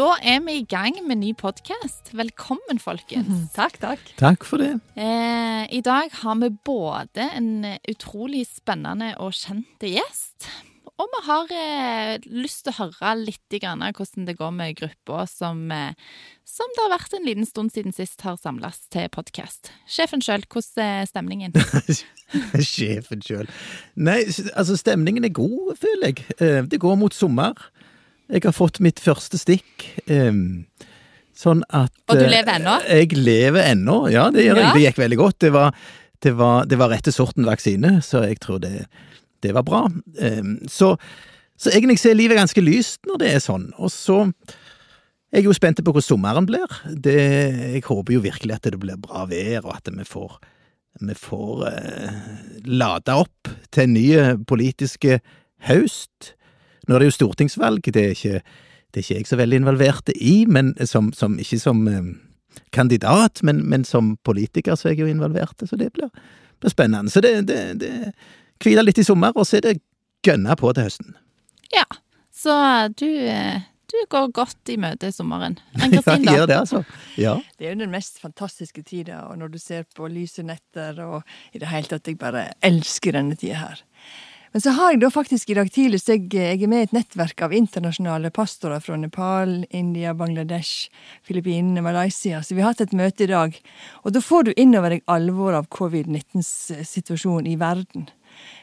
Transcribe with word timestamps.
Da 0.00 0.14
er 0.24 0.38
vi 0.46 0.54
i 0.56 0.64
gang 0.64 0.96
med 1.04 1.18
ny 1.20 1.34
podkast. 1.36 2.14
Velkommen, 2.16 2.78
folkens. 2.80 3.50
Takk, 3.52 3.74
takk. 3.82 4.04
Takk 4.16 4.46
for 4.48 4.62
det. 4.62 4.70
Eh, 4.96 5.66
I 5.76 5.80
dag 5.84 6.14
har 6.22 6.38
vi 6.40 6.48
både 6.64 7.26
en 7.36 7.50
utrolig 7.90 8.46
spennende 8.48 9.10
og 9.20 9.34
kjent 9.36 9.84
gjest, 9.84 10.46
og 10.96 11.04
vi 11.12 11.20
har 11.26 11.52
eh, 11.52 12.24
lyst 12.32 12.62
til 12.64 12.72
å 12.72 12.86
høre 12.86 13.12
litt 13.26 13.58
grann 13.60 13.84
hvordan 13.84 14.24
det 14.30 14.38
går 14.40 14.54
med 14.56 14.78
gruppa 14.80 15.26
som, 15.28 15.66
eh, 15.74 15.92
som 16.48 16.72
det 16.78 16.86
har 16.86 16.94
vært 16.94 17.18
en 17.18 17.28
liten 17.28 17.48
stund 17.48 17.74
siden 17.76 17.92
sist 17.96 18.24
har 18.24 18.40
samles 18.40 18.80
til 18.94 19.04
podkast. 19.12 19.68
Sjefen 19.84 20.24
sjøl, 20.24 20.46
hvordan 20.48 20.86
er 20.86 21.10
stemningen? 21.12 21.60
Sjefen 22.72 23.20
sjøl. 23.26 23.52
Nei, 24.00 24.22
altså 24.54 24.80
stemningen 24.80 25.28
er 25.28 25.36
god, 25.36 25.74
føler 25.82 26.14
jeg. 26.14 26.24
Eh, 26.40 26.62
Det 26.72 26.80
går 26.80 26.96
mot 27.04 27.12
sommer. 27.16 27.52
Jeg 28.30 28.44
har 28.46 28.54
fått 28.54 28.80
mitt 28.84 29.00
første 29.02 29.38
stikk. 29.40 29.86
Sånn 31.40 31.62
at 31.72 31.92
Og 32.10 32.18
du 32.18 32.24
eh, 32.26 32.30
lever 32.30 32.58
ennå? 32.58 32.76
Jeg 32.86 33.16
lever 33.16 33.70
ennå, 33.72 33.96
ja. 34.12 34.28
Det 34.30 34.44
gjør 34.44 34.56
Ja. 34.60 34.66
jeg. 34.68 34.74
Det 34.76 34.84
gikk 34.84 35.02
veldig 35.02 35.18
godt. 35.20 35.38
Det 35.40 35.52
var, 35.54 35.74
det 36.20 36.32
var, 36.36 36.64
det 36.68 36.78
var 36.78 36.92
rette 36.92 37.12
sorten 37.14 37.48
vaksine, 37.48 37.98
så 38.04 38.24
jeg 38.28 38.40
tror 38.44 38.60
det, 38.60 38.86
det 39.42 39.54
var 39.56 39.64
bra. 39.66 39.86
Så, 40.68 40.96
så 41.56 41.72
egentlig 41.72 41.98
så 42.02 42.10
er 42.12 42.18
livet 42.20 42.38
ganske 42.38 42.62
lyst 42.64 43.00
når 43.08 43.22
det 43.22 43.32
er 43.34 43.40
sånn. 43.44 43.70
Og 43.80 43.90
så 43.94 44.24
jeg 45.30 45.44
er 45.44 45.46
jo 45.46 45.54
spent 45.54 45.78
på 45.78 45.92
hvordan 45.94 46.02
sommeren 46.02 46.46
blir. 46.48 46.66
Det, 46.90 47.14
jeg 47.76 47.84
håper 47.86 48.16
jo 48.16 48.22
virkelig 48.24 48.56
at 48.56 48.66
det 48.66 48.80
blir 48.82 48.98
bra 48.98 49.24
vær, 49.30 49.62
og 49.62 49.76
at 49.76 49.86
vi 49.94 50.04
får, 50.04 50.32
vi 51.06 51.14
får 51.14 51.60
eh, 51.70 52.16
lada 52.66 53.20
opp 53.22 53.52
til 53.70 53.84
en 53.86 53.94
ny 53.94 54.08
politisk 54.44 54.50
politiske 54.50 55.20
høst. 55.70 56.32
Nå 56.90 56.96
er 56.96 57.04
det 57.04 57.12
jo 57.12 57.18
stortingsvalg, 57.20 57.86
det 57.94 58.02
er 58.02 58.16
ikke, 58.16 58.40
det 58.90 58.98
er 58.98 59.04
ikke 59.04 59.18
jeg 59.20 59.28
så 59.30 59.36
veldig 59.38 59.60
involvert 59.60 60.10
i, 60.16 60.40
men 60.50 60.72
som, 60.90 61.12
som, 61.14 61.36
ikke 61.38 61.60
som 61.62 61.84
eh, 61.86 62.08
kandidat, 62.74 63.44
men, 63.46 63.62
men 63.70 63.86
som 63.86 64.16
politiker 64.26 64.74
så 64.74 64.90
er 64.90 64.96
jeg 64.96 65.04
jo 65.04 65.12
involvert, 65.12 65.54
så 65.62 65.78
det 65.78 65.92
blir, 65.94 66.10
blir 66.58 66.74
spennende. 66.74 67.12
Så 67.14 67.22
det, 67.22 67.36
det, 67.46 67.60
det 67.78 67.92
hviler 68.64 68.88
litt 68.88 68.98
i 68.98 69.06
sommer, 69.06 69.36
og 69.38 69.46
så 69.46 69.60
er 69.60 69.68
det 69.68 69.76
gønna 70.26 70.56
på 70.58 70.72
til 70.74 70.88
høsten. 70.88 71.14
Ja. 71.70 71.86
Så 72.34 72.56
du, 72.98 73.06
du 73.92 73.98
går 74.10 74.32
godt 74.34 74.72
i 74.72 74.78
møte 74.80 75.12
sommeren. 75.14 75.58
Ja, 75.76 75.84
Ann-Kristin, 75.84 76.26
jeg 76.26 76.40
gjør 76.40 76.50
det, 76.50 76.58
altså. 76.64 76.82
Ja. 77.20 77.36
Det 77.54 77.68
er 77.68 77.74
jo 77.76 77.82
den 77.84 77.94
mest 77.94 78.18
fantastiske 78.22 78.82
tida, 78.82 79.22
og 79.28 79.38
når 79.38 79.54
du 79.54 79.60
ser 79.62 79.86
på 79.94 80.10
lyse 80.10 80.42
netter 80.46 80.98
og 81.04 81.22
i 81.54 81.62
det 81.62 81.70
hele 81.70 81.90
tatt 81.90 82.10
Jeg 82.10 82.18
bare 82.18 82.48
elsker 82.66 83.14
denne 83.14 83.38
tida 83.38 83.62
her. 83.62 83.84
Men 84.52 84.62
så 84.64 84.72
har 84.74 84.92
jeg 84.92 85.00
da 85.04 85.10
faktisk 85.14 85.50
i 85.52 85.54
dag 85.54 85.68
tidlig 85.70 86.00
jeg, 86.08 86.24
jeg 86.34 86.58
er 86.58 86.70
med 86.70 86.82
i 86.82 86.86
et 86.88 86.94
nettverk 86.96 87.44
av 87.46 87.52
internasjonale 87.54 88.32
pastorer 88.34 88.82
fra 88.82 88.96
Nepal, 88.98 89.60
India, 89.70 90.10
Bangladesh, 90.14 90.90
Filippinene, 91.22 91.84
Malaysia. 91.86 92.42
Så 92.42 92.56
vi 92.56 92.64
har 92.64 92.72
hatt 92.72 92.82
et 92.82 92.96
møte 92.96 93.28
i 93.28 93.30
dag. 93.30 93.54
Og 94.02 94.16
da 94.16 94.22
får 94.24 94.48
du 94.48 94.56
innover 94.56 94.96
deg 94.96 95.04
alvoret 95.06 95.62
av 95.62 95.68
covid-19s 95.70 96.50
situasjon 96.82 97.46
i 97.46 97.54
verden. 97.60 98.08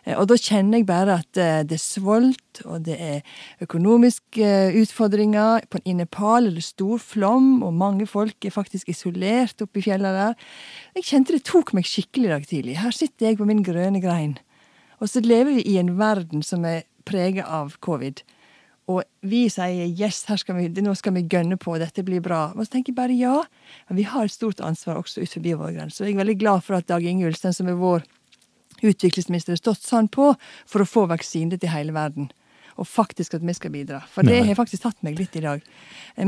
Eh, 0.04 0.18
Og 0.20 0.28
da 0.28 0.36
kjenner 0.36 0.82
jeg 0.82 0.88
bare 0.90 1.20
at 1.22 1.40
eh, 1.40 1.62
det 1.68 1.78
er 1.78 1.84
svolt, 1.84 2.62
og 2.66 2.84
det 2.88 2.98
er 3.00 3.22
økonomiske 3.64 4.44
eh, 4.44 4.80
utfordringer. 4.82 5.64
I 5.84 5.96
Nepal 6.02 6.50
er 6.50 6.58
det 6.58 6.66
stor 6.68 7.00
flom, 7.00 7.62
og 7.64 7.78
mange 7.80 8.08
folk 8.10 8.44
er 8.44 8.56
faktisk 8.56 8.92
isolert 8.92 9.64
oppe 9.64 9.80
i 9.80 9.86
fjellene 9.88 10.12
der. 10.18 10.52
Jeg 11.00 11.08
kjente 11.14 11.38
det 11.38 11.46
tok 11.48 11.72
meg 11.78 11.88
skikkelig 11.88 12.28
i 12.28 12.34
dag 12.36 12.52
tidlig. 12.52 12.78
Her 12.82 12.96
sitter 12.96 13.30
jeg 13.30 13.40
på 13.40 13.48
min 13.48 13.64
grønne 13.64 14.04
grein. 14.04 14.36
Og 15.02 15.12
så 15.12 15.22
lever 15.22 15.60
vi 15.60 15.68
i 15.74 15.78
en 15.82 15.96
verden 16.00 16.44
som 16.46 16.66
er 16.66 16.86
preget 17.08 17.46
av 17.46 17.78
covid. 17.84 18.24
Og 18.88 19.04
vi 19.28 19.44
sier 19.52 19.90
yes, 19.92 20.22
her 20.30 20.40
skal 20.40 20.56
vi, 20.56 20.70
nå 20.84 20.94
skal 20.96 21.16
vi 21.18 21.26
gønne 21.28 21.58
på, 21.60 21.76
dette 21.80 22.06
blir 22.08 22.24
bra. 22.24 22.54
Og 22.56 22.64
så 22.64 22.78
tenker 22.78 22.94
jeg 22.94 23.00
bare 23.02 23.18
ja, 23.18 23.42
men 23.90 24.00
vi 24.00 24.08
har 24.08 24.28
et 24.28 24.36
stort 24.36 24.64
ansvar 24.64 25.02
også 25.02 25.26
ut 25.26 25.34
forbi 25.36 25.56
våre 25.60 25.76
grenser. 25.76 26.06
Og 26.06 26.10
jeg 26.10 26.16
er 26.16 26.24
veldig 26.24 26.38
glad 26.40 26.64
for 26.64 26.80
at 26.80 26.88
Dag 26.88 27.04
Inge 27.04 27.28
Ulstein, 27.28 27.56
som 27.56 27.68
er 27.68 27.80
vår 27.80 28.06
utviklingsminister, 28.80 29.58
har 29.58 29.60
stått 29.60 29.84
sånn 29.84 30.08
på 30.12 30.32
for 30.70 30.84
å 30.84 30.88
få 30.88 31.08
vaksine 31.12 31.60
til 31.60 31.74
hele 31.74 31.96
verden. 31.96 32.32
Og 32.78 32.88
faktisk 32.88 33.34
at 33.38 33.46
vi 33.46 33.56
skal 33.58 33.72
bidra. 33.74 34.04
For 34.14 34.28
det 34.28 34.44
har 34.46 34.58
faktisk 34.58 34.84
tatt 34.84 35.00
meg 35.06 35.18
litt 35.18 35.36
i 35.40 35.42
dag. 35.42 35.64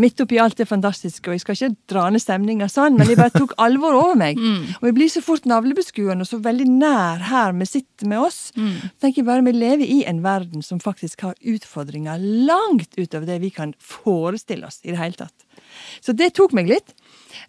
Midt 0.02 0.22
oppi 0.24 0.40
alt 0.42 0.58
det 0.58 0.66
fantastiske, 0.70 1.30
og 1.30 1.38
jeg 1.38 1.44
skal 1.44 1.58
ikke 1.58 1.94
dra 1.94 2.08
ned 2.10 2.24
stemninga 2.24 2.70
sånn, 2.72 2.98
men 2.98 3.10
jeg 3.10 3.20
bare 3.20 3.34
tok 3.36 3.54
alvor 3.62 3.98
over 4.00 4.18
meg. 4.18 4.40
Og 4.80 4.88
jeg 4.90 4.96
blir 4.98 5.12
så 5.12 5.22
fort 5.24 5.46
navlebeskuende 5.50 6.26
og 6.26 6.30
så 6.30 6.40
veldig 6.42 6.66
nær 6.72 7.22
her 7.30 7.54
vi 7.58 7.68
sitter 7.70 8.10
med 8.10 8.24
oss. 8.24 8.40
tenker 9.02 9.22
jeg 9.22 9.28
bare 9.28 9.46
Vi 9.46 9.54
lever 9.56 9.86
i 9.86 10.00
en 10.10 10.24
verden 10.24 10.66
som 10.66 10.80
faktisk 10.82 11.22
har 11.28 11.36
utfordringer 11.42 12.20
langt 12.20 12.98
utover 12.98 13.28
det 13.30 13.40
vi 13.44 13.50
kan 13.54 13.74
forestille 13.78 14.68
oss 14.68 14.82
i 14.84 14.92
det 14.94 15.00
hele 15.02 15.20
tatt. 15.20 15.46
Så 16.02 16.16
det 16.18 16.34
tok 16.38 16.54
meg 16.58 16.70
litt. 16.70 16.94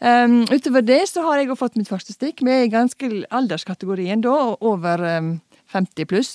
Um, 0.00 0.42
utover 0.50 0.84
det 0.84 1.02
så 1.10 1.24
har 1.26 1.40
jeg 1.40 1.56
fått 1.58 1.78
mitt 1.78 1.90
første 1.90 2.14
stikk. 2.14 2.42
Vi 2.44 2.52
er 2.52 2.66
i 2.66 2.72
ganske 2.72 3.10
alderskategorien 3.30 4.22
da, 4.24 4.34
over 4.60 5.04
um, 5.18 5.32
50 5.72 6.06
pluss. 6.10 6.30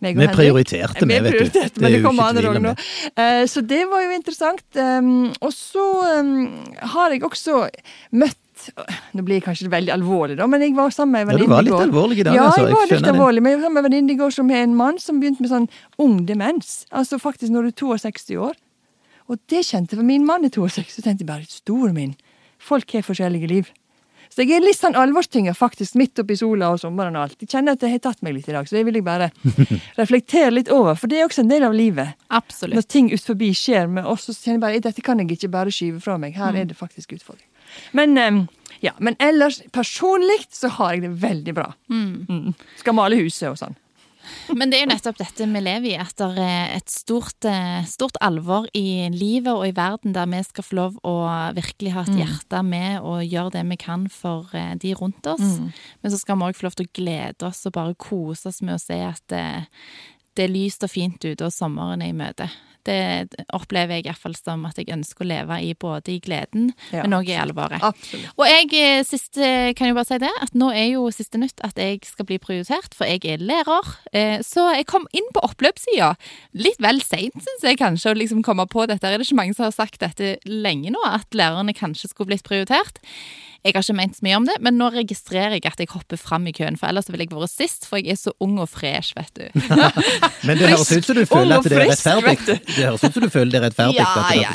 Vi 0.00 0.14
prioriterte, 0.36 1.06
vi, 1.08 1.18
vet 1.24 1.38
du. 1.38 1.48
Det 1.48 1.80
men 1.80 1.88
er 1.88 1.96
det 1.96 2.00
jo 2.00 2.06
kommer 2.06 2.30
ikke 2.30 2.44
tvil 2.44 2.60
om 2.60 2.66
nå. 2.68 2.72
Eh, 3.16 3.42
Så 3.50 3.64
det 3.64 3.82
var 3.90 4.04
jo 4.04 4.14
interessant. 4.14 4.64
Um, 4.76 5.32
Og 5.40 5.52
så 5.56 5.84
um, 6.20 6.64
har 6.94 7.14
jeg 7.14 7.24
også 7.24 7.68
møtt 8.12 8.40
Nå 9.12 9.24
blir 9.26 9.40
jeg 9.40 9.44
kanskje 9.44 9.66
veldig 9.68 9.90
alvorlig, 9.92 10.36
da, 10.38 10.46
men 10.48 10.62
jeg 10.62 10.76
var 10.76 10.92
sammen 10.94 11.12
med 11.12 11.24
en 11.24 11.30
venninne 11.32 11.44
i 11.44 11.48
går. 11.50 11.56
Ja, 11.58 11.64
du 11.66 11.70
var 11.72 11.80
litt 11.80 11.88
alvorlig 11.88 12.18
i 12.20 12.24
dag, 12.24 12.36
Ja, 12.38 12.44
altså. 12.46 12.60
jeg 12.62 12.68
Jeg 12.70 12.76
var 12.78 12.92
litt 12.92 13.08
alvorlig, 13.10 13.42
men 13.42 13.50
jeg 13.50 13.58
var 13.58 13.64
sammen 13.66 13.74
med 13.74 13.84
en 13.84 13.88
venninne 13.90 14.14
i 14.14 14.20
går 14.20 14.30
som 14.36 14.52
har 14.54 14.62
en 14.62 14.76
mann 14.78 15.00
som 15.02 15.18
begynte 15.20 15.42
med 15.42 15.50
sånn 15.50 15.66
ung 15.98 16.14
demens. 16.28 16.70
Altså 16.94 17.18
faktisk 17.20 17.50
når 17.52 17.66
du 17.66 17.68
er 17.72 17.98
62 17.98 18.38
år. 18.38 18.54
Og 19.28 19.40
det 19.50 19.64
kjente 19.66 19.94
jeg, 19.94 19.98
for 19.98 20.06
min 20.06 20.24
mann 20.24 20.46
er 20.46 20.54
62, 20.54 20.86
så 20.86 21.02
tenkte 21.02 21.24
jeg 21.24 21.30
bare 21.32 21.50
store 21.50 21.92
min. 21.96 22.14
Folk 22.62 22.94
har 22.94 23.04
forskjellige 23.04 23.50
liv. 23.50 23.72
Så 24.34 24.42
jeg 24.42 24.56
er 24.56 24.64
litt 24.64 24.74
sånn 24.80 24.96
alvorstynga 24.98 25.52
faktisk, 25.54 25.94
midt 26.00 26.18
oppi 26.18 26.34
sola 26.34 26.72
og 26.74 26.80
sommeren 26.82 27.14
og 27.14 27.28
alt. 27.28 27.36
Jeg 27.38 27.52
kjenner 27.52 27.76
at 27.76 27.84
det 27.84 27.92
har 27.92 28.00
tatt 28.02 28.24
meg 28.26 28.34
litt 28.34 28.48
i 28.50 28.56
dag, 28.56 28.66
så 28.66 28.74
det 28.74 28.82
vil 28.88 28.98
jeg 28.98 29.06
bare 29.06 29.28
reflektere 30.00 30.50
litt 30.50 30.72
over. 30.74 30.98
For 30.98 31.10
det 31.10 31.20
er 31.20 31.28
også 31.28 31.44
en 31.44 31.52
del 31.52 31.66
av 31.68 31.76
livet. 31.76 32.18
Absolutt. 32.34 32.74
Når 32.74 32.88
ting 32.90 33.12
ut 33.12 33.28
forbi 33.30 33.52
skjer 33.54 33.86
med 33.86 34.08
oss, 34.10 34.26
så 34.26 34.34
kjenner 34.34 34.58
jeg 34.58 34.64
bare 34.66 34.82
dette 34.88 35.06
kan 35.06 35.22
jeg 35.22 35.30
ikke 35.36 35.52
bare 35.54 35.74
skyve 35.74 36.02
fra 36.02 36.18
meg. 36.18 36.34
Her 36.34 36.58
er 36.58 36.66
det 36.66 36.74
faktisk 36.78 37.14
utfordring. 37.14 37.46
Men, 37.94 38.18
ja, 38.82 38.96
men 38.98 39.14
ellers, 39.22 39.60
personlig, 39.72 40.40
så 40.50 40.72
har 40.80 40.96
jeg 40.96 41.06
det 41.06 41.14
veldig 41.22 41.54
bra. 41.54 41.70
Mm. 41.94 42.50
Skal 42.82 42.98
male 42.98 43.22
huset 43.22 43.52
og 43.52 43.60
sånn. 43.62 43.78
Men 44.54 44.70
det 44.70 44.78
er 44.78 44.84
jo 44.84 44.90
nettopp 44.92 45.20
dette 45.20 45.46
vi 45.48 45.62
lever 45.62 45.90
i, 45.92 45.94
at 46.00 46.16
det 46.20 46.44
er 46.44 46.74
et 46.76 46.90
stort, 46.92 47.46
eh, 47.48 47.84
stort 47.88 48.18
alvor 48.24 48.68
i 48.76 49.08
livet 49.14 49.52
og 49.52 49.66
i 49.68 49.74
verden 49.76 50.14
der 50.16 50.28
vi 50.30 50.42
skal 50.46 50.66
få 50.66 50.78
lov 50.80 50.98
å 51.06 51.14
virkelig 51.56 51.94
ha 51.96 52.04
et 52.06 52.18
hjerte 52.22 52.62
med 52.66 53.00
og 53.02 53.24
gjøre 53.24 53.56
det 53.58 53.64
vi 53.70 53.80
kan 53.80 54.08
for 54.12 54.50
eh, 54.56 54.74
de 54.80 54.94
rundt 54.98 55.26
oss. 55.30 55.58
Men 56.02 56.12
så 56.12 56.20
skal 56.20 56.38
vi 56.40 56.48
òg 56.48 56.58
få 56.58 56.68
lov 56.68 56.78
til 56.78 56.88
å 56.88 56.94
glede 57.00 57.48
oss 57.48 57.64
og 57.68 57.76
bare 57.76 57.98
kose 57.98 58.50
oss 58.50 58.62
med 58.62 58.76
å 58.76 58.82
se 58.82 59.00
at 59.06 59.22
det, 59.32 59.44
det 60.34 60.48
er 60.48 60.54
lyst 60.54 60.84
og 60.84 60.92
fint 60.92 61.20
ute, 61.24 61.44
og 61.44 61.52
sommeren 61.54 62.02
er 62.02 62.12
i 62.12 62.16
møte. 62.16 62.50
Det 62.84 63.44
opplever 63.56 63.98
jeg 63.98 64.06
iallfall 64.10 64.34
som 64.36 64.64
at 64.68 64.76
jeg 64.80 64.90
ønsker 64.92 65.24
å 65.24 65.28
leve 65.30 65.58
i 65.64 65.72
både 65.74 66.12
i 66.14 66.18
gleden, 66.24 66.72
Ja, 66.92 67.04
men 67.06 67.16
òg 67.18 67.30
i 67.32 67.36
alvoret. 67.40 67.80
Absolutt. 67.84 68.32
Og 68.36 68.44
jeg 68.48 68.68
eh, 68.76 69.04
siste, 69.06 69.48
kan 69.78 69.88
jo 69.90 69.96
bare 69.98 70.08
si 70.10 70.18
det, 70.22 70.32
at 70.44 70.52
nå 70.58 70.68
er 70.74 70.90
jo 70.94 71.06
siste 71.14 71.40
nytt 71.40 71.64
at 71.64 71.78
jeg 71.80 72.02
skal 72.08 72.28
bli 72.28 72.38
prioritert, 72.42 72.92
for 72.96 73.08
jeg 73.08 73.24
er 73.24 73.42
lærer. 73.44 73.94
Eh, 74.12 74.38
Så 74.44 74.66
jeg 74.74 74.86
kom 74.90 75.08
inn 75.16 75.30
på 75.34 75.44
oppløpssida 75.46 76.12
litt 76.60 76.80
vel 76.82 77.00
seint, 77.04 77.34
syns 77.40 77.64
jeg 77.64 77.80
kanskje, 77.80 78.12
å 78.12 78.18
liksom 78.20 78.42
komme 78.44 78.66
på 78.70 78.86
dette. 78.90 79.06
Er 79.08 79.18
det 79.18 79.26
ikke 79.26 79.40
mange 79.40 79.56
som 79.56 79.64
har 79.68 79.74
sagt 79.76 80.00
dette 80.04 80.36
lenge 80.44 80.92
nå, 80.94 81.00
at 81.08 81.32
lærerne 81.34 81.74
kanskje 81.76 82.12
skulle 82.12 82.34
blitt 82.34 82.44
prioritert? 82.46 83.00
Jeg 83.64 83.72
har 83.72 83.80
ikke 83.80 83.94
ment 83.96 84.16
så 84.18 84.24
mye 84.26 84.36
om 84.36 84.44
det, 84.44 84.58
men 84.60 84.76
nå 84.76 84.90
registrerer 84.92 85.54
jeg 85.56 85.64
at 85.70 85.78
jeg 85.80 85.88
hopper 85.94 86.18
fram 86.20 86.44
i 86.44 86.52
køen, 86.52 86.76
for 86.76 86.90
ellers 86.90 87.06
ville 87.08 87.24
jeg 87.24 87.32
vært 87.32 87.48
sist, 87.48 87.86
for 87.88 87.96
jeg 87.96 88.12
er 88.12 88.18
så 88.20 88.34
ung 88.44 88.58
og 88.60 88.68
fresh, 88.68 89.14
vet 89.16 89.30
du. 89.40 89.46
Men 90.44 90.58
det 90.60 90.68
høres 90.68 90.90
ut 90.92 91.06
som 91.08 91.16
du 91.16 91.22
føler 91.24 91.56
at 91.56 91.64
det 91.64 91.78
er 91.78 91.88
rettferdig. 91.88 92.58
Det 92.74 92.84
høres 92.84 93.04
ut 93.04 93.14
som 93.14 93.22
du 93.24 93.30
føler 93.30 93.52
det 93.54 93.60
er 93.60 93.66
rettferdig. 93.68 93.96
Ja, 94.00 94.26
ja, 94.34 94.52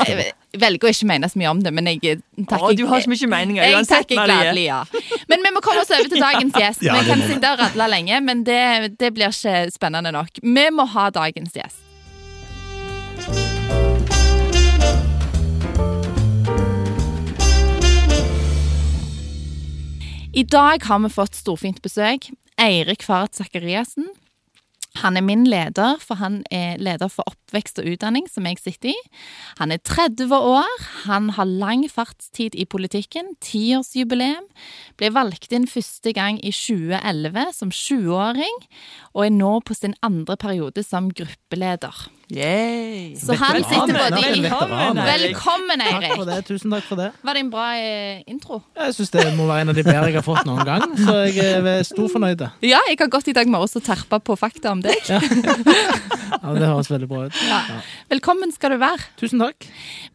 jeg 0.51 0.61
velger 0.61 0.89
å 0.89 0.93
ikke 0.93 1.07
mene 1.09 1.29
så 1.29 1.39
mye 1.39 1.51
om 1.53 1.59
det, 1.63 1.71
men 1.75 1.89
jeg 1.91 1.99
eh, 2.03 2.21
takker 2.43 2.71
Å, 2.71 2.71
du 2.77 2.85
har 2.89 3.03
så 3.05 3.11
mye 3.11 3.29
meninger 3.31 3.75
uansett, 3.77 4.13
Marie. 4.17 4.63
ja. 4.65 4.79
Men 5.31 5.45
vi 5.45 5.51
må 5.55 5.61
komme 5.65 5.83
oss 5.85 5.93
over 5.93 6.09
til 6.09 6.23
dagens 6.23 6.57
gjest. 6.59 6.83
Ja, 6.89 6.95
vi 6.99 7.09
kan 7.11 7.21
sitte 7.27 7.53
og 7.53 7.61
radle 7.61 7.89
lenge, 7.91 8.21
men 8.25 8.43
det, 8.47 8.61
det 8.99 9.13
blir 9.15 9.29
ikke 9.29 9.67
spennende 9.75 10.13
nok. 10.15 10.41
Vi 10.41 10.65
må 10.73 10.87
ha 10.95 11.09
dagens 11.13 11.55
gjest. 11.59 11.85
I 20.33 20.43
dag 20.43 20.83
har 20.85 20.99
vi 21.03 21.09
fått 21.11 21.35
storfint 21.35 21.81
besøk. 21.83 22.29
Eirik 22.59 23.03
Faret 23.03 23.35
Sakariassen. 23.35 24.05
Han 24.97 25.17
er 25.17 25.21
min 25.21 25.45
leder, 25.47 25.99
for 26.01 26.17
han 26.17 26.41
er 26.51 26.79
leder 26.81 27.07
for 27.13 27.27
oppvekst 27.29 27.79
og 27.79 27.91
utdanning, 27.91 28.25
som 28.31 28.47
jeg 28.49 28.57
sitter 28.57 28.89
i. 28.89 28.95
Han 29.61 29.71
er 29.71 29.77
30 29.85 30.33
år, 30.33 30.71
han 31.05 31.29
har 31.37 31.45
lang 31.45 31.85
fartstid 31.91 32.57
i 32.57 32.65
politikken, 32.65 33.35
tiårsjubileum, 33.45 34.49
ble 34.99 35.11
valgt 35.15 35.53
inn 35.55 35.67
første 35.69 36.13
gang 36.15 36.39
i 36.43 36.51
2011 36.53 37.53
som 37.55 37.73
20-åring, 37.73 38.63
og 39.15 39.25
er 39.25 39.35
nå 39.35 39.51
på 39.65 39.75
sin 39.77 39.95
andre 40.05 40.37
periode 40.39 40.83
som 40.85 41.09
gruppeleder. 41.15 42.07
Yay. 42.29 43.15
Så 43.17 43.33
han 43.39 43.63
sitter 43.65 43.95
både 43.95 44.19
i 44.21 44.43
Velkommen, 44.43 44.99
Velkommen, 45.01 45.81
Takk 45.81 46.11
for 46.11 46.27
det. 46.29 46.35
Tusen 46.45 46.75
takk 46.75 46.85
for 46.85 47.01
det. 47.01 47.07
Var 47.25 47.37
det 47.37 47.41
en 47.41 47.49
bra 47.49 47.65
eh, 47.79 48.19
intro? 48.29 48.59
Jeg 48.77 48.93
syns 48.99 49.09
det 49.15 49.25
må 49.33 49.47
være 49.49 49.65
en 49.65 49.73
av 49.73 49.79
de 49.79 49.85
bedre 49.87 50.11
jeg 50.11 50.19
har 50.19 50.27
fått 50.27 50.45
noen 50.45 50.61
gang, 50.67 50.85
så 50.99 51.23
jeg 51.25 51.57
er 51.57 51.81
stor 51.87 52.11
fornøyd. 52.13 52.45
Ja, 52.61 52.83
jeg 52.91 53.01
har 53.01 53.09
gått 53.09 53.31
i 53.31 53.35
dag 53.37 53.49
morges 53.49 53.73
og 53.79 53.87
terpa 53.87 54.21
på 54.21 54.37
fakta 54.37 54.75
om 54.75 54.85
deg. 54.85 55.09
Ja, 56.39 56.53
det 56.55 56.67
høres 56.69 56.89
veldig 56.91 57.07
bra 57.09 57.25
ut. 57.27 57.37
Ja. 57.49 57.79
Velkommen 58.11 58.51
skal 58.53 58.75
du 58.75 58.79
være. 58.81 59.01
Tusen 59.19 59.41
takk. 59.41 59.65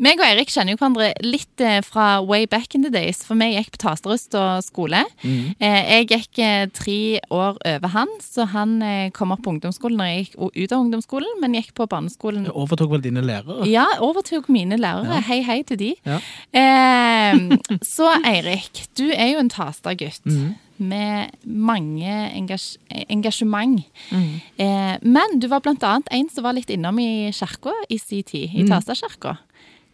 Meg 0.03 0.21
og 0.23 0.27
Eirik 0.27 0.53
kjenner 0.53 0.75
jo 0.75 0.81
hverandre 0.81 1.11
litt 1.27 1.63
eh, 1.63 1.81
fra 1.85 2.23
way 2.25 2.47
back 2.51 2.77
in 2.79 2.87
the 2.87 2.93
days. 2.95 3.25
For 3.27 3.39
vi 3.39 3.51
gikk 3.53 3.75
på 3.75 3.83
Tasterøst 3.85 4.37
og 4.39 4.65
skole. 4.75 5.05
Mm. 5.23 5.55
Eh, 5.63 5.81
Jeg 5.95 6.09
gikk 6.11 6.43
eh, 6.43 6.67
tre 6.75 6.99
år 7.31 7.59
over 7.63 7.95
han, 7.95 8.11
så 8.21 8.47
han 8.51 8.75
eh, 8.83 9.11
kom 9.15 9.31
opp 9.35 9.45
på 9.47 9.55
ungdomsskolen 9.55 9.97
når 10.03 10.11
jeg 10.11 10.25
gikk 10.27 10.37
ut 10.65 10.73
av 10.75 10.83
ungdomsskolen, 10.83 11.39
men 11.41 11.55
gikk 11.55 11.71
på 11.79 11.87
barneskolen. 11.87 12.49
Jeg 12.51 12.57
overtok 12.59 12.91
vel 12.97 13.05
dine 13.07 13.23
lærere? 13.23 13.69
Ja, 13.71 13.87
overtok 14.03 14.51
mine 14.51 14.77
lærere. 14.83 15.23
Hei, 15.31 15.41
hei 15.47 15.61
til 15.63 15.79
de. 15.79 15.93
Ja. 16.05 16.19
Eh, 16.51 17.39
så 17.87 18.11
Eirik, 18.27 18.85
du 18.99 19.07
er 19.15 19.35
jo 19.35 19.41
en 19.45 19.51
Tasta-gutt. 19.55 20.27
Mm 20.27 20.55
Med 20.77 21.31
mange 21.47 22.11
engasj 22.35 22.81
engasjement. 23.09 23.85
Mm. 24.11 24.41
Eh, 24.59 24.97
men 25.07 25.39
du 25.39 25.47
var 25.47 25.63
annet 25.71 26.09
en 26.11 26.29
som 26.35 26.43
var 26.43 26.57
litt 26.57 26.73
innom 26.75 26.99
i 26.99 27.31
kirka 27.31 27.71
i 27.89 27.99
sin 28.03 28.25
tid, 28.27 28.51
Mm. 28.51 28.65
i 28.65 28.69
Tasta-kirka. 28.73 29.37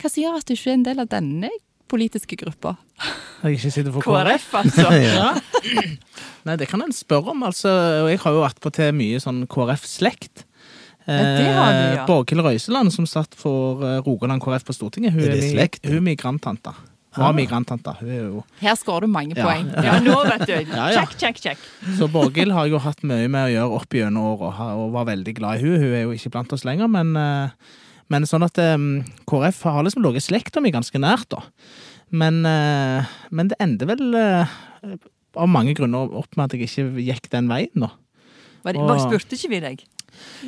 Hva 0.00 0.08
som 0.08 0.22
gjør 0.24 0.38
at 0.38 0.46
du 0.48 0.54
ikke 0.54 0.70
er 0.70 0.78
en 0.78 0.86
del 0.88 1.02
av 1.04 1.10
denne 1.12 1.50
politiske 1.90 2.36
grupper. 2.40 2.76
Jeg 3.42 3.58
ikke 3.58 3.72
sitter 3.74 3.92
for 3.96 4.04
KrF. 4.06 4.46
KrF, 4.46 4.54
altså. 4.62 4.86
Ja. 5.10 5.32
Nei, 6.46 6.54
det 6.56 6.68
kan 6.70 6.80
en 6.84 6.94
spørre 6.96 7.34
om, 7.34 7.42
altså. 7.44 7.68
Og 8.04 8.08
jeg 8.12 8.20
har 8.22 8.36
jo 8.38 8.44
attpåtil 8.46 8.94
mye 8.96 9.18
sånn 9.20 9.42
KrF-slekt. 9.50 10.46
Ja, 11.10 11.16
du, 11.18 11.42
ja. 11.42 11.64
Eh, 11.72 12.00
Borghild 12.06 12.44
Røiseland, 12.44 12.92
som 12.94 13.06
satt 13.08 13.34
for 13.38 13.80
eh, 13.82 13.98
Rogaland 14.06 14.42
KrF 14.44 14.66
på 14.68 14.76
Stortinget, 14.76 15.12
hun 15.16 15.24
Er 15.26 15.32
er, 15.34 15.40
mi- 15.42 15.50
slekt? 15.56 15.82
Hun 15.88 15.96
er 15.98 16.04
migranttante. 16.12 16.74
Var 17.16 17.32
migranttante. 17.34 17.90
Hun 17.98 18.10
er 18.14 18.20
jo 18.28 18.42
Her 18.60 18.76
skårer 18.78 19.08
du 19.08 19.10
mange 19.10 19.34
Ja. 19.34 19.42
poeng. 19.48 19.66
Ja, 19.88 19.96
nå 20.04 20.14
vet 20.28 20.44
du. 20.46 20.52
Ja, 20.70 20.84
ja. 20.92 21.00
Check, 21.00 21.16
check, 21.18 21.40
check. 21.42 21.64
Så 21.98 22.06
Borghild 22.12 22.54
har 22.54 22.68
jo 22.70 22.78
hatt 22.84 23.02
mye 23.02 23.26
med 23.32 23.48
å 23.48 23.50
gjøre 23.56 23.80
opp 23.80 23.96
gjennom 23.98 24.28
åra, 24.36 24.52
og, 24.70 24.84
og 24.86 24.92
var 25.00 25.08
veldig 25.10 25.34
glad 25.40 25.58
i 25.58 25.64
hun. 25.66 25.74
Hun 25.82 25.96
er 25.98 26.04
jo 26.06 26.14
ikke 26.14 26.30
blant 26.36 26.54
oss 26.54 26.62
lenger, 26.68 26.86
men, 26.92 27.10
eh, 27.18 27.74
men 28.10 28.26
sånn 28.28 28.44
at 28.46 28.58
um, 28.74 28.90
KrF 29.30 29.62
har 29.68 29.86
liksom 29.86 30.04
ligget 30.04 30.26
slekta 30.26 30.62
mi 30.62 30.72
ganske 30.74 31.00
nært, 31.00 31.30
da. 31.32 31.44
Men, 32.10 32.42
uh, 32.42 33.06
men 33.30 33.52
det 33.52 33.58
ender 33.62 33.90
vel 33.92 34.18
uh, 34.18 34.58
av 35.38 35.50
mange 35.50 35.76
grunner 35.78 36.10
opp 36.18 36.34
med 36.36 36.48
at 36.48 36.58
jeg 36.58 36.68
ikke 36.68 37.06
gikk 37.06 37.30
den 37.32 37.50
veien, 37.50 37.86
da. 37.86 37.92
Var 38.64 38.76
det, 38.76 38.82
Og, 38.82 39.00
spurte 39.00 39.38
ikke 39.38 39.52
vi 39.54 39.62
deg? 39.64 39.88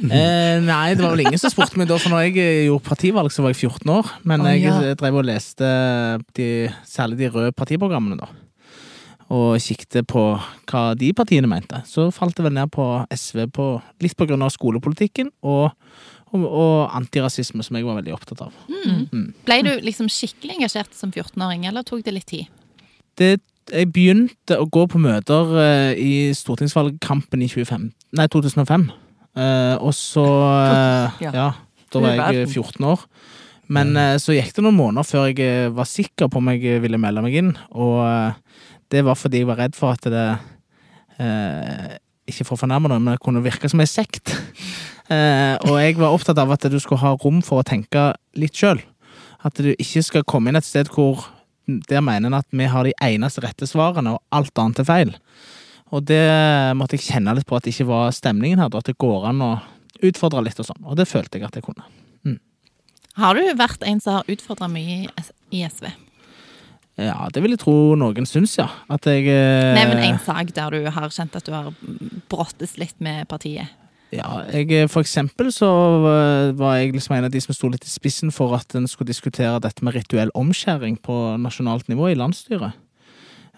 Eh, 0.03 0.59
nei, 0.65 0.95
det 0.97 1.03
var 1.05 1.15
vel 1.15 1.25
ingen 1.27 1.41
som 1.41 1.53
spurte 1.53 1.79
meg 1.81 1.89
da, 1.89 1.97
for 2.01 2.13
når 2.13 2.27
jeg 2.27 2.37
eh, 2.43 2.63
gjorde 2.67 2.87
partivalg, 2.87 3.33
så 3.33 3.45
var 3.45 3.55
jeg 3.55 3.63
14 3.71 3.93
år. 3.95 4.13
Men 4.29 4.45
oh, 4.45 4.51
jeg 4.51 4.65
ja. 4.67 4.77
eh, 4.91 4.97
drev 4.99 5.21
og 5.21 5.29
leste 5.29 5.69
de, 6.37 6.49
særlig 6.89 7.21
de 7.23 7.31
røde 7.33 7.57
partiprogrammene, 7.57 8.19
da. 8.21 8.29
Og 9.33 9.57
kikket 9.65 10.05
på 10.11 10.25
hva 10.69 10.83
de 10.99 11.13
partiene 11.17 11.49
mente. 11.49 11.81
Så 11.89 12.11
falt 12.13 12.37
det 12.37 12.45
vel 12.45 12.57
ned 12.57 12.73
på 12.75 12.85
SV 13.09 13.47
på, 13.55 13.69
litt 14.05 14.17
på 14.19 14.29
grunn 14.29 14.45
av 14.45 14.53
skolepolitikken 14.53 15.33
og, 15.49 15.71
og, 16.33 16.45
og 16.49 16.97
antirasisme, 16.97 17.65
som 17.65 17.79
jeg 17.79 17.87
var 17.87 18.01
veldig 18.01 18.15
opptatt 18.17 18.45
av. 18.47 18.57
Ble 19.47 19.59
du 19.67 19.73
liksom 19.85 20.11
skikkelig 20.13 20.59
engasjert 20.59 20.97
som 20.97 21.13
14-åring, 21.13 21.67
eller 21.69 21.87
tok 21.87 22.05
det 22.07 22.17
litt 22.17 22.29
tid? 22.31 22.49
Det, 23.21 23.35
jeg 23.69 23.91
begynte 23.93 24.57
å 24.59 24.67
gå 24.73 24.87
på 24.91 25.01
møter 25.03 25.53
uh, 25.53 25.93
i 25.93 26.33
stortingsvalgkampen 26.37 27.45
i 27.45 27.51
25, 27.53 27.91
nei, 28.19 28.27
2005. 28.33 28.89
Uh, 29.37 29.77
og 29.81 29.93
så 29.97 30.25
uh, 30.25 31.23
Ja. 31.25 31.31
ja. 31.33 31.49
da 31.93 32.03
var 32.05 32.19
jeg 32.33 32.49
14 32.49 32.89
år. 32.89 33.07
Men 33.73 33.97
eh, 33.97 34.17
så 34.21 34.35
gikk 34.37 34.53
det 34.57 34.65
noen 34.65 34.79
måneder 34.79 35.07
før 35.07 35.29
jeg 35.31 35.43
eh, 35.45 35.73
var 35.73 35.89
sikker 35.89 36.31
på 36.31 36.41
om 36.43 36.51
jeg 36.53 36.65
eh, 36.69 36.81
ville 36.83 37.01
melde 37.01 37.25
meg 37.25 37.37
inn. 37.41 37.53
Og 37.73 38.01
eh, 38.05 38.65
det 38.93 39.05
var 39.07 39.19
fordi 39.19 39.43
jeg 39.43 39.49
var 39.49 39.61
redd 39.63 39.79
for 39.79 39.97
at 39.97 40.09
det 40.13 40.27
eh, 41.23 41.93
Ikke 42.33 42.47
for 42.49 42.57
å 42.57 42.63
fornærme 42.65 42.89
noen, 42.89 43.05
men 43.05 43.17
det 43.17 43.23
kunne 43.25 43.45
virke 43.45 43.69
som 43.69 43.83
en 43.83 43.91
sekt. 43.91 44.35
Eh, 45.13 45.55
og 45.69 45.77
jeg 45.83 45.99
var 45.99 46.15
opptatt 46.15 46.39
av 46.41 46.53
at 46.55 46.65
du 46.73 46.79
skulle 46.81 47.03
ha 47.03 47.11
rom 47.21 47.43
for 47.45 47.61
å 47.61 47.67
tenke 47.67 48.13
litt 48.39 48.57
sjøl. 48.57 48.81
At 49.45 49.59
du 49.61 49.73
ikke 49.75 50.03
skal 50.07 50.25
komme 50.25 50.49
inn 50.49 50.57
et 50.57 50.65
sted 50.65 50.89
hvor 50.95 51.27
der 51.67 52.01
mener 52.01 52.31
en 52.31 52.39
at 52.39 52.49
vi 52.51 52.69
har 52.71 52.87
de 52.87 52.95
eneste 53.03 53.43
rette 53.45 53.69
svarene, 53.69 54.17
og 54.17 54.23
alt 54.35 54.57
annet 54.63 54.81
er 54.81 54.89
feil. 54.89 55.13
Og 55.93 56.07
det 56.09 56.23
måtte 56.79 56.97
jeg 56.97 57.11
kjenne 57.11 57.35
litt 57.37 57.49
på 57.51 57.59
at 57.59 57.67
det 57.67 57.75
ikke 57.75 57.91
var 57.91 58.15
stemningen 58.17 58.63
her, 58.63 58.73
at 58.73 58.89
det 58.89 58.97
går 59.03 59.29
an 59.29 59.45
å 59.45 59.51
utfordre 60.03 60.47
litt 60.47 60.63
og 60.63 60.71
sånn. 60.71 60.81
Og 60.89 60.97
det 60.97 61.11
følte 61.11 61.39
jeg 61.39 61.51
at 61.51 61.59
jeg 61.59 61.67
kunne. 61.67 61.85
Har 63.21 63.37
du 63.37 63.45
vært 63.59 63.85
en 63.85 64.01
som 64.01 64.21
har 64.21 64.33
utfordra 64.33 64.71
mye 64.73 65.05
i 65.53 65.61
SV? 65.69 65.91
Ja, 67.03 67.29
det 67.33 67.43
vil 67.45 67.55
jeg 67.57 67.63
tro 67.63 67.77
noen 67.99 68.29
syns, 68.29 68.57
ja. 68.61 68.69
At 68.93 69.07
jeg 69.09 69.27
eh, 69.31 69.73
Nevn 69.77 70.03
en 70.03 70.21
sak 70.23 70.53
der 70.57 70.75
du 70.77 70.91
har 70.95 71.15
kjent 71.15 71.39
at 71.39 71.47
du 71.49 71.55
har 71.55 71.71
brottes 72.31 72.77
litt 72.81 72.99
med 73.03 73.27
partiet. 73.31 73.79
Ja, 74.13 74.43
jeg, 74.53 74.69
eh, 74.77 74.89
for 74.93 75.01
eksempel 75.05 75.49
så 75.55 75.69
var 76.59 76.79
jeg 76.79 76.93
liksom 76.95 77.17
en 77.17 77.29
av 77.29 77.33
de 77.33 77.41
som 77.41 77.57
sto 77.57 77.71
litt 77.73 77.89
i 77.89 77.93
spissen 77.93 78.33
for 78.35 78.55
at 78.59 78.77
en 78.77 78.89
skulle 78.91 79.11
diskutere 79.11 79.61
dette 79.65 79.85
med 79.85 79.97
rituell 79.97 80.33
omskjæring 80.39 81.01
på 81.01 81.19
nasjonalt 81.41 81.89
nivå 81.93 82.13
i 82.13 82.19
landsstyret. 82.21 82.77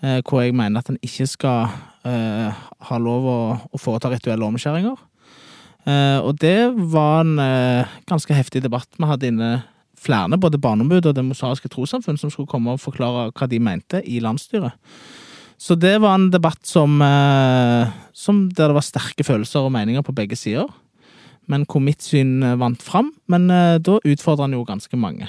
Eh, 0.05 0.20
hvor 0.26 0.43
jeg 0.43 0.55
mener 0.56 0.82
at 0.82 0.91
en 0.91 1.00
ikke 1.05 1.26
skal 1.31 1.70
eh, 2.05 2.64
ha 2.88 2.96
lov 3.00 3.29
å, 3.31 3.41
å 3.73 3.81
foreta 3.81 4.11
rituelle 4.12 4.44
omskjæringer. 4.46 4.99
Eh, 5.88 6.19
og 6.20 6.37
det 6.43 6.75
var 6.93 7.23
en 7.23 7.38
ganske 8.08 8.37
heftig 8.37 8.64
debatt. 8.64 8.91
Vi 8.99 9.08
hadde 9.08 9.31
inne 9.31 9.52
flere, 10.04 10.38
både 10.40 10.60
Barneombud 10.60 11.08
og 11.08 11.16
Det 11.16 11.24
mosaiske 11.24 11.70
trossamfunn, 11.72 12.20
som 12.20 12.32
skulle 12.32 12.50
komme 12.50 12.74
og 12.74 12.82
forklare 12.82 13.30
hva 13.32 13.48
de 13.50 13.60
mente 13.62 14.02
i 14.04 14.20
landsstyret. 14.20 14.76
Så 15.60 15.76
det 15.78 15.96
var 16.02 16.18
en 16.18 16.30
debatt 16.32 16.66
som, 16.66 17.00
eh, 17.02 17.92
som 18.12 18.48
der 18.50 18.68
det 18.68 18.76
var 18.76 18.84
sterke 18.84 19.24
følelser 19.24 19.64
og 19.64 19.72
meninger 19.72 20.02
på 20.02 20.14
begge 20.14 20.36
sider. 20.36 20.68
Men 21.48 21.64
hvor 21.68 21.80
mitt 21.80 22.02
syn 22.02 22.42
eh, 22.42 22.58
vant 22.58 22.82
fram. 22.82 23.12
Men 23.28 23.48
eh, 23.50 23.78
da 23.78 23.98
utfordra 24.04 24.48
han 24.48 24.56
jo 24.56 24.64
ganske 24.64 24.96
mange. 24.96 25.28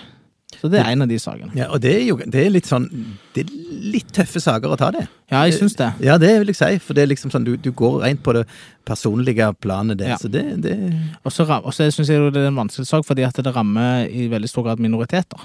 Så 0.61 0.69
det 0.71 0.79
er 0.81 0.91
en 0.91 1.01
av 1.05 1.09
de 1.09 1.17
sakene. 1.19 1.51
Ja, 1.57 1.67
og 1.73 1.81
det 1.83 1.91
er 1.95 2.03
jo 2.07 2.15
det 2.17 2.45
er 2.45 2.49
litt 2.53 2.67
sånn 2.69 2.87
Det 3.35 3.43
er 3.45 3.51
litt 3.95 4.11
tøffe 4.15 4.41
saker 4.41 4.71
å 4.71 4.77
ta, 4.79 4.91
det. 4.95 5.07
Ja, 5.31 5.43
jeg 5.47 5.57
syns 5.59 5.75
det. 5.79 5.89
Ja, 6.05 6.17
det 6.21 6.31
vil 6.39 6.51
jeg 6.53 6.57
si. 6.59 6.71
For 6.79 6.93
det 6.97 7.03
er 7.03 7.11
liksom 7.11 7.31
sånn, 7.33 7.45
du, 7.47 7.55
du 7.57 7.71
går 7.75 8.01
rent 8.05 8.23
på 8.23 8.33
det 8.37 8.45
personlige 8.87 9.49
planet 9.59 9.99
der. 9.99 10.13
Ja. 10.13 10.17
Så 10.21 10.31
det, 10.31 10.43
det 10.63 10.77
Og 11.25 11.31
så 11.33 11.45
syns 11.91 12.09
jeg 12.09 12.31
det 12.33 12.41
er 12.43 12.49
en 12.51 12.61
vanskelig 12.63 12.87
sak, 12.87 13.05
fordi 13.07 13.25
at 13.27 13.35
det 13.35 13.55
rammer 13.55 14.07
i 14.07 14.27
veldig 14.31 14.49
stor 14.49 14.63
grad 14.69 14.79
minoriteter. 14.83 15.41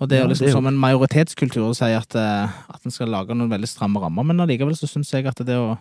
Og 0.00 0.08
det 0.08 0.16
er 0.16 0.22
Ja, 0.22 0.24
jo 0.24 0.30
liksom 0.32 0.46
det 0.46 0.48
er 0.48 0.54
jo- 0.54 0.58
som 0.58 0.66
en 0.66 0.78
majoritetskultur 0.80 1.64
å 1.70 1.74
si 1.76 1.84
at, 1.92 2.14
eh, 2.16 2.48
at 2.70 2.80
en 2.84 2.90
skal 2.90 3.08
lage 3.08 3.34
noen 3.36 3.50
veldig 3.50 3.68
stramme 3.68 4.00
rammer, 4.00 4.24
men 4.24 4.40
allikevel 4.40 4.72
så 4.76 4.88
syns 4.88 5.10
jeg 5.12 5.26
at 5.26 5.36
det 5.44 5.56
å 5.56 5.78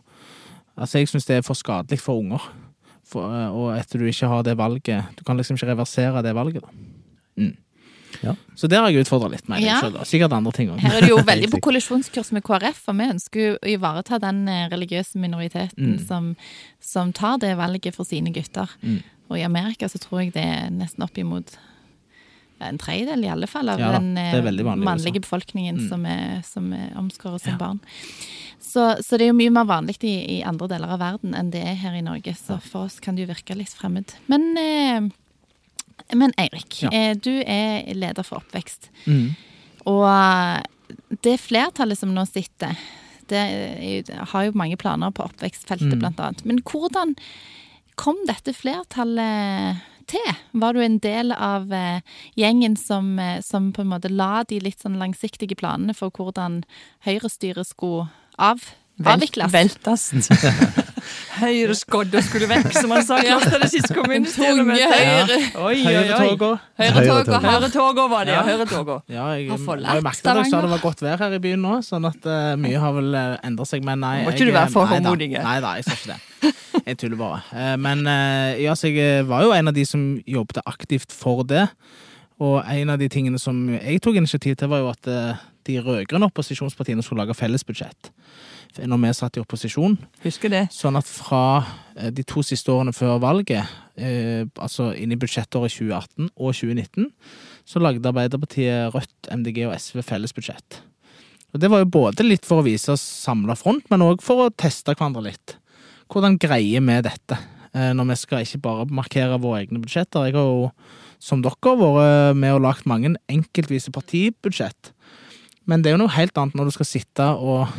Altså, 0.80 1.00
jeg 1.00 1.10
syns 1.10 1.26
det 1.26 1.36
er 1.36 1.42
for 1.42 1.56
skadelig 1.56 2.00
for 2.00 2.22
unger. 2.22 2.40
For, 3.04 3.26
eh, 3.34 3.50
og 3.52 3.74
etter 3.78 4.00
du 4.00 4.06
ikke 4.06 4.30
har 4.30 4.44
det 4.44 4.56
valget 4.56 5.04
Du 5.18 5.24
kan 5.26 5.36
liksom 5.36 5.58
ikke 5.58 5.76
reversere 5.76 6.22
det 6.24 6.34
valget, 6.36 6.62
da. 6.62 6.70
Mm. 7.38 7.58
Ja. 8.24 8.34
Så 8.56 8.68
der 8.68 8.82
har 8.82 8.90
jeg 8.92 9.06
utfordra 9.06 9.30
litt 9.32 9.48
meg 9.50 9.62
Ja. 9.64 9.80
selv, 9.82 9.94
da. 10.00 10.04
Sikkert 10.04 10.34
andre 10.36 10.52
ting 10.52 10.70
òg. 10.74 10.80
Her 10.84 10.98
er 10.98 11.02
du 11.02 11.08
jo 11.14 11.18
veldig 11.32 11.52
på 11.52 11.62
kollisjonskurs 11.70 12.32
med 12.36 12.44
KrF, 12.44 12.76
for 12.86 12.94
vi 12.98 13.08
ønsker 13.14 13.40
jo 13.46 13.56
å 13.62 13.70
ivareta 13.76 14.20
den 14.20 14.48
eh, 14.48 14.68
religiøse 14.72 15.16
minoriteten 15.22 15.96
Mm. 15.96 16.08
som, 16.08 16.36
som 16.82 17.14
tar 17.14 17.38
det 17.40 17.56
valget 17.58 17.96
for 17.96 18.04
sine 18.06 18.32
gutter. 18.34 18.70
Mm. 18.84 19.02
Og 19.30 19.38
i 19.38 19.44
Amerika 19.46 19.88
så 19.88 20.00
tror 20.02 20.24
jeg 20.24 20.34
det 20.34 20.44
er 20.44 20.70
nesten 20.74 21.04
opp 21.06 21.18
imot 21.18 21.56
en 22.60 22.78
tredjedel 22.78 23.24
i 23.24 23.30
alle 23.32 23.48
fall 23.48 23.70
av 23.72 23.80
Ja 23.80 23.94
den 23.96 24.18
eh, 24.18 24.34
det 24.42 24.60
i 24.60 24.64
mannlige 24.66 25.22
befolkningen 25.24 25.78
Mm. 25.80 25.90
som 25.90 26.06
er, 26.06 26.42
som 26.44 26.74
er 26.74 26.90
omskåret 27.00 27.42
som 27.42 27.54
Ja. 27.54 27.58
barn. 27.58 27.80
Så, 28.60 28.98
så 29.02 29.18
det 29.18 29.22
er 29.26 29.32
jo 29.32 29.38
mye 29.40 29.50
mer 29.54 29.66
vanlig 29.66 29.96
i, 30.04 30.40
i 30.40 30.44
andre 30.44 30.68
deler 30.68 30.90
av 30.92 31.00
verden 31.00 31.34
enn 31.34 31.50
det 31.52 31.64
er 31.64 31.74
her 31.76 31.94
i 31.96 32.02
Norge. 32.02 32.36
Så 32.36 32.60
for 32.62 32.86
oss 32.86 33.00
kan 33.00 33.16
det 33.16 33.26
jo 33.28 33.34
virke 33.34 33.56
litt 33.56 33.72
fremmed. 33.74 34.12
Men, 34.28 34.58
eh, 34.58 35.10
men 36.16 36.34
Eirik, 36.38 36.82
Ja. 36.84 36.90
eh, 36.92 37.14
du 37.16 37.42
er 37.46 37.84
leder 37.94 38.24
for 38.24 38.40
oppvekst. 38.42 38.90
Mm. 39.06 39.36
Og 39.86 40.66
det 41.22 41.40
flertallet 41.40 41.98
som 41.98 42.14
nå 42.16 42.26
sitter, 42.28 42.76
det 43.30 44.10
har 44.32 44.44
jo 44.48 44.52
mange 44.58 44.78
planer 44.78 45.12
på 45.12 45.24
oppvekstfeltet, 45.28 45.94
Mm. 45.94 46.00
blant 46.00 46.20
annet. 46.20 46.46
Men 46.46 46.62
hvordan 46.64 47.16
kom 47.96 48.16
dette 48.26 48.54
flertallet 48.56 49.78
til? 50.08 50.34
Var 50.54 50.74
du 50.74 50.80
en 50.82 50.98
del 51.00 51.32
av 51.32 51.72
eh, 51.72 52.02
gjengen 52.36 52.76
som, 52.78 53.20
eh, 53.20 53.42
som 53.42 53.72
på 53.72 53.82
en 53.82 53.90
måte 53.92 54.10
la 54.10 54.44
de 54.44 54.60
litt 54.60 54.80
sånn 54.82 54.98
langsiktige 54.98 55.56
planene 55.56 55.94
for 55.96 56.10
hvordan 56.10 56.64
høyrestyret 57.06 57.68
skulle 57.68 58.10
av, 58.40 58.60
avvikles? 59.04 59.52
Veltast. 59.52 60.30
Høyreskodda 61.40 62.22
skulle 62.26 62.50
vekk, 62.50 62.72
som 62.76 62.94
han 62.96 63.06
sa. 63.06 63.20
Kloster 63.24 63.64
det 63.64 63.70
siste 63.74 63.96
kommunestyret. 63.98 64.62
Tunge 64.62 64.90
høyre. 64.94 65.38
Oi, 65.66 65.78
oi, 65.84 65.94
oi. 65.94 66.50
Høyretoga. 66.80 67.42
Høyretoga 67.46 68.08
var 68.12 68.28
det, 68.30 68.36
ja. 68.36 68.40
Ja. 68.40 68.46
Høyretoga. 68.50 69.00
Ja, 69.12 69.28
jeg 69.38 69.50
Har 69.52 70.04
merket 70.06 70.32
at 70.34 70.50
sa 70.50 70.64
det 70.66 70.74
var 70.74 70.84
godt 70.84 71.04
vær 71.06 71.24
her 71.24 71.38
i 71.38 71.42
byen 71.44 71.64
nå, 71.64 71.80
sånn 71.86 72.08
at 72.10 72.28
uh, 72.28 72.56
mye 72.60 72.82
har 72.82 72.96
vel 72.98 73.14
uh, 73.16 73.38
endret 73.46 73.72
seg, 73.72 73.86
men 73.86 74.04
nei. 74.04 74.18
Må 74.28 74.36
ikke 74.36 74.50
du 74.50 74.56
være 74.56 74.74
for 74.74 74.90
nei 74.90 75.16
Nei 75.30 75.58
da, 75.64 75.78
jeg 75.80 75.88
sa 75.88 75.98
ikke 75.98 76.16
det. 76.16 76.54
Jeg 76.90 76.98
tuller 77.02 77.20
bare. 77.20 77.42
Uh, 77.54 77.76
men 77.82 78.06
uh, 78.08 78.56
ja, 78.60 78.76
så 78.78 78.92
jeg 78.92 79.26
var 79.30 79.46
jo 79.46 79.56
en 79.56 79.72
av 79.72 79.76
de 79.76 79.86
som 79.88 80.06
jobbet 80.28 80.64
aktivt 80.66 81.16
for 81.16 81.44
det. 81.48 81.68
Og 82.40 82.64
en 82.64 82.94
av 82.94 83.00
de 83.00 83.10
tingene 83.12 83.40
som 83.42 83.58
jeg 83.74 84.00
tok 84.04 84.20
initiativ 84.20 84.56
til, 84.60 84.72
var 84.72 84.84
jo 84.84 84.92
at 84.94 85.10
eh, 85.12 85.40
de 85.70 85.78
rød-grønne 85.86 86.30
opposisjonspartiene 86.32 87.06
skulle 87.06 87.24
lage 87.24 87.38
fellesbudsjett. 87.38 88.12
Når 88.86 89.00
vi 89.02 89.14
satt 89.18 89.38
i 89.38 89.42
opposisjon. 89.42 89.96
Husker 90.22 90.52
det. 90.54 90.66
Sånn 90.74 90.98
at 91.00 91.08
fra 91.10 91.64
eh, 91.96 92.12
de 92.14 92.26
to 92.28 92.44
siste 92.46 92.70
årene 92.70 92.94
før 92.94 93.18
valget, 93.24 93.66
eh, 93.98 94.46
altså 94.62 94.92
inn 94.94 95.16
i 95.16 95.18
budsjettåret 95.20 95.74
2018 95.74 96.30
og 96.36 96.54
2019, 96.54 97.10
så 97.70 97.82
lagde 97.82 98.12
Arbeiderpartiet, 98.12 98.94
Rødt, 98.94 99.32
MDG 99.34 99.66
og 99.68 99.74
SV 99.78 100.04
fellesbudsjett. 100.06 100.82
Og 101.54 101.62
Det 101.64 101.70
var 101.72 101.82
jo 101.82 101.90
både 101.90 102.26
litt 102.26 102.46
for 102.46 102.62
å 102.62 102.66
vise 102.66 102.94
oss 102.94 103.02
samla 103.02 103.58
front, 103.58 103.88
men 103.90 104.06
òg 104.06 104.22
for 104.26 104.46
å 104.46 104.54
teste 104.54 104.94
hverandre 104.94 105.26
litt. 105.32 105.56
Hvordan 106.10 106.38
greier 106.42 106.82
vi 106.86 107.02
dette, 107.06 107.38
eh, 107.74 107.92
når 107.98 108.12
vi 108.12 108.20
skal 108.22 108.46
ikke 108.46 108.62
bare 108.62 108.86
markere 108.86 109.42
våre 109.42 109.64
egne 109.64 109.82
budsjetter? 109.82 110.30
Jeg 110.30 110.38
har 110.38 110.46
jo, 110.46 110.72
som 111.18 111.42
dere, 111.42 111.58
vært 111.58 112.38
med 112.38 112.54
og 112.54 112.64
lagt 112.68 112.86
mange 112.86 113.16
enkeltvise 113.30 113.92
partibudsjett. 113.92 114.94
Men 115.70 115.84
det 115.84 115.92
er 115.92 115.98
jo 115.98 116.02
noe 116.02 116.16
helt 116.16 116.38
annet 116.42 116.58
når 116.58 116.70
du 116.70 116.76
skal 116.80 116.90
sitte 116.90 117.30
og, 117.38 117.70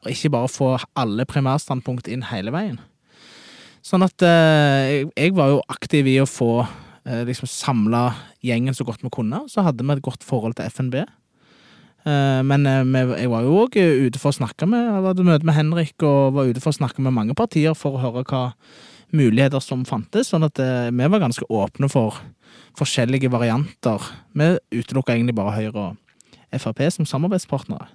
og 0.00 0.10
ikke 0.10 0.32
bare 0.32 0.50
få 0.52 0.70
alle 0.96 1.26
primærstandpunkt 1.28 2.08
inn 2.08 2.24
hele 2.30 2.54
veien. 2.54 2.78
Sånn 3.84 4.04
at 4.06 4.24
eh, 4.24 5.04
jeg, 5.04 5.34
var 5.36 5.52
jo 5.52 5.60
aktiv 5.68 6.08
i 6.08 6.16
å 6.22 6.28
få 6.28 6.62
eh, 6.62 7.20
liksom 7.28 7.50
samla 7.50 8.06
gjengen 8.44 8.76
så 8.76 8.86
godt 8.88 9.04
vi 9.04 9.12
kunne. 9.12 9.42
Så 9.52 9.64
hadde 9.66 9.84
vi 9.84 9.92
et 9.92 10.04
godt 10.04 10.24
forhold 10.24 10.56
til 10.56 10.72
FNB. 10.72 11.02
Eh, 12.08 12.40
men 12.48 12.64
eh, 12.68 12.80
jeg 13.20 13.32
var 13.32 13.44
jo 13.44 13.58
òg 13.66 13.76
ute 13.76 14.20
for 14.20 14.32
å 14.32 14.38
snakke 14.38 14.68
med 14.68 14.88
Jeg 14.88 15.04
hadde 15.10 15.28
møte 15.28 15.48
med 15.48 15.56
Henrik 15.56 16.04
og 16.04 16.38
var 16.38 16.48
ute 16.48 16.64
for 16.64 16.72
å 16.72 16.78
snakke 16.80 17.04
med 17.04 17.16
mange 17.16 17.36
partier 17.36 17.76
for 17.76 17.98
å 17.98 18.02
høre 18.06 18.24
hva 18.24 18.46
muligheter 19.14 19.60
som 19.60 19.84
fantes. 19.88 20.32
Sånn 20.32 20.48
at 20.48 20.60
eh, 20.64 20.88
vi 20.88 21.10
var 21.12 21.22
ganske 21.22 21.48
åpne 21.52 21.92
for 21.92 22.22
forskjellige 22.78 23.28
varianter. 23.32 24.00
Vi 24.32 24.48
utelukka 24.80 25.12
egentlig 25.12 25.36
bare 25.36 25.54
Høyre 25.58 25.90
og 25.90 26.00
Frp 26.62 26.82
som 26.94 27.08
samarbeidspartnere 27.08 27.90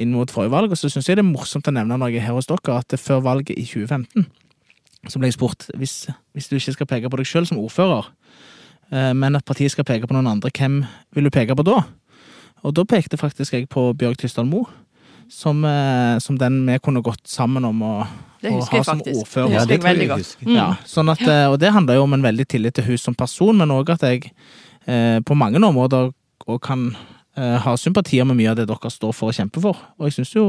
inn 0.00 0.12
mot 0.14 0.30
forrige 0.32 0.52
valg. 0.54 0.72
Og 0.72 0.80
så 0.80 0.90
syns 0.92 1.08
jeg 1.08 1.18
det 1.18 1.24
er 1.24 1.28
morsomt 1.28 1.68
å 1.68 1.74
nevne 1.74 1.98
noe 2.00 2.12
er 2.12 2.24
her 2.24 2.36
hos 2.36 2.48
dere, 2.50 2.78
at 2.78 2.96
før 3.00 3.24
valget 3.24 3.56
i 3.56 3.66
2015 3.66 4.30
så 5.10 5.18
ble 5.18 5.32
jeg 5.32 5.34
spurt 5.34 5.64
hvis, 5.74 5.96
hvis 6.30 6.46
du 6.46 6.54
ikke 6.54 6.76
skal 6.76 6.86
peke 6.86 7.08
på 7.10 7.18
deg 7.18 7.26
sjøl 7.26 7.46
som 7.48 7.58
ordfører, 7.58 8.06
eh, 8.94 9.10
men 9.18 9.34
at 9.34 9.42
partiet 9.48 9.74
skal 9.74 9.86
peke 9.88 10.06
på 10.06 10.14
noen 10.14 10.30
andre, 10.30 10.52
hvem 10.54 10.84
vil 11.16 11.26
du 11.26 11.32
peke 11.34 11.56
på 11.58 11.64
da? 11.66 11.80
Og 12.62 12.76
da 12.76 12.84
pekte 12.86 13.18
faktisk 13.18 13.56
jeg 13.56 13.66
på 13.72 13.88
Bjørg 13.98 14.20
Tysdal 14.20 14.46
Moe, 14.46 14.70
som, 15.32 15.64
eh, 15.64 16.18
som 16.22 16.38
den 16.38 16.60
vi 16.68 16.78
kunne 16.78 17.02
gått 17.02 17.26
sammen 17.26 17.64
om 17.66 17.82
å, 17.82 17.92
å 18.04 18.52
ha 18.60 18.82
som 18.84 19.00
ordfører. 19.00 19.08
Det 19.08 19.16
husker 19.24 19.48
jeg 19.48 19.64
faktisk, 19.64 19.86
veldig 19.88 20.08
godt. 20.12 20.34
Mm. 20.44 20.54
Ja, 20.54 20.68
sånn 20.86 21.10
at, 21.12 21.22
eh, 21.26 21.46
og 21.50 21.58
det 21.62 21.72
handler 21.74 21.98
jo 21.98 22.06
om 22.06 22.14
en 22.18 22.26
veldig 22.26 22.46
tillit 22.54 22.76
til 22.78 22.86
hun 22.90 23.00
som 23.00 23.16
person, 23.18 23.56
men 23.58 23.74
òg 23.74 23.94
at 23.96 24.06
jeg 24.06 24.28
eh, 24.86 25.18
på 25.24 25.38
mange 25.38 25.62
områder 25.62 26.12
og 26.46 26.62
kan 26.62 26.92
eh, 27.36 27.56
ha 27.64 27.76
sympatier 27.80 28.26
med 28.28 28.38
mye 28.38 28.52
av 28.52 28.60
det 28.60 28.68
dere 28.70 28.92
står 28.92 29.14
for 29.16 29.32
og 29.32 29.38
kjemper 29.38 29.64
for. 29.64 29.82
Og 29.98 30.08
jeg 30.08 30.20
syns 30.20 30.34
jo 30.36 30.46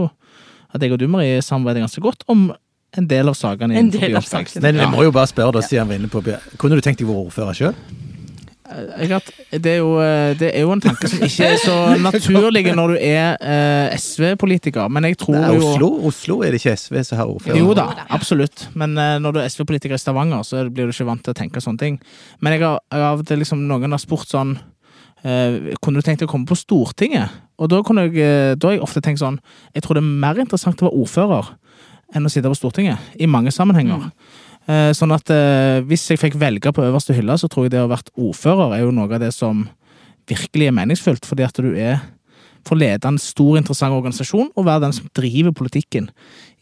at 0.74 0.82
jeg 0.82 0.94
og 0.96 1.02
du, 1.02 1.08
Marie, 1.12 1.42
samarbeider 1.46 1.86
ganske 1.86 2.02
godt 2.02 2.26
om 2.32 2.48
en 2.98 3.10
del 3.10 3.30
av 3.30 3.38
sakene 3.38 3.78
En 3.78 3.92
del 3.94 4.18
av 4.18 4.26
sakene. 4.26 4.62
Men 4.66 4.82
jeg 4.84 4.94
må 4.94 5.06
jo 5.06 5.14
bare 5.14 5.30
spørre, 5.30 5.54
da, 5.56 5.62
siden 5.66 5.90
vi 5.90 5.98
er 5.98 6.04
inne 6.04 6.14
på 6.14 6.22
Kunne 6.62 6.78
du 6.78 6.86
tenkt 6.86 7.02
deg 7.02 7.10
å 7.10 7.14
være 7.14 7.30
ordfører 7.30 7.58
sjøl? 7.58 7.78
Det, 8.74 9.70
er 9.70 9.80
jo, 9.82 9.90
eh, 10.02 10.32
det 10.40 10.50
er 10.56 10.64
jo 10.64 10.72
en 10.74 10.82
tanke 10.82 11.10
som 11.12 11.22
ikke 11.22 11.50
er 11.52 11.60
så 11.62 11.76
naturlig 12.02 12.64
når 12.74 12.94
du 12.94 12.98
er 12.98 13.36
eh, 13.38 13.94
SV-politiker, 14.00 14.88
men 14.90 15.06
jeg 15.10 15.20
tror 15.22 15.38
Nei, 15.38 15.52
Oslo, 15.60 15.90
Oslo 16.10 16.40
er 16.42 16.56
det 16.56 16.62
ikke 16.62 16.74
SV 16.80 16.98
som 17.06 17.20
har 17.20 17.30
ordfører? 17.30 17.60
Jo 17.60 17.76
da, 17.78 17.86
absolutt. 18.16 18.68
Men 18.80 18.96
eh, 18.98 19.18
når 19.22 19.36
du 19.36 19.42
er 19.44 19.52
SV-politiker 19.52 19.98
i 19.98 20.02
Stavanger, 20.02 20.46
så 20.48 20.64
blir 20.70 20.90
du 20.90 20.96
ikke 20.96 21.10
vant 21.12 21.22
til 21.26 21.36
å 21.36 21.38
tenke 21.38 21.62
sånne 21.62 21.84
ting. 21.84 22.00
Men 22.42 22.56
jeg 22.56 22.64
har, 22.66 22.80
jeg 22.90 23.04
har 23.04 23.12
av 23.12 23.22
og 23.22 23.30
til 23.30 23.44
liksom 23.44 23.66
Noen 23.70 23.94
har 23.94 24.02
spurt 24.02 24.32
sånn 24.32 24.56
eh, 24.58 24.64
Kunne 25.24 26.02
du 26.02 26.04
tenkt 26.04 26.20
deg 26.20 26.28
å 26.28 26.32
komme 26.34 26.50
på 26.50 26.58
Stortinget? 26.60 27.32
Og 27.62 27.70
da, 27.72 27.80
kunne 27.86 28.08
jeg, 28.10 28.18
eh, 28.20 28.54
da 28.60 28.70
har 28.70 28.76
jeg 28.76 28.84
ofte 28.84 29.00
tenkt 29.04 29.22
sånn 29.22 29.38
Jeg 29.72 29.86
tror 29.86 29.96
det 29.96 30.04
er 30.04 30.24
mer 30.26 30.40
interessant 30.42 30.82
å 30.82 30.90
være 30.90 31.00
ordfører 31.00 31.54
enn 32.14 32.28
å 32.28 32.32
sitte 32.32 32.50
på 32.52 32.58
Stortinget. 32.60 33.00
I 33.18 33.26
mange 33.26 33.54
sammenhenger. 33.56 34.10
Eh, 34.70 34.92
sånn 34.94 35.14
at 35.16 35.32
eh, 35.34 35.80
hvis 35.88 36.04
jeg 36.12 36.22
fikk 36.22 36.36
velge 36.38 36.74
på 36.76 36.84
øverste 36.86 37.16
hylle, 37.16 37.38
så 37.40 37.50
tror 37.50 37.66
jeg 37.66 37.74
det 37.74 37.82
å 37.82 37.88
ha 37.88 37.96
vært 37.96 38.12
ordfører 38.14 38.76
er 38.76 38.84
jo 38.84 38.92
noe 38.94 39.08
av 39.10 39.24
det 39.24 39.32
som 39.34 39.64
virkelig 40.30 40.70
er 40.70 40.76
meningsfullt. 40.78 41.26
Fordi 41.26 41.48
at 41.48 41.58
du 41.58 41.72
er 41.74 42.04
får 42.68 42.80
lede 42.80 43.10
en 43.10 43.20
stor, 43.20 43.58
interessant 43.60 43.96
organisasjon 43.96 44.52
og 44.56 44.68
være 44.68 44.86
den 44.86 44.96
som 44.96 45.10
driver 45.18 45.56
politikken 45.56 46.10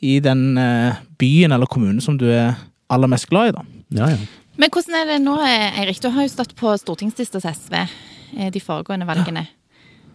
i 0.01 0.18
den 0.24 0.58
eh, 0.58 1.01
byen 1.22 1.53
eller 1.53 1.70
kommunen 1.70 2.01
som 2.01 2.18
du 2.18 2.27
er 2.32 2.56
aller 2.91 3.12
mest 3.12 3.30
glad 3.30 3.51
i. 3.51 3.58
da. 3.58 3.65
Ja, 4.00 4.13
ja. 4.15 4.18
Men 4.60 4.72
hvordan 4.74 4.98
er 4.98 5.12
det 5.13 5.20
nå, 5.24 5.36
eh, 5.46 5.80
Eirik? 5.82 6.01
Du 6.01 6.10
har 6.12 6.25
jo 6.25 6.34
stått 6.34 6.56
på 6.58 6.74
stortingslista 6.82 7.41
til 7.44 7.53
SV 7.53 7.77
eh, 7.84 7.94
de 8.32 8.60
foregående 8.64 9.08
valgene. 9.10 9.48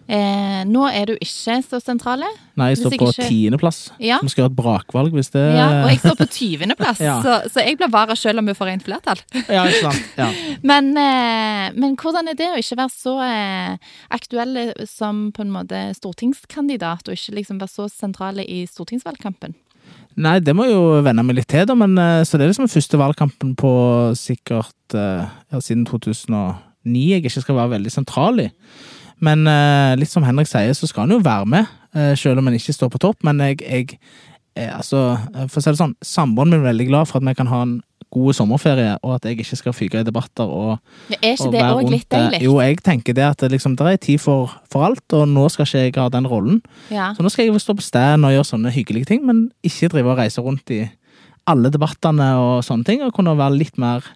Eh, 0.06 0.60
nå 0.70 0.84
er 0.86 1.08
du 1.10 1.12
ikke 1.16 1.56
så 1.66 1.80
sentrale. 1.82 2.28
Nei, 2.54 2.68
jeg 2.70 2.78
står 2.78 2.92
jeg 2.94 3.00
på 3.00 3.06
ikke- 3.10 3.26
tiendeplass. 3.26 3.78
Ja. 3.98 4.20
Vi 4.22 4.28
skal 4.30 4.44
gjøre 4.44 4.52
et 4.52 4.56
brakvalg 4.60 5.12
hvis 5.16 5.32
det 5.34 5.42
Ja, 5.56 5.82
og 5.82 5.88
jeg 5.90 5.98
står 5.98 6.14
på 6.20 6.26
20.-plass, 6.30 7.00
Ja. 7.08 7.16
så, 7.24 7.50
så 7.50 7.64
jeg 7.66 7.76
blir 7.80 7.90
vara 7.90 8.14
selv 8.14 8.38
om 8.38 8.46
vi 8.46 8.54
får 8.54 8.66
rent 8.70 8.84
flertall. 8.86 9.18
Ja, 9.50 9.64
ikke 9.66 9.90
sant? 9.90 10.04
Ja. 10.16 10.28
Men, 10.70 10.92
eh, 10.96 11.72
men 11.74 11.96
hvordan 11.98 12.28
er 12.30 12.38
det 12.38 12.52
å 12.54 12.60
ikke 12.62 12.78
være 12.78 12.94
så 12.94 13.16
eh, 13.26 13.76
aktuelle 14.14 14.86
som 14.86 15.32
på 15.34 15.42
en 15.42 15.50
måte 15.50 15.80
stortingskandidat, 15.98 17.08
og 17.08 17.14
ikke 17.18 17.34
liksom 17.40 17.58
være 17.58 17.74
så 17.74 17.88
sentrale 17.90 18.46
i 18.46 18.62
stortingsvalgkampen? 18.70 19.56
Nei, 20.16 20.38
det 20.40 20.54
må 20.56 20.64
jeg 20.64 20.72
jo 20.78 21.02
venne 21.04 21.22
meg 21.26 21.36
litt 21.40 21.48
til, 21.50 21.66
da. 21.66 21.74
Men, 21.74 21.98
eh, 21.98 22.22
så 22.22 22.38
det 22.38 22.46
er 22.46 22.54
liksom 22.54 22.70
første 22.70 22.96
valgkampen 23.02 23.56
på 23.58 23.74
sikkert 24.14 24.94
eh, 24.94 25.26
ja, 25.50 25.58
siden 25.58 25.82
2009 26.86 27.08
jeg 27.10 27.24
ikke 27.24 27.42
skal 27.42 27.58
være 27.58 27.74
veldig 27.76 27.92
sentral 27.92 28.46
i. 28.46 28.48
Men 29.24 29.46
uh, 29.48 29.96
litt 29.96 30.12
som 30.12 30.24
Henrik 30.26 30.48
sier, 30.50 30.72
så 30.76 30.88
skal 30.88 31.06
han 31.06 31.16
jo 31.16 31.24
være 31.24 31.48
med, 31.48 31.68
uh, 31.96 32.14
selv 32.18 32.40
om 32.40 32.48
han 32.48 32.56
ikke 32.58 32.76
står 32.76 32.92
på 32.92 33.02
topp. 33.06 33.24
Men 33.24 33.40
jeg, 33.40 33.62
jeg 33.64 33.98
er, 34.56 34.72
altså, 34.76 35.18
eh, 35.34 35.46
for 35.50 35.60
å 35.60 35.64
si 35.64 35.72
det 35.72 35.80
sånn, 35.80 35.96
samboeren 36.04 36.54
min 36.54 36.62
er 36.62 36.70
veldig 36.70 36.88
glad 36.88 37.10
for 37.10 37.20
at 37.20 37.28
vi 37.28 37.36
kan 37.38 37.50
ha 37.50 37.60
en 37.66 37.76
god 38.14 38.36
sommerferie, 38.38 38.94
og 39.04 39.16
at 39.16 39.26
jeg 39.26 39.40
ikke 39.42 39.58
skal 39.58 39.74
fyke 39.74 40.00
i 40.00 40.06
debatter 40.06 40.46
og 40.48 40.76
Ja, 41.10 41.18
Er 41.20 41.34
ikke 41.34 41.48
og 41.48 41.52
det 41.52 41.60
være 41.60 41.72
rundt 41.74 41.92
litt 41.92 42.10
deilig? 42.12 42.40
Jo, 42.46 42.54
jeg 42.62 42.78
tenker 42.86 43.16
det 43.16 43.24
at 43.26 43.40
det 43.42 43.50
liksom, 43.52 43.74
det 43.76 43.88
er 43.90 43.96
tid 44.00 44.22
for, 44.22 44.52
for 44.72 44.86
alt, 44.86 45.04
og 45.12 45.26
nå 45.28 45.48
skal 45.52 45.66
ikke 45.66 45.82
jeg 45.82 45.96
ha 45.98 46.08
den 46.14 46.28
rollen. 46.30 46.62
Ja. 46.88 47.10
Så 47.16 47.24
nå 47.24 47.32
skal 47.32 47.48
jeg 47.48 47.60
stå 47.60 47.74
på 47.76 47.84
stand 47.84 48.24
og 48.24 48.32
gjøre 48.32 48.48
sånne 48.52 48.72
hyggelige 48.72 49.10
ting, 49.10 49.26
men 49.26 49.50
ikke 49.66 49.90
drive 49.92 50.14
og 50.14 50.22
reise 50.22 50.44
rundt 50.44 50.70
i 50.72 50.86
alle 51.46 51.70
debattene 51.70 52.30
og 52.40 52.64
sånne 52.66 52.86
ting, 52.86 53.02
og 53.04 53.12
kunne 53.14 53.36
være 53.38 53.58
litt 53.58 53.76
mer 53.78 54.06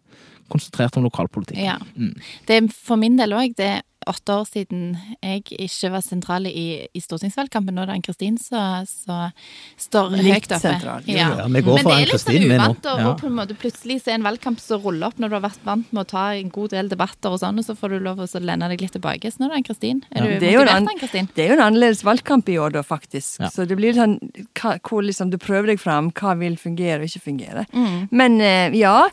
konsentrert 0.51 0.97
om 1.01 1.07
lokalpolitikk. 1.09 1.61
Ja. 1.63 1.79
Mm. 1.97 2.15
Det 2.47 2.59
er 2.63 2.69
for 2.75 3.01
min 3.01 3.17
del 3.21 3.33
òg. 3.39 3.55
Det 3.59 3.71
er 3.77 3.87
åtte 4.09 4.33
år 4.33 4.47
siden 4.49 4.95
jeg 5.21 5.43
ikke 5.61 5.91
var 5.93 6.01
sentral 6.01 6.47
i, 6.49 6.87
i 6.97 7.01
stortingsvalgkampen. 7.05 7.75
Nå 7.77 7.83
er 7.83 7.91
det 7.91 7.97
Ann-Kristin 7.99 8.39
som 8.41 8.87
står 8.89 10.15
Litt 10.17 10.25
høyt 10.25 10.47
oppe. 10.49 10.59
sentral. 10.63 11.05
Ja. 11.11 11.27
Ja, 11.43 11.45
vi 11.53 11.61
går 11.67 11.77
Men 11.77 11.85
for 11.85 11.91
det 11.93 11.99
er 11.99 12.01
litt 12.01 12.15
Ann-Kristin, 12.15 12.47
sånn 12.47 12.55
uvant 12.57 12.89
å 12.89 13.13
på 13.21 13.29
en 13.29 13.37
måte 13.37 13.57
plutselig 13.61 13.99
se 14.07 14.15
en 14.17 14.25
valgkamp 14.25 14.63
som 14.63 14.81
ruller 14.81 15.11
opp 15.11 15.21
når 15.21 15.29
du 15.29 15.37
har 15.37 15.45
vært 15.45 15.67
vant 15.69 15.93
med 15.93 16.01
å 16.07 16.09
ta 16.15 16.25
en 16.39 16.49
god 16.57 16.73
del 16.73 16.89
debatter 16.89 17.37
og 17.37 17.43
sånn, 17.43 17.61
og 17.61 17.69
så 17.69 17.77
får 17.77 17.93
du 17.93 17.99
lov 18.09 18.25
å 18.25 18.29
lene 18.41 18.71
deg 18.73 18.87
litt 18.87 18.97
tilbake. 18.97 19.31
Så 19.35 19.43
nå 19.45 19.51
er 19.51 19.53
det 19.55 19.61
Ann-Kristin. 19.61 20.03
Er 20.11 20.25
Ja. 20.25 20.25
du 20.25 20.41
Det 20.41 20.49
er 20.49 20.53
jo 20.57 20.65
motivert, 20.65 20.89
Ann-Kristin? 20.95 21.29
Det 21.37 21.45
er 21.45 21.49
jo 21.53 21.61
en 21.61 21.67
annerledes 21.69 22.03
valgkamp 22.09 22.49
i 22.49 22.57
år, 22.59 22.73
da, 22.73 22.83
faktisk. 22.83 23.41
Ja. 23.45 23.51
Så 23.53 23.69
det 23.69 23.77
blir 23.77 23.93
sånn 23.93 24.17
hva, 24.57 24.79
hvor 24.81 25.05
liksom 25.05 25.31
du 25.31 25.37
prøver 25.37 25.67
deg 25.77 25.79
fram, 25.79 26.11
hva 26.11 26.35
vil 26.41 26.57
fungere 26.57 27.05
og 27.05 27.09
ikke 27.13 27.21
fungere. 27.29 27.67
Mm. 27.77 28.09
Men 28.11 28.41
eh, 28.41 28.71
ja. 28.81 29.11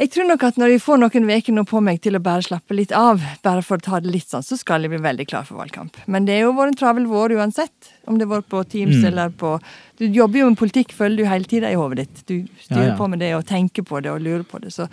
Jeg 0.00 0.10
tror 0.14 0.24
nok 0.30 0.44
at 0.48 0.56
når 0.56 0.70
jeg 0.72 0.80
får 0.80 0.96
noen 1.02 1.26
uker 1.28 1.52
nå 1.52 1.62
på 1.68 1.80
meg 1.84 1.98
til 2.00 2.16
å 2.16 2.22
bare 2.24 2.40
slappe 2.46 2.72
litt 2.72 2.92
av, 2.96 3.20
bare 3.44 3.60
for 3.60 3.76
å 3.76 3.84
ta 3.84 3.98
det 4.00 4.08
litt 4.14 4.30
sånn, 4.32 4.40
så 4.46 4.56
skal 4.56 4.80
jeg 4.86 4.94
bli 4.94 5.00
veldig 5.04 5.26
klar 5.28 5.44
for 5.44 5.60
valgkamp. 5.60 5.98
Men 6.08 6.24
det 6.24 6.38
er 6.38 6.46
jo 6.46 6.54
vært 6.56 6.72
en 6.72 6.78
travel 6.80 7.04
vår 7.10 7.34
uansett. 7.36 7.90
Om 8.08 8.16
det 8.16 8.24
har 8.24 8.40
vært 8.40 8.48
på 8.48 8.62
Teams 8.72 8.96
Mm. 8.96 9.04
eller 9.10 9.28
på 9.28 9.60
Du 10.00 10.06
jobber 10.08 10.38
jo 10.40 10.48
med 10.48 10.56
politikk, 10.56 10.94
følger 10.96 11.16
du 11.18 11.24
hele 11.28 11.44
tida 11.44 11.68
i 11.70 11.74
hodet 11.76 11.98
ditt. 12.08 12.22
Du 12.26 12.48
styrer 12.64 12.86
Ja, 12.86 12.88
ja. 12.92 12.96
på 12.96 13.10
med 13.10 13.18
det 13.20 13.34
og 13.36 13.44
tenker 13.44 13.82
på 13.84 14.00
det 14.02 14.10
og 14.10 14.22
lurer 14.24 14.42
på 14.48 14.58
det. 14.58 14.72
Så 14.72 14.88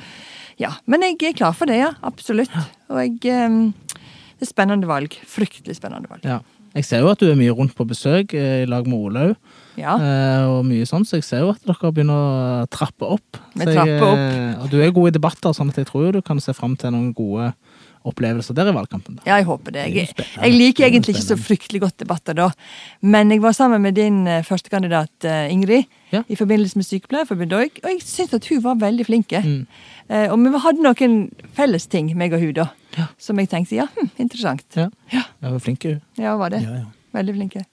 ja. 0.60 0.74
Men 0.86 1.00
jeg 1.02 1.16
er 1.24 1.32
klar 1.34 1.54
for 1.56 1.66
det, 1.66 1.78
ja. 1.80 1.94
Absolutt. 2.04 2.52
Og 2.90 2.98
jeg 3.24 3.46
um, 3.48 3.74
Det 4.38 4.42
er 4.44 4.52
spennende 4.52 4.86
valg. 4.86 5.10
Fryktelig 5.26 5.78
spennende 5.80 6.10
valg. 6.12 6.26
Ja. 6.28 6.42
Jeg 6.76 6.86
ser 6.86 7.00
jo 7.02 7.10
at 7.10 7.20
du 7.20 7.26
er 7.32 7.36
mye 7.40 7.54
rundt 7.56 7.74
på 7.78 7.86
besøk 7.88 8.34
eh, 8.38 8.64
i 8.64 8.66
lag 8.70 8.86
med 8.88 8.98
Olaug, 8.98 9.36
Ja. 9.78 9.96
eh, 9.98 10.46
og 10.50 10.66
mye 10.66 10.86
sånn, 10.90 11.06
så 11.06 11.18
jeg 11.18 11.24
ser 11.24 11.40
jo 11.46 11.50
at 11.54 11.62
dere 11.66 11.92
begynner 11.94 12.14
å 12.14 12.68
trappe 12.70 13.06
opp. 13.18 13.40
Vi 13.56 13.66
trapper 13.66 14.04
opp. 14.04 14.18
eh, 14.18 14.64
Og 14.64 14.70
du 14.70 14.82
er 14.82 14.92
god 14.92 15.08
i 15.08 15.16
debatter, 15.18 15.54
sånn 15.54 15.70
at 15.70 15.76
jeg 15.78 15.88
tror 15.88 16.06
jo 16.08 16.12
du 16.18 16.22
kan 16.22 16.40
se 16.40 16.54
fram 16.54 16.76
til 16.78 16.92
noen 16.92 17.14
gode 17.16 17.54
opplevelser 18.06 18.54
der 18.58 18.70
i 18.70 18.74
valgkampen. 18.76 19.16
da. 19.18 19.24
Ja, 19.26 19.36
jeg 19.42 19.46
håper 19.50 19.72
det. 19.72 19.86
Jeg, 19.96 20.10
jeg 20.42 20.54
liker 20.54 20.84
er 20.86 20.90
egentlig 20.92 21.16
ikke 21.16 21.26
så 21.28 21.38
fryktelig 21.40 21.82
godt 21.82 21.98
debatter 22.00 22.34
da. 22.38 22.50
Men 23.02 23.32
jeg 23.32 23.42
var 23.42 23.52
sammen 23.58 23.82
med 23.82 23.96
din 23.96 24.28
eh, 24.28 24.44
førstekandidat 24.44 25.26
eh, 25.26 25.52
Ingrid 25.54 25.86
Ja. 26.12 26.22
i 26.32 26.36
forbindelse 26.40 26.78
med 26.80 26.86
Sykepleierforbundet 26.88 27.58
òg, 27.60 27.80
og 27.84 27.90
jeg 27.92 28.02
syntes 28.08 28.34
at 28.38 28.46
hun 28.48 28.62
var 28.64 28.78
veldig 28.80 29.06
flink. 29.10 29.34
Mm. 29.44 29.66
Eh, 30.08 30.30
og 30.32 30.40
vi 30.40 30.62
hadde 30.64 30.86
noen 30.86 31.18
felles 31.58 31.88
ting, 31.92 32.14
meg 32.16 32.32
og 32.34 32.40
hun, 32.40 32.54
da, 32.54 32.70
Ja. 32.96 33.08
som 33.20 33.38
jeg 33.40 33.50
tenkte 33.52 33.76
ja, 33.76 33.88
hm, 33.98 34.10
interessant. 34.18 34.64
Ja. 34.76 34.88
Ja. 35.12 35.26
Jeg 35.44 35.52
var 35.52 35.60
flink, 35.60 35.84
hun. 35.84 36.00
Ja, 36.18 36.38
var 36.40 36.50
det. 36.56 36.62
Ja, 36.64 36.78
ja. 36.86 36.86
Veldig 37.18 37.36
flinke. 37.36 37.66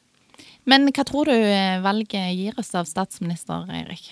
Men 0.66 0.88
hva 0.90 1.04
tror 1.06 1.28
du 1.30 1.36
valget 1.84 2.34
gir 2.34 2.58
oss 2.58 2.74
av 2.74 2.86
statsminister, 2.90 3.68
Eirik? 3.70 4.10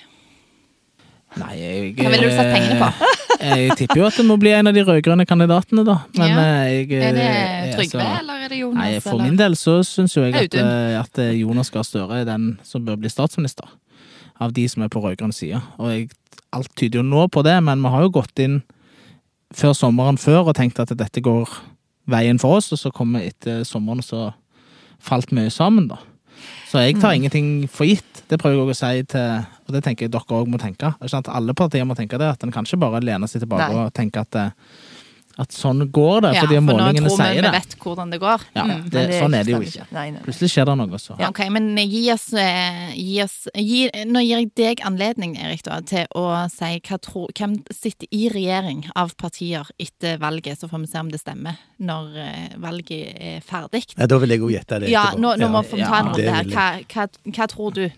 Nei, 1.41 1.53
jeg 1.57 1.93
Hva 1.99 2.11
ville 2.12 2.29
du 2.29 2.35
satt 2.37 2.51
pengene 2.53 2.79
på? 2.83 3.11
Jeg 3.43 3.77
tipper 3.79 3.99
jo 4.03 4.07
at 4.07 4.17
det 4.21 4.25
må 4.29 4.37
bli 4.39 4.51
en 4.55 4.69
av 4.71 4.75
de 4.77 4.83
rød-grønne 4.87 5.25
kandidatene, 5.27 5.85
da. 5.89 5.97
Men 6.19 6.29
Ja. 6.29 6.43
eh, 6.43 6.73
jeg 6.73 6.93
Er 6.93 7.15
det 7.17 7.25
eh, 7.29 7.71
Trygve, 7.77 8.01
altså- 8.03 8.19
eller 8.21 8.45
er 8.45 8.49
det 8.53 8.59
Jonas? 8.61 8.77
Nei, 8.83 9.01
For 9.01 9.11
eller? 9.17 9.25
min 9.25 9.37
del 9.41 9.57
så 9.59 9.79
syns 9.87 10.15
jo 10.17 10.23
jeg 10.27 10.35
at, 10.35 10.55
eh, 10.55 11.01
at 11.01 11.19
eh, 11.19 11.33
Jonas 11.41 11.71
Gahr 11.71 11.83
Støre 11.89 12.21
er 12.21 12.25
den 12.29 12.59
som 12.62 12.85
bør 12.85 12.97
bli 13.01 13.09
statsminister. 13.09 13.65
Av 14.41 14.53
de 14.53 14.67
som 14.69 14.83
er 14.83 14.89
på 14.93 15.01
rød-grønn 15.03 15.33
side. 15.35 15.61
Og 15.79 15.91
jeg, 15.91 16.11
alt 16.53 16.69
tyder 16.77 17.01
jo 17.01 17.03
nå 17.09 17.27
på 17.31 17.43
det, 17.47 17.57
men 17.62 17.81
vi 17.83 17.89
har 17.89 18.03
jo 18.03 18.11
gått 18.21 18.39
inn 18.39 18.62
før 19.55 19.75
sommeren 19.77 20.19
før 20.19 20.49
og 20.49 20.55
tenkt 20.57 20.79
at 20.81 20.89
dette 20.97 21.21
går 21.23 21.49
veien 22.09 22.39
for 22.41 22.57
oss, 22.59 22.73
og 22.73 22.79
så 22.79 22.93
kommer 22.93 23.21
etter 23.27 23.65
sommeren 23.65 24.03
så 24.03 24.33
falt 25.03 25.31
mye 25.33 25.51
sammen, 25.51 25.89
da. 25.89 25.99
Så 26.71 26.81
jeg 26.81 26.97
tar 27.03 27.12
ingenting 27.17 27.69
for 27.69 27.85
gitt. 27.85 28.23
Det 28.31 28.39
prøver 28.41 28.57
jeg 28.57 28.73
også 28.73 28.73
å 28.73 28.93
si 28.93 29.03
til 29.12 29.45
Og 29.69 29.75
det 29.77 29.83
tenker 29.85 30.07
jeg 30.07 30.12
dere 30.15 30.39
òg 30.39 30.49
må 30.49 30.61
tenke. 30.61 30.95
Alle 31.29 31.55
partier 31.55 31.85
må 31.89 31.97
tenke 31.99 32.19
det. 32.21 32.31
At 32.37 32.45
en 32.45 32.53
kan 32.55 32.65
ikke 32.65 32.81
bare 32.81 33.03
lene 33.05 33.29
seg 33.29 33.45
tilbake 33.45 33.69
Nei. 33.69 33.85
og 33.85 33.93
tenke 33.95 34.25
at, 34.25 34.35
eh, 34.37 34.51
at 35.39 35.49
sånn 35.51 35.91
går 35.91 36.21
det, 36.23 36.35
Ja, 36.35 36.41
fordi 36.43 36.57
for 36.57 36.79
nå 36.79 36.93
tror 36.93 37.19
vi 37.33 37.41
vi 37.41 37.51
vet 37.51 37.77
hvordan 37.79 38.11
det 38.11 38.21
går. 38.21 38.41
Ja, 38.55 38.62
Mm. 38.65 38.91
det, 38.91 39.09
Men 39.09 39.23
sånn 39.23 39.35
er 39.39 39.45
det 39.45 39.53
jo 39.53 39.61
ikke. 39.61 39.87
Nei, 39.93 40.11
nei. 40.11 40.21
Plutselig 40.23 40.51
skjer 40.53 40.67
det 40.67 40.77
noe, 40.77 40.99
så. 40.99 41.17
Ja, 41.19 41.29
Ok, 41.29 41.41
men 41.51 41.77
gi 41.77 42.12
oss, 42.12 42.33
eh, 42.35 42.93
gi 42.95 43.23
oss 43.23 43.49
gi, 43.55 43.91
Nå 44.07 44.21
gir 44.21 44.39
jeg 44.39 44.55
deg 44.55 44.81
anledning, 44.85 45.37
Erik, 45.39 45.62
da, 45.62 45.81
til 45.81 46.07
å 46.15 46.49
si 46.51 46.81
hva 46.81 46.99
tro, 47.01 47.27
hvem 47.35 47.57
sitter 47.73 48.07
i 48.12 48.29
regjering 48.29 48.85
av 48.95 49.15
partier 49.17 49.65
etter 49.81 50.19
valget, 50.19 50.59
så 50.61 50.69
får 50.69 50.81
vi 50.81 50.87
se 50.87 50.99
om 50.99 51.09
det 51.09 51.21
stemmer 51.21 51.57
når 51.81 52.17
eh, 52.17 52.49
valget 52.59 53.17
er 53.21 53.41
ferdig. 53.41 53.85
Ja, 53.99 54.07
da 54.07 54.19
vil 54.19 54.29
jeg 54.31 54.39
jo 54.41 54.49
gjette 54.49 54.81
det 54.81 54.91
Ja, 54.91 55.11
etterpå. 55.12 55.19
nå, 55.21 55.37
nå 55.39 55.49
må 55.51 55.62
vi 55.71 55.79
Ja, 55.79 55.89
ta 55.89 55.99
en 56.01 56.12
det 56.15 56.27
runde 56.29 56.35
her. 56.35 56.45
Hva, 56.45 56.85
hva, 56.89 57.09
hva 57.33 57.47
tror 57.49 57.73
du? 57.75 57.91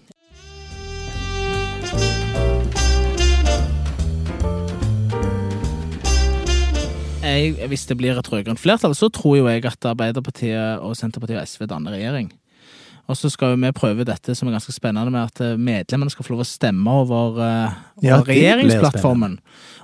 Jeg, 7.25 7.69
hvis 7.71 7.87
det 7.89 7.97
blir 7.97 8.19
et 8.19 8.31
rød-grønt 8.33 8.61
flertall, 8.61 8.95
så 8.97 9.09
tror 9.09 9.39
jo 9.39 9.47
jeg 9.49 9.65
at 9.65 9.87
Arbeiderpartiet 9.89 10.83
og 10.85 10.97
Senterpartiet 10.99 11.41
og 11.41 11.49
SV 11.49 11.69
danner 11.71 11.97
regjering. 11.97 12.33
Og 13.09 13.17
så 13.21 13.29
skal 13.29 13.59
vi 13.61 13.71
prøve 13.77 14.07
dette 14.09 14.33
som 14.37 14.49
er 14.49 14.57
ganske 14.57 14.73
spennende, 14.73 15.13
med 15.13 15.29
at 15.29 15.41
eh, 15.45 15.61
medlemmene 15.61 16.13
skal 16.13 16.25
få 16.25 16.35
lov 16.35 16.45
å 16.45 16.49
stemme 16.49 16.91
over, 17.03 17.37
over 17.37 18.05
Ja, 18.05 18.21
regjeringsplattformen. 18.25 19.39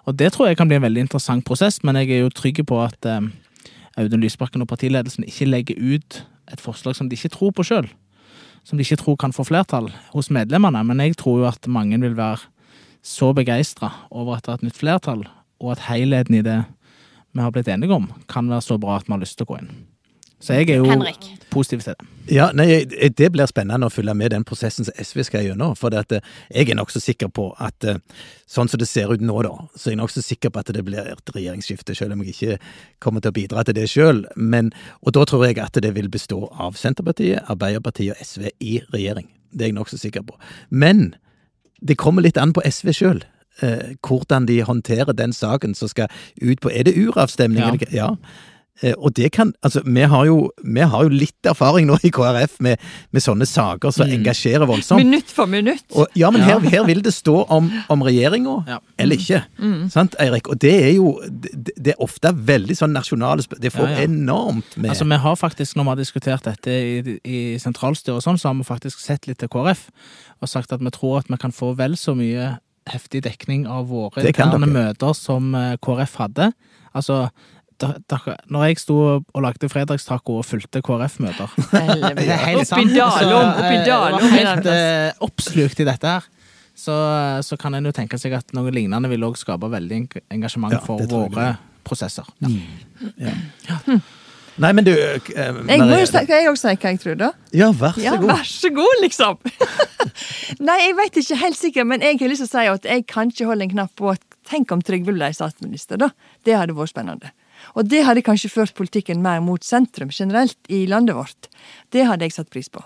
Og 0.08 0.16
det 0.16 0.32
tror 0.32 0.48
jeg 0.48 0.56
kan 0.56 0.70
bli 0.70 0.78
en 0.78 0.86
veldig 0.86 1.04
interessant 1.04 1.44
prosess, 1.44 1.82
men 1.84 1.98
jeg 2.00 2.14
er 2.16 2.24
jo 2.24 2.32
trygg 2.32 2.62
på 2.68 2.80
at 2.80 3.08
eh, 3.08 3.28
Audun 4.00 4.24
Lysbakken 4.24 4.64
og 4.64 4.70
partiledelsen 4.70 5.26
ikke 5.28 5.50
legger 5.50 5.80
ut 5.80 6.22
et 6.50 6.62
forslag 6.62 6.96
som 6.96 7.10
de 7.10 7.18
ikke 7.18 7.34
tror 7.36 7.52
på 7.56 7.66
sjøl. 7.68 7.90
Som 8.64 8.80
de 8.80 8.86
ikke 8.86 9.02
tror 9.02 9.20
kan 9.20 9.36
få 9.36 9.44
flertall 9.48 9.90
hos 10.14 10.30
medlemmene. 10.32 10.82
Men 10.86 11.04
jeg 11.04 11.18
tror 11.20 11.42
jo 11.42 11.48
at 11.50 11.68
mange 11.68 12.00
vil 12.00 12.16
være 12.16 12.48
så 13.04 13.32
begeistra 13.36 13.92
over 14.10 14.36
at 14.36 14.44
det 14.44 14.52
er 14.52 14.60
et 14.60 14.68
nytt 14.68 14.80
flertall, 14.80 15.24
og 15.60 15.72
at 15.72 15.86
helheten 15.88 16.36
i 16.36 16.44
det 16.44 16.58
vi 17.32 17.40
har 17.44 17.54
blitt 17.54 17.68
enige 17.68 17.94
om, 17.94 18.10
kan 18.28 18.50
være 18.50 18.66
så 18.66 18.78
bra 18.80 18.98
at 18.98 19.08
vi 19.08 19.14
har 19.14 19.22
lyst 19.22 19.38
til 19.38 19.46
å 19.46 19.52
gå 19.52 19.60
inn. 19.62 19.72
Så 20.40 20.54
jeg 20.56 20.70
er 20.70 20.78
jo 20.80 20.86
Henrik. 20.88 21.26
positiv 21.50 21.82
til 21.84 21.94
det. 21.98 22.06
Ja, 22.32 22.50
nei, 22.52 22.84
Det 22.84 23.32
blir 23.32 23.46
spennende 23.46 23.86
å 23.86 23.92
følge 23.92 24.14
med 24.14 24.30
den 24.30 24.44
prosessen 24.44 24.84
som 24.84 24.94
SV 24.96 25.22
skal 25.24 25.44
gjennom. 25.44 25.76
For 25.76 25.90
det 25.90 25.98
at, 25.98 26.12
eh, 26.12 26.20
jeg 26.50 26.70
er 26.70 26.76
nokså 26.76 27.00
sikker 27.00 27.28
på 27.28 27.54
at 27.60 27.84
eh, 27.84 27.98
sånn 28.48 28.68
som 28.68 28.78
det 28.78 28.88
ser 28.88 29.12
ut 29.12 29.20
nå, 29.20 29.42
da, 29.42 29.68
så 29.76 29.88
er 29.88 29.92
jeg 29.92 29.98
nokså 29.98 30.22
sikker 30.22 30.50
på 30.50 30.60
at 30.60 30.72
det 30.72 30.84
blir 30.84 30.98
et 30.98 31.34
regjeringsskifte, 31.34 31.94
selv 31.94 32.12
om 32.12 32.22
jeg 32.22 32.34
ikke 32.34 32.58
kommer 33.00 33.20
til 33.20 33.30
å 33.30 33.36
bidra 33.36 33.64
til 33.64 33.74
det 33.74 33.90
sjøl. 33.90 34.24
Og 35.02 35.12
da 35.12 35.24
tror 35.24 35.46
jeg 35.46 35.58
at 35.58 35.72
det 35.74 35.94
vil 35.94 36.08
bestå 36.08 36.48
av 36.58 36.72
Senterpartiet, 36.72 37.44
Arbeiderpartiet 37.46 38.16
og 38.16 38.24
SV 38.24 38.48
i 38.60 38.80
regjering. 38.94 39.28
Det 39.52 39.62
er 39.62 39.68
jeg 39.68 39.74
nokså 39.76 39.98
sikker 39.98 40.22
på. 40.22 40.38
Men 40.70 41.14
det 41.82 41.98
kommer 41.98 42.22
litt 42.22 42.38
an 42.38 42.54
på 42.54 42.62
SV 42.64 42.92
sjøl. 42.92 43.22
Eh, 43.62 43.94
hvordan 44.06 44.46
de 44.48 44.62
håndterer 44.62 45.12
den 45.12 45.32
saken 45.32 45.74
som 45.76 45.88
skal 45.88 46.08
ut 46.42 46.60
på 46.60 46.70
Er 46.72 46.84
det 46.84 46.94
uravstemning? 46.96 47.60
Ja. 47.60 47.68
eller 47.74 47.92
ja. 47.92 48.08
Eh, 48.82 48.94
Og 48.96 49.12
det 49.16 49.32
kan 49.32 49.52
Altså, 49.62 49.82
vi 49.84 50.00
har 50.00 50.24
jo, 50.24 50.50
vi 50.64 50.80
har 50.80 51.02
jo 51.04 51.08
litt 51.10 51.44
erfaring 51.44 51.86
nå 51.86 51.98
i 52.02 52.08
KrF 52.08 52.54
med, 52.60 52.78
med 53.12 53.20
sånne 53.22 53.44
saker 53.46 53.90
som 53.92 54.06
Mm. 54.08 54.14
engasjerer 54.24 54.64
voldsomt. 54.66 54.96
Minutt 55.04 55.28
for 55.28 55.44
minutt. 55.46 55.84
Og, 55.94 56.06
ja, 56.16 56.30
men 56.30 56.40
Ja. 56.40 56.46
her, 56.58 56.70
her 56.70 56.84
vil 56.86 57.02
det 57.02 57.12
stå 57.12 57.44
om, 57.50 57.70
om 57.90 58.00
regjeringa 58.02 58.64
Ja. 58.68 58.78
eller 58.98 59.16
ikke. 59.16 59.42
Sant, 59.90 60.14
Eirik? 60.18 60.48
Og 60.48 60.58
det 60.58 60.72
er 60.88 60.94
jo 60.94 61.20
Det, 61.28 61.70
det 61.76 61.88
er 61.88 62.00
ofte 62.02 62.32
veldig 62.32 62.76
sånn 62.76 62.92
nasjonale 62.96 63.42
Det 63.60 63.72
får 63.72 63.88
ja. 63.90 64.04
enormt 64.06 64.76
med 64.78 64.90
Altså, 64.90 65.04
vi 65.04 65.16
har 65.16 65.34
faktisk, 65.36 65.76
når 65.76 65.82
vi 65.84 65.88
har 65.90 65.96
diskutert 65.96 66.44
dette 66.44 66.70
i, 66.70 67.18
i 67.24 67.58
sentralstyret 67.58 68.16
og 68.16 68.22
sånn, 68.22 68.38
så 68.38 68.48
har 68.48 68.54
vi 68.54 68.62
faktisk 68.64 68.98
sett 68.98 69.26
litt 69.28 69.38
til 69.38 69.48
KrF 69.48 69.90
og 70.40 70.48
sagt 70.48 70.72
at 70.72 70.80
vi 70.80 70.88
tror 70.90 71.18
at 71.18 71.26
vi 71.28 71.36
kan 71.36 71.52
få 71.52 71.76
vel 71.76 71.92
så 71.96 72.14
mye 72.16 72.58
heftig 72.88 73.22
dekning 73.26 73.66
av 73.68 73.88
våre 73.90 74.24
interne 74.26 74.68
møter 74.70 75.12
som 75.16 75.54
eh, 75.54 75.76
KrF 75.84 76.16
hadde. 76.22 76.50
Altså, 76.96 77.28
da, 77.80 77.94
da, 78.10 78.18
når 78.52 78.66
jeg 78.68 78.80
sto 78.82 78.96
og 79.20 79.40
lagde 79.44 79.68
fredagstaco 79.72 80.40
og 80.40 80.44
fulgte 80.44 80.82
KrF-møter 80.84 81.48
Helvete. 81.72 82.36
Helt 82.44 82.60
Oppi 82.60 82.68
sant. 82.68 82.92
Altså, 82.98 83.40
er 84.20 84.36
helt 84.36 84.64
det. 84.66 84.76
eh, 84.76 85.24
oppslukt 85.24 85.80
i 85.80 85.88
dette 85.88 86.14
her. 86.16 86.28
Så, 86.80 86.94
så 87.44 87.56
kan 87.60 87.74
en 87.76 87.88
jo 87.88 87.92
tenke 87.92 88.16
seg 88.20 88.32
at 88.38 88.54
noe 88.56 88.72
lignende 88.72 89.08
vil 89.12 89.26
òg 89.26 89.36
skape 89.36 89.68
veldig 89.68 89.98
engasjement 90.32 90.72
Ja, 90.72 90.80
for 90.84 91.00
det 91.02 91.10
våre 91.12 91.50
prosesser. 91.84 92.28
Ja. 93.20 93.34
Nei, 94.60 94.70
men 94.76 94.84
du 94.84 94.90
eh, 94.92 95.20
Jeg 95.32 95.80
må 95.80 95.98
jo 96.02 96.08
snakke, 96.08 96.36
jeg 96.36 96.50
også 96.50 96.68
si 96.68 96.80
hva 96.82 96.92
jeg 96.92 97.00
tror, 97.02 97.16
da? 97.20 97.30
Ja, 97.56 97.70
vær 97.72 97.94
så 97.96 98.04
Ja, 98.04 98.16
god. 98.20 98.32
vær 98.32 98.48
så 98.48 98.70
god, 98.76 98.96
liksom! 99.04 99.38
Nei, 100.68 100.78
jeg 100.82 100.96
vet 100.98 101.20
ikke 101.22 101.38
helt 101.40 101.58
sikkert, 101.60 101.88
men 101.88 102.04
jeg 102.04 102.18
har 102.20 102.32
lyst 102.32 102.44
til 102.44 102.50
å 102.50 102.52
si 102.52 102.66
at 102.74 102.88
jeg 102.92 103.06
kan 103.08 103.32
ikke 103.32 103.48
holde 103.48 103.66
en 103.68 103.74
knapp 103.76 103.94
på 103.98 104.10
at 104.12 104.24
Tenk 104.50 104.72
om 104.74 104.80
Trygve 104.82 105.12
ble 105.14 105.28
statsminister, 105.36 106.00
da. 106.00 106.08
Det 106.48 106.56
hadde 106.58 106.74
vært 106.74 106.90
spennende. 106.90 107.28
Og 107.78 107.86
det 107.86 108.00
hadde 108.06 108.24
kanskje 108.26 108.50
ført 108.50 108.72
politikken 108.74 109.20
mer 109.22 109.38
mot 109.44 109.62
sentrum 109.62 110.10
generelt 110.10 110.58
i 110.72 110.82
landet 110.90 111.14
vårt. 111.14 111.46
Det 111.94 112.06
hadde 112.08 112.26
jeg 112.26 112.34
satt 112.34 112.50
pris 112.50 112.70
på. 112.72 112.82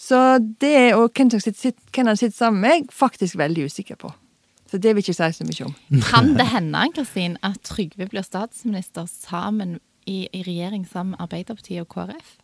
Så 0.00 0.38
det, 0.62 0.94
og 0.96 1.10
hvem 1.12 1.28
som 1.34 1.42
sitter, 1.42 1.74
hvem 1.92 2.08
han 2.08 2.16
sitter 2.16 2.36
sammen 2.38 2.62
med, 2.64 2.86
er 2.86 2.96
faktisk 2.96 3.36
veldig 3.36 3.66
usikker 3.68 3.98
på. 4.00 4.14
Så 4.70 4.78
det 4.78 4.94
vil 4.94 5.02
jeg 5.02 5.10
ikke 5.10 5.18
si 5.18 5.36
så 5.36 5.46
mye 5.48 5.66
om. 5.66 6.02
Kan 6.06 6.32
det 6.38 6.46
hende 6.52 6.86
Kristin, 6.94 7.36
at 7.44 7.58
Trygve 7.66 8.06
blir 8.08 8.24
statsminister 8.24 9.08
sammen 9.10 9.80
i, 10.10 10.20
i 10.34 10.42
regjering 10.46 10.86
sammen 10.88 11.14
med 11.14 11.22
Arbeiderpartiet 11.26 11.86
og 11.86 11.90
KrF? 11.94 12.36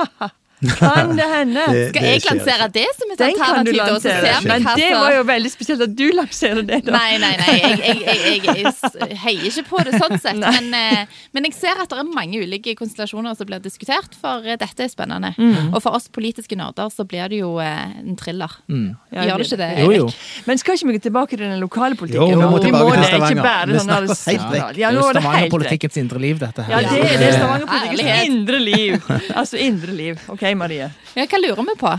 Kan 0.60 1.16
det 1.16 1.24
hende? 1.30 1.62
Det- 1.72 1.88
Skal 1.90 2.04
jeg 2.04 2.20
skjer 2.20 2.34
lansere 2.36 2.66
det 2.72 2.86
som 2.98 3.10
et 3.14 3.18
Den 3.18 3.34
kan 3.36 3.64
du 3.64 3.70
alternativ? 3.70 3.76
da, 3.76 3.84
så 3.86 3.92
lansere. 3.92 4.20
ser 4.20 4.40
vi 4.42 4.48
Men 4.50 4.62
hva 4.66 4.74
det 4.76 4.90
var 4.92 5.12
jo 5.14 5.22
veldig 5.30 5.50
spesielt 5.52 5.80
at 5.86 5.94
du 5.96 6.04
lanserer 6.12 6.62
det, 6.68 6.80
da. 6.84 6.92
Nei, 6.92 7.18
nei, 7.22 7.30
nei. 7.40 7.54
Jeg, 7.60 7.78
jeg, 7.80 8.02
jeg, 8.04 8.42
jeg, 8.44 8.74
jeg 9.08 9.18
heier 9.24 9.46
ikke 9.50 9.64
på 9.70 9.84
det 9.88 9.94
sånn 10.00 10.16
sett. 10.20 10.36
Men, 10.60 10.74
eh, 10.74 11.06
men 11.32 11.44
jeg 11.48 11.54
ser 11.56 11.80
at 11.80 11.88
det 11.88 11.98
er 12.02 12.10
mange 12.12 12.42
ulike 12.44 12.74
konstellasjoner 12.76 13.36
som 13.38 13.46
blir 13.48 13.60
diskutert, 13.64 14.12
for 14.20 14.44
eh, 14.44 14.56
dette 14.60 14.84
er 14.84 14.90
spennende. 14.92 15.32
Mm. 15.38 15.72
Og 15.74 15.80
for 15.82 15.96
oss 15.96 16.08
politiske 16.12 16.56
nerder 16.58 16.90
så 16.92 17.06
blir 17.08 17.28
det 17.32 17.40
jo 17.40 17.54
eh, 17.62 17.96
en 18.02 18.16
thriller. 18.20 18.50
Mm. 18.68 18.96
Ja, 19.14 19.24
Gjør 19.30 19.38
det 19.44 19.46
ikke 19.48 19.60
det? 19.62 19.70
Jo, 19.80 19.90
jo. 19.96 20.04
Erik? 20.10 20.46
Men 20.46 20.58
skal 20.60 20.74
ikke 20.76 20.90
vi 20.90 20.98
gå 20.98 21.02
tilbake 21.08 21.30
til 21.38 21.46
den 21.46 21.60
lokale 21.62 21.94
Jo, 21.96 22.00
politikken? 22.04 22.36
vi 22.36 22.50
må 22.52 22.60
tilbake 22.60 22.92
til 22.92 23.00
det, 23.00 23.08
Stavanger. 23.10 23.72
Vi 23.72 23.78
snakker 23.80 24.14
helt 24.30 24.46
vekk. 24.52 24.60
Ja, 24.60 24.70
Det 24.70 24.84
er 24.84 24.92
jo 24.92 25.08
er 25.08 25.12
det. 25.14 25.22
Stavanger-politikkens 25.24 25.96
indre 26.04 26.18
liv, 26.26 26.38
dette 26.44 26.62
her. 26.68 26.70
Ja, 26.70 26.78
det, 26.90 27.02
det 27.20 27.28
er 27.30 27.38
Stavanger-politikkens 27.38 28.24
indre 28.30 28.60
liv. 28.60 29.10
Altså 29.40 29.56
indre 29.60 29.92
liv. 29.96 30.20
OK, 30.28 30.42
Marie. 30.58 30.88
Ja, 31.16 31.26
hva 31.26 31.40
lurer 31.40 31.62
vi 31.66 31.74
på? 31.80 31.92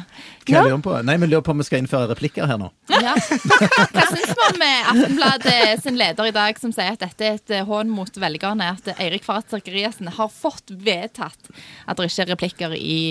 Hva 0.47 0.63
lurer 0.63 0.75
vi 0.75 0.81
på? 0.85 0.95
Nei, 1.07 1.17
vi 1.21 1.29
lurer 1.29 1.43
på 1.45 1.53
om 1.53 1.61
vi 1.61 1.67
skal 1.67 1.83
innføre 1.83 2.09
replikker 2.11 2.49
her 2.49 2.59
nå. 2.61 2.71
Ja. 2.91 3.13
Hva 3.93 4.05
syns 4.09 4.31
vi 4.31 4.47
om 4.47 4.65
eh, 4.65 4.91
Aftenbladet 4.93 5.83
sin 5.83 5.99
leder 5.99 6.29
i 6.29 6.35
dag, 6.35 6.59
som 6.61 6.73
sier 6.75 6.95
at 6.95 7.03
dette 7.03 7.27
er 7.27 7.39
et 7.39 7.55
eh, 7.59 7.65
hån 7.67 7.91
mot 7.91 8.21
velgerne? 8.23 8.73
At 8.77 8.91
Eirik 8.97 9.27
Faret 9.27 9.51
Zakariassen 9.53 10.11
har 10.15 10.31
fått 10.33 10.71
vedtatt 10.71 11.51
at 11.51 11.97
det 11.99 12.09
ikke 12.09 12.25
er 12.25 12.31
replikker 12.35 12.77
i 12.77 13.01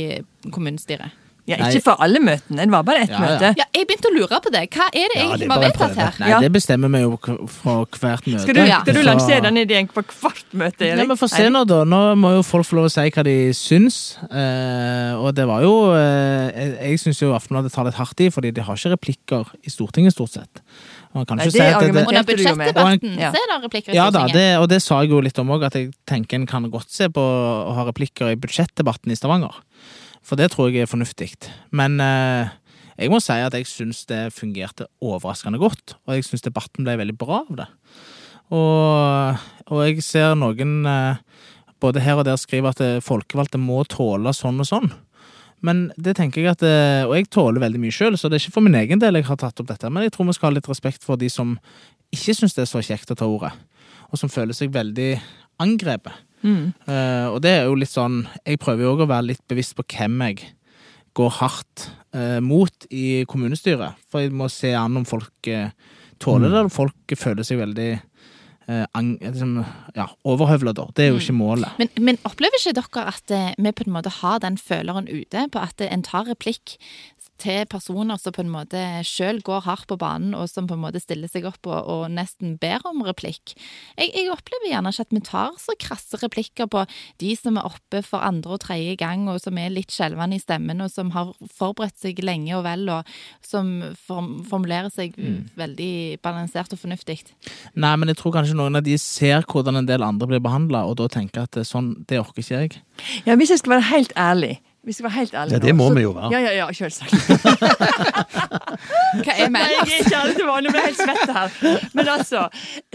kommunestyret. 0.50 1.19
Ja, 1.50 1.56
Nei. 1.58 1.70
ikke 1.74 1.82
for 1.82 1.96
alle 2.04 2.20
møtene, 2.22 2.62
det 2.62 2.70
var 2.70 2.84
bare 2.86 3.00
ett 3.02 3.10
Ja, 3.10 3.18
ja. 3.18 3.26
møte. 3.26 3.48
Ja, 3.58 3.64
jeg 3.74 3.86
begynte 3.88 4.10
å 4.10 4.14
lure 4.14 4.38
på 4.44 4.52
det. 4.54 4.62
Hva 4.70 4.86
er 4.94 5.08
det 5.10 5.16
Ja, 5.18 5.22
egentlig 5.24 5.40
det 5.40 5.48
vi 5.48 5.54
har 5.54 5.62
vedtatt 5.66 5.96
her? 5.98 6.12
Nei, 6.20 6.28
Ja. 6.30 6.38
det 6.40 6.52
bestemmer 6.54 6.88
vi 6.94 7.00
jo 7.02 7.16
fra 7.50 7.74
hvert 7.84 8.26
møte. 8.30 8.40
Skal 8.44 8.54
du, 8.54 8.60
Ja. 8.64 8.80
skal 8.84 8.94
du 8.94 9.02
lansere 9.02 9.42
den 9.42 9.56
ideen 9.58 9.88
på 9.90 10.04
hvert 10.04 10.44
møte, 10.54 10.80
Erik? 10.86 10.96
Nei, 10.96 11.06
men 11.06 11.16
for 11.16 11.26
se 11.28 11.48
nå, 11.50 11.64
da. 11.66 11.82
Nå 11.84 12.00
må 12.16 12.36
jo 12.36 12.42
folk 12.46 12.66
få 12.66 12.76
lov 12.78 12.86
å 12.86 12.90
si 12.94 13.00
hva 13.10 13.24
de 13.24 13.36
syns. 13.52 14.16
Eh, 14.30 15.12
og 15.18 15.34
det 15.34 15.46
var 15.46 15.62
jo 15.62 15.74
eh, 15.94 16.76
Jeg, 16.90 16.98
syns 17.02 17.20
jo 17.20 17.32
Aftenbladet 17.34 17.72
tar 17.74 17.84
litt 17.88 17.94
hardt 17.98 18.20
i, 18.20 18.30
fordi 18.30 18.52
de 18.54 18.62
har 18.62 18.76
ikke 18.78 18.92
replikker 18.94 19.50
i 19.66 19.70
Stortinget, 19.72 20.14
stort 20.14 20.30
sett. 20.36 20.62
Man 21.12 21.26
kan 21.26 21.38
Nei, 21.40 21.46
ikke 21.48 21.56
det 21.56 21.60
si 21.60 21.66
at 21.66 21.80
det, 21.80 21.88
Under 22.06 22.22
budsjettdebatten 22.22 23.18
Ja. 23.18 23.28
er 23.34 23.46
det 23.50 23.64
replikker 23.64 23.90
i 23.92 23.96
ja 23.96 24.10
da, 24.10 24.20
Stortinget. 24.20 24.32
det, 24.34 24.58
og 24.62 24.68
det 24.70 24.80
sa 24.82 25.00
jeg 25.02 25.10
jo 25.10 25.20
litt 25.20 25.38
om 25.42 25.48
òg, 25.48 25.64
at 25.66 25.74
jeg 25.74 25.90
tenker 26.06 26.34
en 26.38 26.46
kan 26.46 26.70
godt 26.70 26.88
se 26.90 27.08
på 27.08 27.18
å 27.20 27.74
ha 27.74 27.84
replikker 27.88 28.30
i 28.30 28.36
budsjettdebatten 28.36 29.10
i 29.10 29.16
Stavanger. 29.18 29.50
For 30.26 30.38
det 30.40 30.50
tror 30.52 30.70
jeg 30.70 30.84
er 30.84 30.90
fornuftig. 30.90 31.32
Men 31.74 31.98
eh, 32.04 32.50
jeg 33.00 33.12
må 33.12 33.20
si 33.22 33.36
at 33.40 33.56
jeg 33.56 33.68
syns 33.68 34.04
det 34.10 34.28
fungerte 34.36 34.88
overraskende 35.00 35.60
godt, 35.60 35.96
og 36.04 36.16
jeg 36.16 36.26
syns 36.28 36.44
debatten 36.44 36.86
ble 36.86 36.98
veldig 37.00 37.16
bra 37.20 37.42
av 37.42 37.60
det. 37.62 37.68
Og, 38.50 39.44
og 39.70 39.84
jeg 39.86 40.04
ser 40.04 40.34
noen 40.38 40.80
eh, 40.88 41.20
både 41.80 42.02
her 42.04 42.20
og 42.20 42.26
der 42.28 42.40
skriver 42.40 42.74
at 42.74 42.82
eh, 42.84 42.98
folkevalgte 43.04 43.60
må 43.62 43.82
tåle 43.88 44.34
sånn 44.36 44.60
og 44.60 44.68
sånn. 44.68 44.92
Men 45.64 45.88
det 46.00 46.14
tenker 46.16 46.40
jeg 46.40 46.54
at 46.54 46.62
Og 47.04 47.10
jeg 47.12 47.26
tåler 47.28 47.60
veldig 47.60 47.82
mye 47.82 47.92
sjøl, 47.92 48.14
så 48.16 48.30
det 48.32 48.38
er 48.38 48.46
ikke 48.46 48.54
for 48.54 48.64
min 48.64 48.78
egen 48.78 49.00
del 49.02 49.18
jeg 49.18 49.26
har 49.26 49.36
tatt 49.42 49.60
opp 49.60 49.68
dette. 49.68 49.90
Men 49.92 50.06
jeg 50.06 50.14
tror 50.14 50.30
vi 50.30 50.36
skal 50.38 50.48
ha 50.48 50.56
litt 50.56 50.70
respekt 50.70 51.04
for 51.04 51.20
de 51.20 51.28
som 51.28 51.58
ikke 52.16 52.32
syns 52.32 52.56
det 52.56 52.64
er 52.64 52.70
så 52.70 52.80
kjekt 52.80 53.12
å 53.12 53.16
ta 53.18 53.28
ordet, 53.28 53.52
og 54.08 54.16
som 54.18 54.32
føler 54.32 54.56
seg 54.56 54.72
veldig 54.72 55.10
angrepet. 55.60 56.16
Mm. 56.42 56.72
Eh, 56.86 57.26
og 57.28 57.40
det 57.44 57.50
er 57.52 57.66
jo 57.68 57.74
litt 57.76 57.90
sånn 57.92 58.22
Jeg 58.46 58.60
prøver 58.62 58.86
jo 58.86 58.94
òg 58.94 59.02
å 59.04 59.10
være 59.10 59.26
litt 59.34 59.42
bevisst 59.50 59.74
på 59.76 59.84
hvem 59.92 60.22
jeg 60.24 60.54
går 61.18 61.32
hardt 61.40 61.88
uh, 62.14 62.38
mot 62.38 62.84
i 62.94 63.24
kommunestyret. 63.28 63.98
For 64.06 64.22
jeg 64.22 64.30
må 64.30 64.46
se 64.52 64.70
an 64.78 65.00
om 65.00 65.06
folk 65.08 65.48
uh, 65.50 65.72
tåler 66.22 66.46
det, 66.46 66.60
eller 66.60 66.70
folk 66.70 67.14
føler 67.18 67.46
seg 67.46 67.58
veldig 67.58 67.88
ang 68.96 69.14
liksom, 69.20 69.56
ja, 69.96 70.08
overhøvla, 70.28 70.74
da. 70.76 70.88
Det 70.96 71.06
er 71.06 71.14
jo 71.14 71.20
ikke 71.22 71.36
målet. 71.38 71.78
Men, 71.80 71.92
men 71.98 72.20
opplever 72.28 72.60
ikke 72.60 72.76
dere 72.78 73.06
at 73.12 73.34
eh, 73.34 73.54
vi 73.58 73.72
på 73.76 73.86
en 73.86 73.96
måte 73.96 74.12
har 74.20 74.42
den 74.44 74.58
føleren 74.60 75.08
ute 75.10 75.46
på 75.52 75.62
at 75.62 75.82
en 75.86 76.04
tar 76.06 76.28
replikk 76.30 76.78
til 77.40 77.64
personer 77.70 78.18
som 78.20 78.34
på 78.34 78.42
en 78.44 78.52
måte 78.52 78.80
sjøl 79.06 79.40
går 79.44 79.64
hardt 79.64 79.88
på 79.90 79.98
banen, 80.00 80.34
og 80.36 80.48
som 80.50 80.68
på 80.68 80.76
en 80.76 80.82
måte 80.82 81.00
stiller 81.02 81.30
seg 81.30 81.46
opp 81.48 81.66
og, 81.68 81.78
og 81.88 82.02
nesten 82.12 82.56
ber 82.60 82.84
om 82.88 83.02
replikk? 83.06 83.54
Jeg, 83.96 84.12
jeg 84.12 84.30
opplever 84.32 84.70
gjerne 84.70 84.92
ikke 84.92 85.06
at 85.06 85.14
vi 85.16 85.22
tar 85.30 85.56
så 85.60 85.76
krasse 85.80 86.20
replikker 86.20 86.68
på 86.70 86.84
de 87.22 87.34
som 87.38 87.58
er 87.60 87.68
oppe 87.68 88.02
for 88.06 88.24
andre 88.24 88.56
og 88.56 88.62
tredje 88.64 88.96
gang, 89.00 89.26
og 89.32 89.40
som 89.42 89.58
er 89.60 89.72
litt 89.72 89.94
skjelvende 89.94 90.36
i 90.36 90.42
stemmen, 90.42 90.82
og 90.84 90.92
som 90.92 91.12
har 91.16 91.32
forberedt 91.56 91.98
seg 92.00 92.20
lenge 92.24 92.52
og 92.58 92.64
vel, 92.68 92.86
og 92.92 93.08
som 93.46 93.72
form, 93.98 94.32
formulerer 94.48 94.92
seg 94.92 95.16
veldig 95.58 96.20
balansert 96.24 96.74
og 96.76 96.82
fornuftig. 96.82 97.20
Nei, 97.74 97.94
men 98.00 98.12
jeg 98.12 98.20
tror 98.20 98.36
kanskje 98.36 98.58
noen 98.60 98.78
av 98.80 98.84
de 98.86 98.94
ser 99.00 99.42
hvordan 99.50 99.80
en 99.82 99.88
del 99.88 100.02
andre 100.06 100.28
blir 100.30 100.42
behandla, 100.44 100.80
og 100.88 100.94
da 101.00 101.06
tenker 101.10 101.38
at 101.48 101.52
sånn, 101.66 101.88
det 102.10 102.20
orker 102.22 102.40
ikke 102.44 102.56
jeg. 102.62 102.70
Ja, 103.26 103.32
hvis 103.40 103.50
jeg 103.56 103.60
skal 103.64 103.72
være 103.78 103.88
helt 103.94 104.14
ærlig 104.16 104.54
hvis 104.80 104.96
jeg 104.96 105.04
var 105.04 105.12
helt 105.12 105.34
ærlig 105.36 105.52
Ja, 105.52 105.58
det 105.60 105.74
må 105.76 105.90
så- 105.90 105.94
vi 105.98 106.02
jo 106.06 106.12
være. 106.16 106.30
Ja, 106.32 106.38
ja, 106.40 106.52
ja, 106.56 106.66
selvsagt. 106.72 107.12
Hva 109.20 109.34
er 109.36 109.50
med 109.52 109.60
jeg 109.60 109.82
er 109.82 109.86
ikke 110.06 110.16
ærlig 110.20 110.36
til 110.38 110.46
vanlig, 110.48 110.70
er 110.72 110.86
helt 110.86 111.02
svett 111.02 111.32
her. 111.36 111.48
Men 111.98 112.08
altså, 112.08 112.46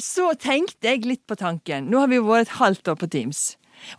så 0.02 0.32
tenkte 0.42 0.90
jeg 0.90 1.06
litt 1.06 1.22
på 1.30 1.36
tanken. 1.38 1.86
Nå 1.92 2.00
har 2.02 2.10
vi 2.12 2.18
jo 2.18 2.26
vært 2.26 2.48
et 2.48 2.56
halvt 2.58 2.90
år 2.94 2.98
på 3.04 3.08
Teams. 3.14 3.40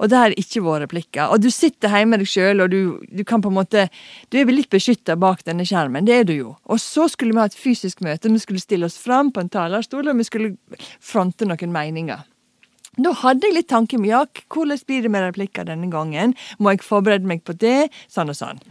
Og 0.01 0.11
det 0.11 0.21
har 0.21 0.37
ikke 0.37 0.63
vært 0.65 0.87
replikker. 0.87 1.33
Og 1.33 1.43
du 1.43 1.51
sitter 1.55 1.93
hjemme 1.93 2.17
med 2.17 2.25
deg 2.25 2.31
sjøl, 2.31 2.63
og 2.65 2.71
du, 2.73 2.81
du 3.11 3.25
kan 3.27 3.43
på 3.45 3.53
en 3.53 3.59
måte 3.59 3.89
Du 4.33 4.39
er 4.39 4.47
vel 4.49 4.61
litt 4.61 4.71
beskytta 4.73 5.17
bak 5.21 5.45
denne 5.47 5.67
skjermen, 5.67 6.07
det 6.07 6.21
er 6.21 6.29
du 6.29 6.35
jo. 6.37 6.55
Og 6.71 6.81
så 6.83 7.09
skulle 7.13 7.37
vi 7.37 7.43
ha 7.43 7.49
et 7.51 7.59
fysisk 7.59 8.03
møte, 8.05 8.33
vi 8.33 8.43
skulle 8.43 8.63
stille 8.63 8.89
oss 8.89 8.99
fram 9.01 9.33
på 9.33 9.43
en 9.43 9.53
talerstol, 9.53 10.09
og 10.11 10.19
vi 10.19 10.27
skulle 10.29 10.57
fronte 11.01 11.49
noen 11.49 11.75
meninger. 11.75 12.25
Da 12.97 13.13
hadde 13.21 13.45
jeg 13.45 13.57
litt 13.59 13.69
tanke 13.69 13.99
med 14.01 14.09
ja, 14.09 14.23
hvordan 14.53 14.81
blir 14.89 15.05
det 15.05 15.11
med 15.13 15.27
replikker 15.27 15.67
denne 15.69 15.89
gangen. 15.93 16.33
Må 16.59 16.73
jeg 16.73 16.85
forberede 16.85 17.29
meg 17.29 17.43
på 17.45 17.53
det? 17.61 17.91
Sånn 18.13 18.33
og 18.33 18.39
sånn. 18.39 18.63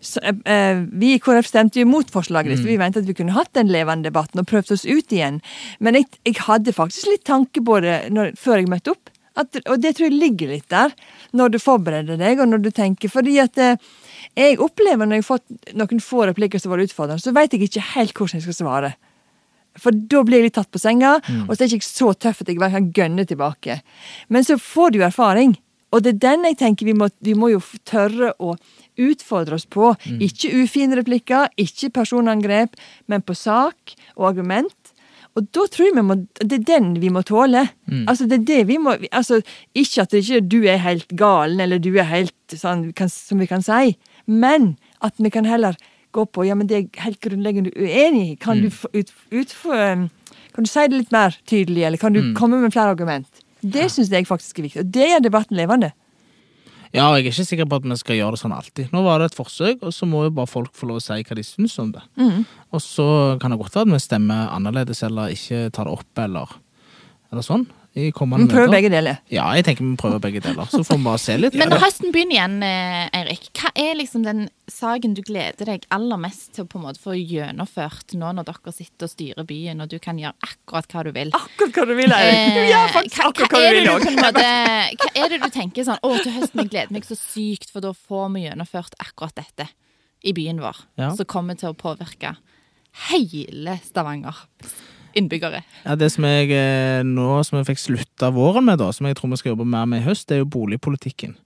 Så, 0.00 0.22
eh, 0.22 0.84
vi 0.94 1.14
i 1.14 1.22
KrF 1.22 1.48
stemte 1.50 1.80
jo 1.80 1.88
imot 1.88 2.12
forslaget, 2.14 2.60
så 2.60 2.68
vi 2.68 2.78
mente 2.78 3.02
at 3.02 3.08
vi 3.08 3.16
kunne 3.18 3.34
hatt 3.34 3.52
den 3.58 3.72
levende 3.74 4.10
debatten 4.10 4.40
og 4.40 4.46
prøvd 4.46 4.76
oss 4.76 4.86
ut 4.86 5.10
igjen. 5.10 5.40
Men 5.80 5.98
jeg, 5.98 6.06
jeg 6.24 6.38
hadde 6.46 6.76
faktisk 6.76 7.10
litt 7.10 7.26
tanke 7.26 7.64
på 7.64 7.80
det 7.82 7.98
når, 8.14 8.36
før 8.38 8.62
jeg 8.62 8.70
møtte 8.70 8.94
opp. 8.94 9.10
At, 9.34 9.56
og 9.66 9.80
det 9.82 9.96
tror 9.96 10.06
jeg 10.06 10.18
ligger 10.18 10.52
litt 10.54 10.68
der, 10.70 10.92
når 11.34 11.54
du 11.54 11.58
forbereder 11.58 12.20
deg, 12.20 12.38
og 12.38 12.52
når 12.52 12.62
du 12.62 12.70
tenker. 12.74 13.10
Fordi 13.10 13.38
at 13.42 13.58
eh, 13.58 13.80
jeg 14.38 14.60
opplever 14.62 15.08
når 15.08 15.18
jeg 15.18 15.24
har 15.24 15.30
fått 15.32 15.74
noen 15.74 16.02
få 16.02 16.28
replikker 16.30 16.62
som 16.62 16.74
var 16.74 16.84
utfordrende, 16.84 17.22
så 17.22 17.34
vet 17.34 17.56
jeg 17.56 17.66
ikke 17.66 17.88
helt 17.94 18.14
hvordan 18.14 18.38
jeg 18.38 18.46
skal 18.46 18.58
svare. 18.60 18.94
For 19.82 19.90
da 19.90 20.22
blir 20.22 20.38
jeg 20.38 20.50
litt 20.50 20.58
tatt 20.60 20.70
på 20.70 20.78
senga, 20.78 21.16
og 21.48 21.50
så 21.50 21.64
er 21.64 21.66
jeg 21.66 21.80
ikke 21.80 21.90
så 21.90 22.12
tøff 22.14 22.44
at 22.44 22.50
jeg 22.50 22.60
bare 22.62 22.76
kan 22.76 22.92
gønne 22.94 23.26
tilbake. 23.26 23.80
Men 24.30 24.46
så 24.46 24.54
får 24.60 24.94
du 24.94 25.00
jo 25.00 25.08
erfaring, 25.08 25.56
og 25.94 26.02
det 26.02 26.14
er 26.14 26.22
den 26.24 26.46
jeg 26.48 26.58
tenker 26.58 26.88
vi 26.88 26.94
må, 26.98 27.08
vi 27.22 27.36
må 27.38 27.52
jo 27.52 27.60
tørre 27.86 28.32
å 28.42 28.56
utfordre 28.98 29.58
oss 29.58 29.66
på. 29.66 29.92
Ikke 30.22 30.50
ufine 30.62 30.98
replikker, 30.98 31.50
ikke 31.58 31.92
personangrep, 31.94 32.74
men 33.10 33.22
på 33.22 33.36
sak 33.38 33.94
og 34.16 34.28
argument. 34.32 34.74
Og 35.34 35.46
da 35.50 35.64
tror 35.66 35.88
jeg 35.88 35.96
vi 35.96 36.02
må, 36.06 36.14
det 36.38 36.60
er 36.60 36.66
den 36.68 36.92
vi 37.02 37.10
må 37.10 37.24
tåle. 37.26 37.64
Altså 38.08 38.26
det 38.30 38.40
er 38.40 38.44
det 38.46 38.60
vi 38.68 38.78
må, 38.78 38.94
altså 39.10 39.40
Ikke 39.74 40.02
at 40.02 40.12
det 40.12 40.22
ikke 40.22 40.40
du 40.46 40.62
er 40.62 40.76
helt 40.76 41.08
galen, 41.16 41.60
eller 41.60 41.78
du 41.82 41.90
er 41.98 42.06
helt 42.06 42.54
sånn 42.54 42.92
som 43.10 43.42
vi 43.42 43.46
kan 43.50 43.62
si, 43.62 43.96
men 44.26 44.76
at 45.02 45.14
vi 45.18 45.30
kan 45.30 45.44
heller 45.44 45.74
gå 46.14 46.24
på 46.30 46.44
ja, 46.46 46.54
men 46.54 46.68
det 46.70 46.76
er 46.76 47.02
helt 47.02 47.20
grunnleggende 47.20 47.72
uenig 47.74 48.24
i. 48.32 48.36
Kan, 48.36 48.62
du, 48.62 48.70
ut, 48.94 49.10
ut, 49.34 49.54
um, 49.66 50.06
kan 50.54 50.66
du 50.66 50.70
si 50.70 50.86
det 50.86 51.00
litt 51.00 51.14
mer 51.14 51.34
tydelig, 51.50 51.82
eller 51.88 51.98
kan 51.98 52.14
du 52.14 52.20
komme 52.38 52.60
med 52.62 52.72
flere 52.72 52.94
argument? 52.94 53.42
Det 53.60 53.88
syns 53.90 54.12
jeg 54.12 54.28
faktisk 54.28 54.60
er 54.60 54.68
viktig, 54.68 54.84
og 54.84 54.94
det 54.94 55.10
gjør 55.10 55.24
debatten 55.24 55.58
levende. 55.58 55.90
Ja, 56.94 57.08
og 57.10 57.16
jeg 57.18 57.24
er 57.24 57.32
ikke 57.32 57.44
sikker 57.48 57.66
på 57.66 57.78
at 57.80 57.86
vi 57.90 57.96
skal 57.98 58.18
gjøre 58.20 58.36
det 58.36 58.40
sånn 58.44 58.52
alltid. 58.54 58.92
Nå 58.94 59.00
var 59.02 59.18
det 59.18 59.32
et 59.32 59.38
forsøk, 59.38 59.80
og 59.82 59.90
så 59.96 60.06
må 60.06 60.24
jo 60.28 60.34
bare 60.36 60.46
folk 60.46 60.70
få 60.78 60.86
lov 60.86 61.00
å 61.00 61.02
si 61.02 61.16
hva 61.26 61.34
de 61.34 61.42
syns 61.42 61.74
om 61.82 61.88
det. 61.96 62.02
Og 62.70 62.82
så 62.84 63.06
kan 63.42 63.50
det 63.50 63.58
godt 63.58 63.74
være 63.74 63.88
at 63.88 63.94
vi 63.96 64.02
stemmer 64.04 64.52
annerledes, 64.54 65.02
eller 65.02 65.34
ikke 65.34 65.64
tar 65.74 65.90
det 65.90 65.96
opp, 65.96 66.12
eller, 66.22 66.54
eller 67.32 67.42
sånn. 67.42 67.66
I 67.94 68.08
kommende 68.10 68.48
Vi 68.48 68.50
prøver 68.50 68.72
begge 68.72 68.88
deler. 68.90 69.20
Ja, 69.30 69.44
jeg 69.54 69.64
tenker 69.68 69.86
vi 69.86 69.94
prøver 69.98 70.18
begge 70.22 70.40
deler. 70.42 70.66
Så 70.66 70.80
får 70.82 70.98
vi 70.98 71.04
bare 71.06 71.20
se 71.22 71.36
litt. 71.38 71.54
Men 71.58 71.70
når 71.70 71.82
høsten 71.84 72.10
begynner 72.14 72.34
igjen, 72.34 72.56
eh, 72.66 73.04
Eirik, 73.20 73.44
hva 73.54 73.70
er 73.78 73.92
liksom 74.00 74.24
den 74.26 74.48
saken 74.70 75.14
du 75.14 75.20
gleder 75.22 75.68
deg 75.68 75.84
aller 75.94 76.18
mest 76.18 76.56
til 76.56 76.64
å 76.64 76.70
på 76.72 76.80
en 76.80 76.86
måte 76.88 76.98
få 76.98 77.14
gjennomført 77.14 78.16
nå 78.18 78.32
når 78.34 78.48
dere 78.48 78.74
sitter 78.74 79.06
og 79.06 79.12
styrer 79.12 79.46
byen, 79.46 79.84
og 79.84 79.92
du 79.92 80.00
kan 80.02 80.18
gjøre 80.18 80.34
akkurat 80.42 80.90
hva 80.90 81.04
du 81.06 81.12
vil? 81.14 81.30
Akkurat 81.38 81.78
hva 81.78 81.86
du 81.86 81.94
vil, 82.00 82.16
Eirik! 82.16 82.56
Du 82.56 82.62
gjør 82.72 82.90
faktisk 82.96 83.28
akkurat 83.28 83.54
hva, 83.54 83.60
hva 83.60 83.70
du 83.70 83.78
vil 83.78 83.86
du 83.86 83.92
òg. 83.92 84.08
hva 85.04 85.12
er 85.14 85.30
det 85.30 85.40
du 85.44 85.48
tenker 85.54 85.86
sånn 85.86 86.02
Å, 86.02 86.10
til 86.24 86.34
høsten 86.40 86.64
jeg 86.64 86.72
gleder 86.72 86.96
meg 86.96 87.06
så 87.06 87.18
sykt, 87.20 87.70
for 87.70 87.84
da 87.84 87.92
får 87.94 88.26
vi 88.34 88.48
gjennomført 88.48 88.98
akkurat 88.98 89.38
dette 89.38 89.68
i 90.24 90.34
byen 90.34 90.58
vår. 90.64 90.82
Ja. 90.98 91.12
Som 91.14 91.30
kommer 91.30 91.54
til 91.60 91.70
å 91.70 91.78
påvirke 91.78 92.34
hele 93.10 93.78
Stavanger. 93.86 94.42
Innbyggere. 95.14 95.62
Ja, 95.84 95.94
Det 95.94 96.10
som 96.12 96.26
jeg 96.26 96.50
eh, 96.50 97.04
nå 97.06 97.38
som 97.46 97.60
jeg 97.60 97.68
fikk 97.70 97.82
slutta 97.82 98.32
våren 98.34 98.66
med, 98.66 98.80
da, 98.82 98.90
som 98.92 99.06
jeg 99.06 99.16
tror 99.18 99.30
vi 99.30 99.40
skal 99.40 99.54
jobbe 99.54 99.66
mer 99.68 99.86
med 99.86 100.02
i 100.02 100.06
høst, 100.08 100.26
det 100.28 100.38
er 100.38 100.44
jo 100.44 100.52
boligpolitikken. 100.56 101.36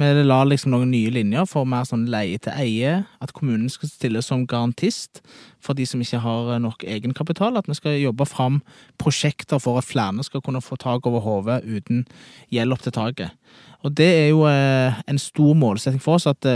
Vi 0.00 0.10
la 0.24 0.38
liksom 0.46 0.70
noen 0.72 0.92
nye 0.94 1.10
linjer 1.12 1.44
for 1.50 1.68
mer 1.68 1.84
sånn 1.84 2.06
leie 2.08 2.38
til 2.40 2.54
eie, 2.56 2.92
at 3.20 3.34
kommunen 3.36 3.68
skal 3.68 3.90
stille 3.90 4.22
som 4.24 4.46
garantist 4.48 5.20
for 5.60 5.76
de 5.76 5.84
som 5.84 6.00
ikke 6.00 6.22
har 6.22 6.54
eh, 6.54 6.62
nok 6.62 6.86
egenkapital, 6.86 7.58
at 7.58 7.68
vi 7.68 7.76
skal 7.76 7.98
jobbe 7.98 8.28
fram 8.30 8.60
prosjekter 9.02 9.60
for 9.60 9.80
at 9.80 9.88
flere 9.88 10.24
skal 10.24 10.44
kunne 10.46 10.62
få 10.64 10.78
tak 10.80 11.06
over 11.10 11.26
hodet 11.26 11.60
uten 11.66 12.06
gjeld 12.54 12.76
opp 12.76 12.86
til 12.86 12.94
taket. 12.96 13.34
Og 13.82 13.92
det 13.96 14.08
er 14.22 14.28
jo 14.30 14.46
eh, 14.48 15.02
en 15.10 15.20
stor 15.20 15.58
målsetting 15.58 16.00
for 16.00 16.20
oss 16.20 16.30
at 16.30 16.46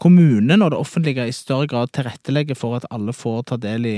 kommunen 0.00 0.62
og 0.64 0.70
det 0.72 0.80
offentlige 0.80 1.26
i 1.28 1.34
større 1.34 1.68
grad 1.68 1.90
tilrettelegger 1.92 2.56
for 2.56 2.78
at 2.78 2.86
alle 2.92 3.12
får 3.12 3.42
ta 3.50 3.58
del 3.60 3.88
i, 3.88 3.96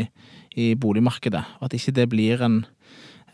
i 0.56 0.72
boligmarkedet, 0.78 1.42
og 1.60 1.68
at 1.68 1.76
ikke 1.76 1.94
det 1.96 2.08
blir 2.12 2.42
en 2.44 2.62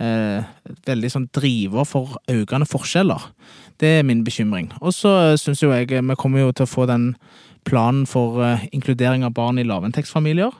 eh, 0.03 0.47
veldig 0.87 1.11
sånn 1.13 1.29
driver 1.35 1.87
for 1.89 2.17
økende 2.31 2.69
forskjeller. 2.69 3.29
Det 3.81 3.99
er 3.99 4.07
min 4.07 4.25
bekymring. 4.27 4.71
Og 4.81 4.95
så 4.97 5.15
eh, 5.33 5.37
syns 5.41 5.63
jo 5.63 5.73
jeg 5.75 5.91
vi 5.91 6.19
kommer 6.19 6.47
jo 6.47 6.55
til 6.55 6.69
å 6.69 6.71
få 6.71 6.87
den 6.91 7.13
planen 7.69 8.07
for 8.09 8.43
eh, 8.45 8.67
inkludering 8.73 9.27
av 9.27 9.35
barn 9.37 9.61
i 9.61 9.67
lavinntektsfamilier, 9.67 10.55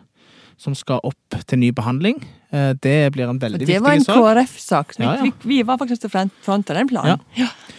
som 0.59 0.75
skal 0.75 1.05
opp 1.07 1.39
til 1.47 1.63
ny 1.63 1.71
behandling. 1.75 2.19
Eh, 2.49 2.71
det 2.81 3.13
blir 3.13 3.29
en 3.29 3.39
veldig 3.41 3.61
viktig 3.61 3.75
sak. 3.77 4.07
Det 4.07 4.15
var 4.17 4.39
en. 4.41 4.47
KrF-sak. 4.47 4.95
Ja, 4.97 5.15
ja. 5.21 5.33
Vi, 5.45 5.61
var 5.69 5.77
faktisk 5.81 6.07
til 6.07 6.13
front- 6.13 6.71
av 6.71 6.79
den 6.79 6.89
planen. 6.89 7.21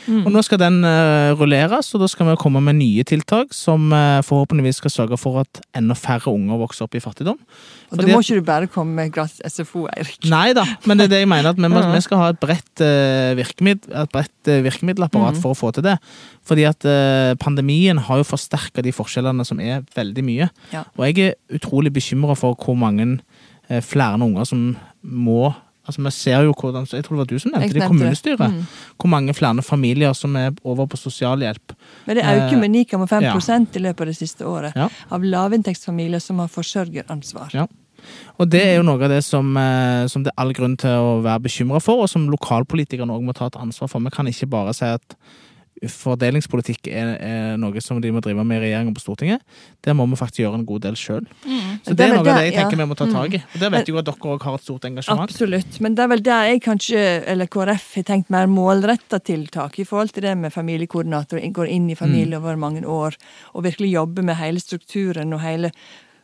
Og 0.10 0.30
nå 0.34 0.42
skal 0.46 0.62
den 0.62 0.84
eh, 0.86 1.32
rulleres, 1.38 1.90
og 1.94 2.04
da 2.04 2.10
skal 2.10 2.30
vi 2.30 2.36
komme 2.42 2.62
med 2.66 2.78
nye 2.78 3.04
tiltak 3.06 3.54
som 3.54 3.90
eh, 3.94 4.22
forhåpentligvis 4.26 4.80
skal 4.82 4.94
sørge 4.94 5.18
for 5.22 5.42
at 5.42 5.62
enda 5.78 5.98
færre 5.98 6.34
unger 6.34 6.62
vokser 6.62 6.86
opp 6.86 6.98
i 6.98 7.02
fattigdom. 7.02 7.38
Og 7.90 7.98
da 7.98 8.06
må 8.10 8.22
ikke 8.22 8.38
du 8.38 8.46
bare 8.46 8.70
komme 8.70 8.94
med 8.94 9.14
gratis 9.14 9.42
SFO, 9.42 9.88
Eirik. 9.90 10.22
Nei 10.30 10.52
da, 10.58 10.66
men 10.86 11.02
det 11.02 11.10
er 11.10 11.14
det 11.16 11.22
jeg 11.24 11.30
mener. 11.30 11.50
at 11.50 11.62
Vi, 11.62 11.66
må, 11.66 11.82
Ja. 11.86 11.90
vi 11.94 12.02
skal 12.06 12.22
ha 12.22 12.30
et 12.34 12.42
bredt, 12.42 12.84
virkemiddel, 13.40 13.94
et 14.04 14.14
bredt 14.14 14.52
virkemiddelapparat 14.70 15.38
mm. 15.38 15.42
for 15.42 15.56
å 15.56 15.58
få 15.58 15.74
til 15.74 15.88
det. 15.88 15.98
Fordi 16.46 16.66
at 16.70 16.86
pandemien 17.42 17.98
har 18.06 18.22
jo 18.22 18.30
forsterka 18.30 18.86
de 18.86 18.94
forskjellene 18.94 19.46
som 19.46 19.62
er 19.62 19.82
veldig 19.98 20.26
mye. 20.26 20.50
Ja. 20.74 20.86
Og 20.98 21.10
jeg 21.10 21.32
er 21.32 21.58
utrolig 21.58 21.94
bekymra 21.94 22.38
for 22.38 22.58
hvor 22.58 22.78
mange 22.78 23.20
flere 23.86 24.20
unger 24.22 24.48
som 24.50 24.70
må 25.04 25.54
Altså, 25.90 26.04
Vi 26.04 26.12
ser 26.12 26.44
jo 26.46 26.54
hvordan 26.54 26.86
Jeg 26.86 27.04
tror 27.04 27.16
det 27.16 27.22
var 27.24 27.26
du 27.26 27.40
som 27.40 27.52
nevnte 27.52 27.74
det 27.74 27.82
i 27.84 27.88
kommunestyret. 27.88 28.52
Mm. 28.54 28.66
Hvor 29.00 29.10
mange 29.10 29.34
flere 29.34 29.64
familier 29.66 30.14
som 30.14 30.36
er 30.36 30.52
over 30.64 30.86
på 30.86 30.98
sosialhjelp. 30.98 31.74
Men 32.06 32.18
det 32.18 32.26
øker 32.26 32.58
med 32.60 32.70
9,5 32.70 33.22
Ja. 33.22 33.34
i 33.74 33.80
løpet 33.80 34.02
av 34.02 34.08
det 34.08 34.16
siste 34.16 34.46
året. 34.46 34.74
Ja. 34.76 34.88
Av 35.12 35.22
lavinntektsfamilier 35.22 36.20
som 36.20 36.40
har 36.40 36.48
forsørgeransvar. 36.48 37.50
Ja. 37.54 37.66
Og 38.38 38.50
det 38.50 38.62
er 38.62 38.76
jo 38.78 38.84
noe 38.84 39.04
av 39.04 39.10
det 39.10 39.24
som, 39.24 39.58
eh, 39.58 40.08
som 40.08 40.24
det 40.24 40.32
er 40.32 40.42
all 40.42 40.54
grunn 40.54 40.78
til 40.78 40.90
å 40.90 41.22
være 41.24 41.44
bekymra 41.44 41.82
for, 41.82 42.04
og 42.04 42.10
som 42.10 42.30
lokalpolitikerne 42.30 43.12
òg 43.12 43.24
må 43.24 43.34
ta 43.34 43.48
et 43.48 43.60
ansvar 43.60 43.90
for. 43.90 44.00
Vi 44.00 44.10
kan 44.10 44.26
ikke 44.28 44.50
bare 44.50 44.74
si 44.74 44.86
at 44.86 45.16
fordelingspolitikk 45.88 46.90
er, 46.92 47.14
er, 47.24 47.54
noe 47.60 47.82
som 47.84 48.02
de 48.04 48.12
må 48.12 48.20
drive 48.24 48.44
med 48.44 48.60
i 48.60 48.66
regjeringen 48.66 48.96
på 48.96 49.04
Stortinget. 49.04 49.44
Der 49.86 49.96
må 49.96 50.08
vi 50.12 50.18
faktisk 50.20 50.42
gjøre 50.44 50.60
en 50.60 50.66
god 50.68 50.84
del 50.84 50.98
sjøl. 51.00 51.28
Mm. 51.46 51.78
Så 51.86 51.94
det, 51.94 52.08
er 52.08 52.16
noe 52.16 52.24
av 52.24 52.28
det 52.28 52.50
jeg 52.50 52.56
tenker 52.58 52.76
ja. 52.76 52.82
vi 52.82 52.88
må 52.90 52.98
ta 53.00 53.08
tak 53.12 53.38
i. 53.38 53.42
Og 53.44 53.62
Der 53.62 53.72
vet 53.76 53.88
jeg 53.88 53.96
jo 53.96 54.02
at 54.02 54.10
dere 54.10 54.34
òg 54.34 54.48
har 54.48 54.58
et 54.60 54.66
stort 54.66 54.90
engasjement. 54.90 55.24
Absolutt. 55.30 55.80
Men 55.86 55.96
det 55.96 56.04
er 56.04 56.12
vel 56.12 56.26
der 56.26 56.50
jeg 56.50 56.64
kanskje, 56.66 57.06
eller 57.32 57.52
KrF, 57.52 57.88
har 58.00 58.10
tenkt 58.10 58.34
mer 58.34 58.52
målretta 58.52 59.22
tiltak 59.24 59.80
i 59.80 59.88
forhold 59.88 60.12
til 60.16 60.28
det 60.28 60.36
med 60.42 60.56
familiekoordinator. 60.56 61.40
Går 61.60 61.72
inn 61.72 61.88
i 61.94 61.98
familie 62.00 62.36
mm. 62.36 62.44
over 62.44 62.60
mange 62.60 62.84
år 62.84 63.16
og 63.54 63.66
virkelig 63.68 63.94
jobber 63.94 64.28
med 64.28 64.40
hele 64.42 64.64
strukturen 64.64 65.34
og 65.36 65.44
hele 65.46 65.72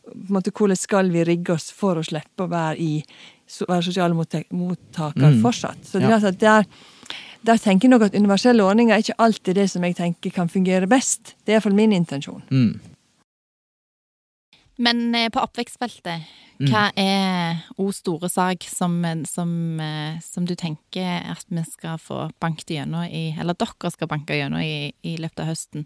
på 0.05 0.27
en 0.29 0.35
måte, 0.35 0.51
Hvordan 0.53 0.77
skal 0.77 1.09
vi 1.09 1.23
rigge 1.25 1.55
oss 1.55 1.71
for 1.73 1.97
å 1.97 2.03
slippe 2.05 2.45
å 2.45 2.51
være 2.51 2.77
i 2.77 2.91
være 3.65 3.85
sosiale 3.87 4.13
mottaker 4.13 5.31
mm. 5.33 5.39
fortsatt? 5.41 5.81
Så 5.85 6.01
det 6.01 6.11
ja. 6.11 6.19
er, 6.19 6.35
det 6.37 6.51
er 6.51 6.67
der 7.45 7.61
tenker 7.61 7.87
jeg 7.87 7.93
nok 7.93 8.07
at 8.07 8.15
universelle 8.17 8.63
ordninger 8.63 8.95
er 8.95 9.03
ikke 9.03 9.19
alltid 9.21 9.55
det 9.55 9.69
som 9.69 9.83
jeg 9.83 9.95
tenker 9.95 10.33
kan 10.33 10.49
fungere 10.49 10.87
best. 10.87 11.35
Det 11.45 11.53
er 11.53 11.59
iallfall 11.59 11.75
min 11.77 11.93
intensjon. 11.95 12.43
Mm. 12.49 12.94
Men 14.77 15.15
eh, 15.15 15.29
på 15.31 15.39
oppvekstfeltet, 15.39 16.25
mm. 16.59 16.67
hva 16.67 16.89
er 16.99 17.61
O 17.79 17.87
store 17.95 18.27
sak 18.31 18.65
som, 18.67 18.97
som, 19.27 19.51
eh, 19.79 20.17
som, 20.23 20.47
du 20.47 20.55
tenker 20.59 21.23
at 21.31 21.45
vi 21.47 21.63
skal 21.67 21.99
få 22.01 22.25
banket 22.43 22.75
gjennom 22.75 23.05
i 23.07 23.29
Eller 23.39 23.55
dere 23.55 23.91
skal 23.93 24.09
banke 24.11 24.35
gjennom 24.35 24.59
i, 24.59 24.91
i 25.07 25.15
løpet 25.21 25.43
av 25.45 25.51
høsten? 25.53 25.85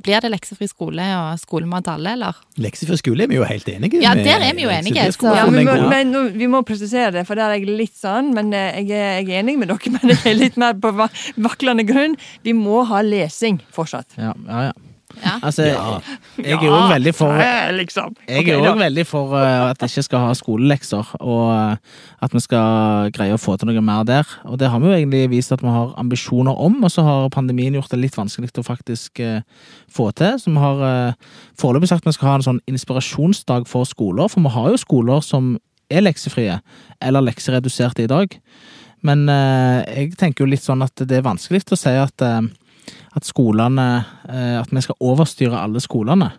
Blir 0.00 0.24
det 0.24 0.32
leksefri 0.32 0.66
skole 0.70 1.04
og 1.18 1.42
skolemat 1.42 1.90
alle, 1.92 2.16
eller? 2.16 2.40
Leksefri 2.60 2.98
skole 2.98 3.26
er 3.26 3.30
vi 3.30 3.38
jo 3.38 3.44
helt 3.46 3.68
enige 3.70 4.00
Ja, 4.02 4.14
der 4.16 4.42
er 4.48 4.56
vi 4.56 4.64
jo 4.64 4.72
enige. 4.72 5.04
Så. 5.14 5.28
Ja, 5.36 5.44
vi, 5.52 5.66
må, 5.68 5.76
men, 5.92 6.16
vi 6.34 6.48
må 6.50 6.64
presisere 6.66 7.12
det, 7.14 7.26
for 7.28 7.38
der 7.38 7.52
er 7.52 7.60
jeg 7.60 7.76
litt 7.76 7.94
sånn. 7.98 8.32
Men 8.34 8.50
eh, 8.56 8.80
jeg 8.80 8.96
er, 8.96 9.20
jeg 9.20 9.30
er 9.30 9.44
enig 9.44 9.58
med 9.60 9.70
dere, 9.70 9.92
men 9.98 10.16
jeg 10.16 10.24
er 10.32 10.40
litt 10.40 10.58
mer 10.60 10.74
på 10.80 10.94
vaklende 10.96 11.86
grunn. 11.86 12.16
Vi 12.42 12.56
må 12.56 12.82
ha 12.88 13.04
lesing 13.04 13.60
fortsatt. 13.74 14.16
Ja, 14.18 14.32
ja, 14.48 14.66
ja. 14.70 14.74
Ja. 15.22 15.34
Altså, 15.42 15.62
ja. 15.62 15.98
jeg 16.38 16.58
er 16.58 16.64
jo 16.66 16.78
veldig 16.90 17.12
for 17.16 17.38
liksom. 17.76 18.14
Jeg 18.28 18.48
er 18.50 18.62
òg 18.64 18.78
veldig 18.80 19.04
for 19.08 19.34
uh, 19.36 19.70
at 19.70 19.82
vi 19.82 19.88
ikke 19.88 20.04
skal 20.06 20.24
ha 20.26 20.34
skolelekser, 20.36 21.12
og 21.20 21.44
uh, 21.52 22.00
at 22.24 22.34
vi 22.34 22.42
skal 22.42 23.12
greie 23.14 23.36
å 23.36 23.40
få 23.40 23.56
til 23.58 23.70
noe 23.70 23.84
mer 23.84 24.06
der. 24.08 24.28
Og 24.48 24.58
det 24.60 24.70
har 24.72 24.82
vi 24.82 24.90
jo 24.90 24.96
egentlig 24.96 25.28
vist 25.32 25.54
at 25.54 25.62
vi 25.64 25.72
har 25.72 25.94
ambisjoner 26.00 26.56
om, 26.66 26.80
og 26.84 26.92
så 26.92 27.04
har 27.06 27.30
pandemien 27.34 27.76
gjort 27.76 27.92
det 27.94 28.00
litt 28.02 28.18
vanskelig 28.18 28.52
å 28.60 28.66
faktisk 28.66 29.22
uh, 29.24 29.40
få 29.92 30.10
til. 30.18 30.38
Så 30.40 30.52
vi 30.52 30.62
har 30.62 31.16
foreløpig 31.60 31.90
sagt 31.90 32.04
at 32.04 32.12
vi 32.12 32.18
skal 32.18 32.32
ha 32.32 32.38
en 32.40 32.48
sånn 32.48 32.62
inspirasjonsdag 32.70 33.68
for 33.70 33.88
skoler, 33.88 34.30
for 34.32 34.44
vi 34.44 34.54
har 34.54 34.72
jo 34.72 34.80
skoler 34.80 35.24
som 35.24 35.54
er 35.92 36.04
leksefrie, 36.04 36.58
eller 37.04 37.24
leksereduserte 37.28 38.06
i 38.06 38.10
dag. 38.10 38.38
Men 39.04 39.26
jeg 39.28 40.14
tenker 40.16 40.44
jo 40.44 40.48
litt 40.48 40.64
sånn 40.64 40.80
at 40.82 40.96
det 41.04 41.18
er 41.18 41.26
vanskelig 41.26 41.60
å 41.74 41.76
si 41.76 41.92
at 41.92 42.24
at 43.14 43.26
skolene 43.26 43.88
eh, 44.28 44.56
At 44.60 44.72
vi 44.72 44.82
skal 44.84 44.98
overstyre 45.00 45.60
alle 45.60 45.80
skolene. 45.80 46.32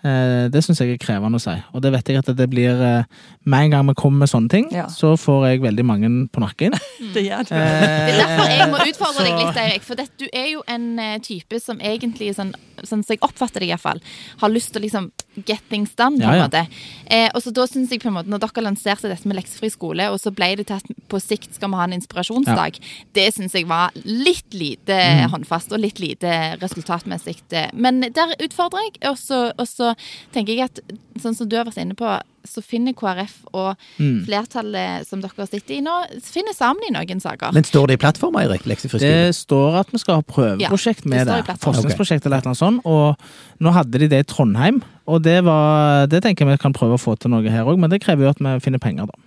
Eh, 0.00 0.48
det 0.52 0.62
syns 0.64 0.80
jeg 0.80 0.94
er 0.94 1.00
krevende 1.00 1.40
å 1.40 1.42
si. 1.42 1.56
Og 1.74 1.82
det 1.84 1.92
vet 1.92 2.08
jeg 2.08 2.20
at 2.20 2.30
det 2.36 2.48
blir 2.52 2.80
eh, 2.84 3.18
Med 3.48 3.64
en 3.64 3.70
gang 3.72 3.86
vi 3.88 3.94
kommer 3.96 4.26
med 4.26 4.28
sånne 4.28 4.52
ting, 4.52 4.66
ja. 4.74 4.84
så 4.92 5.14
får 5.16 5.46
jeg 5.48 5.62
veldig 5.62 5.84
mange 5.88 6.08
på 6.28 6.42
nakken. 6.42 6.74
det 7.14 7.22
gjør 7.24 7.46
det. 7.48 7.60
det 7.60 8.12
er 8.12 8.18
derfor 8.20 8.50
jeg 8.52 8.66
må 8.68 8.80
utfordre 8.84 9.24
deg 9.24 9.38
litt, 9.38 9.60
Eirik. 9.62 9.86
For 9.86 9.96
du 10.20 10.26
er 10.28 10.50
jo 10.50 10.64
en 10.68 10.90
type 11.24 11.60
som 11.64 11.80
egentlig, 11.80 12.34
sånn, 12.36 12.52
sånn 12.82 13.00
som 13.00 13.14
jeg 13.14 13.22
oppfatter 13.24 13.64
deg 13.64 13.72
iallfall, 13.72 14.02
har 14.42 14.52
lyst 14.52 14.74
til 14.74 14.82
å 14.82 14.84
liksom 14.84 15.08
get 15.48 15.62
things 15.70 15.94
done, 15.96 16.20
på 16.20 16.26
en 16.26 16.36
ja, 16.36 16.42
ja. 16.42 16.48
måte. 16.50 16.64
Eh, 17.08 17.28
og 17.32 17.40
så 17.40 17.52
da 17.56 17.64
synes 17.70 17.92
jeg 17.94 18.02
på 18.02 18.10
en 18.10 18.18
måte, 18.18 18.28
Når 18.28 18.42
dere 18.44 18.66
lanserte 18.66 19.08
dette 19.08 19.28
med 19.28 19.38
leksefri 19.38 19.70
skole, 19.72 20.10
og 20.12 20.20
så 20.20 20.32
ble 20.36 20.52
det 20.60 20.68
til 20.68 20.76
at 20.76 21.06
på 21.08 21.20
sikt 21.22 21.56
skal 21.56 21.72
vi 21.72 21.80
ha 21.80 21.86
en 21.88 21.96
inspirasjonsdag, 21.96 22.76
ja. 22.76 22.96
det 23.16 23.28
syns 23.36 23.56
jeg 23.56 23.68
var 23.70 23.96
litt 24.04 24.52
lite 24.52 24.96
mm. 24.96 25.30
håndfast 25.32 25.72
og 25.72 25.80
litt 25.80 26.02
lite 26.02 26.58
resultatmessig. 26.60 27.38
Men 27.72 28.02
der 28.04 28.36
utfordrer 28.36 28.90
jeg, 28.90 29.00
og 29.08 29.64
så 29.68 29.94
tenker 30.34 30.52
jeg 30.52 30.68
at 30.68 30.84
sånn 31.22 31.36
som 31.36 31.48
du 31.48 31.56
har 31.56 31.68
vært 31.68 31.80
inne 31.80 31.96
på, 31.98 32.18
så 32.46 32.62
finner 32.64 32.94
KrF 32.96 33.34
og 33.50 33.74
mm. 33.98 34.24
flertallet 34.26 35.08
som 35.08 35.22
dere 35.22 35.46
sitter 35.48 35.76
i 35.76 35.80
nå, 35.84 35.94
finner 36.24 36.56
sammen 36.56 36.88
i 36.88 36.92
noen 36.94 37.22
saker. 37.22 37.54
Men 37.56 37.66
står 37.66 37.90
det 37.90 37.98
i 37.98 38.02
plattformen, 38.04 38.42
Eirik? 38.44 38.66
Det 39.00 39.32
står 39.36 39.80
at 39.82 39.92
vi 39.94 40.02
skal 40.02 40.20
ha 40.20 40.26
prøveprosjekt 40.26 41.06
ja, 41.06 41.14
med 41.14 41.30
det. 41.30 41.40
det. 41.48 41.58
Forskningsprosjekt 41.64 42.28
eller 42.28 42.46
noe 42.46 42.58
sånt. 42.58 42.84
Og 42.88 43.60
nå 43.60 43.74
hadde 43.76 44.02
de 44.02 44.10
det 44.10 44.24
i 44.24 44.28
Trondheim, 44.28 44.80
og 45.10 45.24
det, 45.26 45.40
var, 45.46 46.06
det 46.10 46.22
tenker 46.24 46.46
jeg 46.46 46.56
vi 46.56 46.62
kan 46.62 46.76
prøve 46.76 46.96
å 46.96 47.02
få 47.02 47.16
til 47.20 47.32
noe 47.34 47.44
her 47.50 47.68
òg, 47.68 47.80
men 47.80 47.92
det 47.92 48.02
krever 48.04 48.28
jo 48.28 48.32
at 48.32 48.40
vi 48.42 48.56
finner 48.64 48.82
penger, 48.82 49.10
da. 49.10 49.26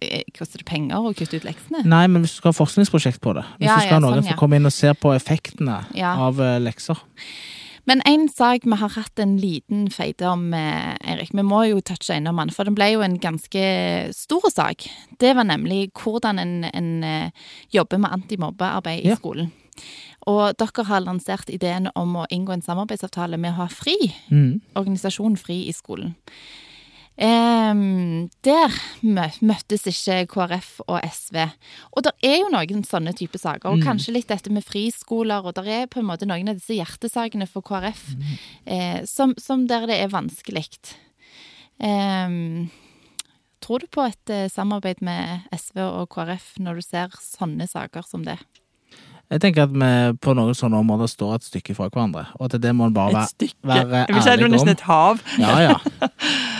Eh, 0.00 0.22
koster 0.36 0.62
det 0.62 0.68
penger 0.68 1.02
å 1.02 1.12
kutte 1.16 1.40
ut 1.40 1.44
leksene? 1.44 1.82
Nei, 1.88 2.04
men 2.08 2.24
hvis 2.24 2.36
du 2.36 2.40
skal 2.40 2.54
ha 2.54 2.56
forskningsprosjekt 2.56 3.20
på 3.24 3.34
det. 3.36 3.44
Hvis 3.58 3.68
ja, 3.68 3.76
du 3.76 3.84
skal 3.84 3.98
ha 3.98 4.02
noen 4.04 4.20
sånn, 4.20 4.28
ja. 4.30 4.34
som 4.34 4.40
kommer 4.40 4.60
inn 4.60 4.68
og 4.68 4.74
ser 4.74 4.94
på 4.96 5.12
effektene 5.16 5.80
av 6.08 6.40
uh, 6.40 6.56
lekser. 6.62 7.00
Men 7.88 8.02
en 8.06 8.28
sak 8.28 8.66
vi 8.68 8.76
har 8.76 8.92
hatt 8.94 9.22
en 9.22 9.36
liten 9.40 9.88
feide 9.92 10.28
om, 10.28 10.50
Eirik. 10.54 11.20
Erik, 11.20 11.34
vi 11.36 11.42
må 11.46 11.62
jo 11.68 11.80
touche 11.84 12.16
innom 12.16 12.38
den, 12.40 12.52
for 12.54 12.68
den 12.68 12.76
ble 12.76 12.90
jo 12.94 13.02
en 13.04 13.18
ganske 13.20 13.64
stor 14.16 14.46
sak. 14.52 14.86
Det 15.20 15.34
var 15.36 15.44
nemlig 15.48 15.90
hvordan 15.98 16.40
en, 16.40 16.54
en 16.64 16.90
eh, 17.04 17.30
jobber 17.72 18.00
med 18.00 18.14
antimobbearbeid 18.16 19.04
ja. 19.04 19.14
i 19.14 19.20
skolen. 19.20 19.52
Og 20.28 20.56
dere 20.60 20.84
har 20.88 21.04
lansert 21.04 21.50
ideen 21.52 21.88
om 21.96 22.16
å 22.20 22.26
inngå 22.30 22.52
en 22.52 22.64
samarbeidsavtale 22.64 23.38
med 23.40 23.54
å 23.54 23.62
ha 23.62 23.68
FRI, 23.72 23.96
mm. 24.28 24.50
organisasjonen 24.80 25.38
FRI 25.40 25.62
i 25.70 25.76
skolen. 25.76 26.14
Der 27.20 28.76
møttes 29.04 29.82
ikke 29.90 30.22
KrF 30.30 30.70
og 30.86 31.04
SV. 31.04 31.36
Og 31.92 32.06
det 32.06 32.14
er 32.24 32.38
jo 32.40 32.48
noen 32.52 32.84
sånne 32.88 33.12
type 33.18 33.36
saker. 33.36 33.68
Og 33.68 33.80
mm. 33.80 33.84
kanskje 33.84 34.14
litt 34.16 34.30
dette 34.32 34.52
med 34.52 34.64
friskoler, 34.64 35.44
og 35.44 35.58
det 35.58 35.66
er 35.68 35.90
på 35.90 36.00
en 36.00 36.08
måte 36.08 36.28
noen 36.28 36.48
av 36.48 36.56
disse 36.56 36.78
hjertesakene 36.78 37.48
for 37.50 37.66
KrF 37.66 38.06
mm. 38.16 38.30
eh, 38.64 38.98
som, 39.08 39.34
som, 39.36 39.66
der 39.68 39.84
det 39.90 40.00
er 40.00 40.14
vanskelig. 40.14 40.64
Tror 43.60 43.84
du 43.84 43.86
på 43.92 44.04
et 44.08 44.32
uh, 44.32 44.48
samarbeid 44.48 45.02
med 45.04 45.44
SV 45.52 45.82
og 45.84 46.08
KrF 46.14 46.54
når 46.64 46.80
du 46.80 46.84
ser 46.84 47.20
sånne 47.20 47.68
saker 47.68 48.06
som 48.08 48.24
det? 48.24 48.38
Jeg 49.30 49.42
tenker 49.44 49.68
at 49.68 49.74
vi 49.74 49.90
på 50.18 50.32
noen 50.34 50.56
sånne 50.58 50.80
områder 50.82 51.10
står 51.10 51.36
et 51.36 51.44
stykke 51.46 51.76
fra 51.76 51.86
hverandre. 51.86 52.24
Og 52.40 52.48
at 52.48 52.56
det 52.62 52.72
må 52.74 52.88
en 52.88 52.94
bare 52.96 53.26
være, 53.62 53.84
være 53.92 54.06
ærlig 54.10 54.16
om. 54.18 54.24
Det 54.26 54.46
er 54.46 54.54
nesten 54.56 54.72
et 54.72 54.86
hav. 54.88 55.20
Ja, 55.38 55.52
ja. 55.68 55.76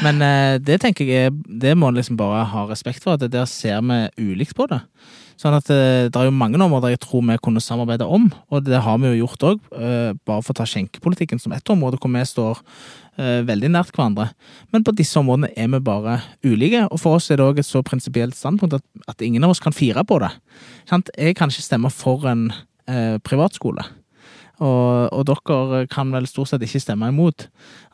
Men 0.04 0.22
eh, 0.22 0.59
det 0.62 0.78
tenker 0.85 1.09
jeg 1.09 1.35
det 1.61 1.74
må 1.78 1.90
en 1.90 1.98
liksom 1.98 2.18
bare 2.20 2.44
ha 2.52 2.68
respekt 2.70 3.02
for, 3.02 3.18
at 3.18 3.24
det 3.24 3.33
der 3.35 3.48
ser 3.50 3.83
vi 3.83 4.30
ulikt 4.30 4.54
på 4.59 4.68
det. 4.70 4.85
Sånn 5.40 5.56
at 5.56 5.70
eh, 5.72 6.06
det 6.12 6.20
er 6.20 6.28
jo 6.28 6.37
mange 6.37 6.61
områder 6.61 6.94
jeg 6.94 7.02
tror 7.02 7.24
vi 7.26 7.38
kunne 7.42 7.62
samarbeide 7.64 8.06
om, 8.06 8.28
og 8.52 8.66
det 8.66 8.83
har 8.85 8.98
vi 9.00 9.14
jo 9.14 9.24
gjort 9.24 9.46
òg. 9.50 9.62
Eh, 9.74 10.11
bare 10.28 10.44
for 10.44 10.54
å 10.54 10.61
ta 10.61 10.68
skjenkepolitikken 10.68 11.40
som 11.42 11.54
ett 11.56 11.74
område 11.74 11.98
hvor 11.98 12.12
vi 12.12 12.24
står 12.28 12.61
veldig 13.20 13.68
nært 13.74 13.92
hverandre. 13.92 14.30
Men 14.72 14.85
på 14.87 14.94
disse 14.96 15.18
områdene 15.20 15.50
er 15.59 15.68
vi 15.72 15.80
bare 15.85 16.18
ulike, 16.46 16.87
og 16.88 17.00
for 17.02 17.18
oss 17.18 17.30
er 17.30 17.40
det 17.40 17.46
òg 17.46 17.61
et 17.61 17.68
så 17.68 17.83
prinsipielt 17.85 18.38
standpunkt 18.38 18.78
at, 18.78 18.85
at, 19.06 19.20
ingen 19.20 19.44
av 19.44 19.54
oss 19.54 19.62
kan 19.62 19.76
fire 19.76 20.04
på 20.06 20.20
det. 20.22 20.30
Jeg 20.88 21.37
kan 21.37 21.52
ikke 21.52 21.66
stemme 21.66 21.90
for 21.92 22.24
en 22.30 22.48
eh, 22.88 23.18
privatskole. 23.26 23.85
Og, 24.61 25.09
og, 25.12 25.22
dere 25.28 25.87
kan 25.92 26.11
vel 26.12 26.28
stort 26.28 26.50
sett 26.50 26.64
ikke 26.64 26.83
stemme 26.83 27.09
imot. 27.12 27.46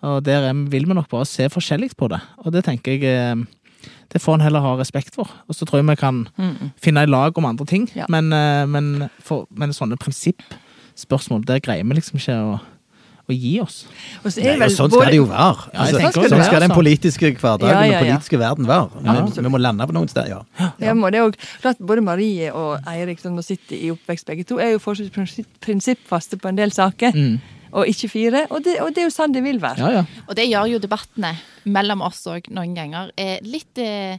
Og 0.06 0.24
der 0.26 0.48
vil 0.70 0.88
vi 0.88 0.96
nok 0.98 1.10
bare 1.10 1.28
se 1.28 1.46
forskjellig 1.50 1.92
på 1.98 2.10
det. 2.10 2.18
Og 2.42 2.54
det 2.54 2.64
tenker 2.66 2.98
jeg 2.98 3.46
det 4.12 4.22
får 4.22 4.38
en 4.38 4.44
heller 4.46 4.62
ha 4.64 4.74
respekt 4.78 5.14
for. 5.14 5.30
Og 5.48 5.56
så 5.56 5.66
tror 5.66 5.80
jeg 5.80 5.88
vi 5.88 5.98
kan 6.00 6.24
mm. 6.36 6.72
finne 6.82 7.04
i 7.04 7.10
lag 7.10 7.38
om 7.38 7.48
andre 7.48 7.66
ting. 7.66 7.88
Ja. 7.94 8.06
Men, 8.12 8.32
eh, 8.32 8.64
men, 8.70 9.08
for, 9.22 9.46
men, 9.50 9.74
sånne 9.74 9.98
prinsippspørsmål, 10.00 11.44
der 11.46 11.62
greier 11.64 11.86
vi 11.86 11.98
liksom 11.98 12.20
ikke 12.20 12.38
å, 12.38 12.56
å 13.26 13.34
gi 13.34 13.52
oss. 13.62 13.80
Og 14.22 14.30
så 14.30 14.44
Nei, 14.44 14.54
og 14.54 14.72
sånn 14.74 14.92
skal 14.92 15.10
det 15.10 15.18
jo 15.18 15.26
være. 15.30 15.66
Altså, 15.72 15.98
sånn 15.98 16.14
skal, 16.14 16.28
sånn 16.32 16.44
skal 16.46 16.62
den 16.66 16.74
politiske 16.74 17.32
hverdagen 17.32 17.72
ja, 17.72 17.82
ja, 17.82 17.98
den 17.98 18.06
politiske 18.06 18.40
verden 18.40 18.68
være. 18.70 19.02
Vi, 19.02 19.42
vi, 19.42 19.52
må 19.52 19.60
lande 19.62 19.88
på 19.88 19.96
noen 19.96 20.10
steder, 20.12 20.36
ja. 20.36 20.70
ja. 20.82 20.94
må 20.96 21.10
det 21.14 21.24
også, 21.24 21.50
klart 21.64 21.82
Både 21.86 22.04
Marie 22.06 22.52
og 22.54 22.86
Eirik, 22.90 23.20
som 23.22 23.34
nå 23.36 23.44
sitter 23.46 23.76
i 23.78 23.90
oppvekst 23.94 24.30
begge 24.30 24.46
to, 24.48 24.60
er 24.62 24.76
jo 24.76 24.82
fortsatt 24.82 25.12
prinsippfaste 25.64 26.38
på 26.42 26.52
en 26.52 26.58
del 26.62 26.74
saker. 26.74 27.14
Mm 27.16 27.52
og 27.76 27.90
ikke 27.90 28.08
fire. 28.08 28.46
Og 28.54 28.62
det, 28.64 28.78
og 28.80 28.92
det, 28.94 29.02
er 29.02 29.08
jo 29.10 29.12
sånn 29.12 29.34
det 29.34 29.42
vil 29.44 29.58
være. 29.60 29.82
Ja, 29.82 30.00
ja. 30.00 30.24
Og 30.30 30.36
det 30.38 30.46
gjør 30.48 30.70
jo 30.70 30.78
debattene 30.80 31.34
mellom 31.68 32.04
oss 32.06 32.22
òg 32.30 32.48
noen 32.54 32.72
ganger 32.76 33.10
litt 33.44 33.82
eh, 33.82 34.16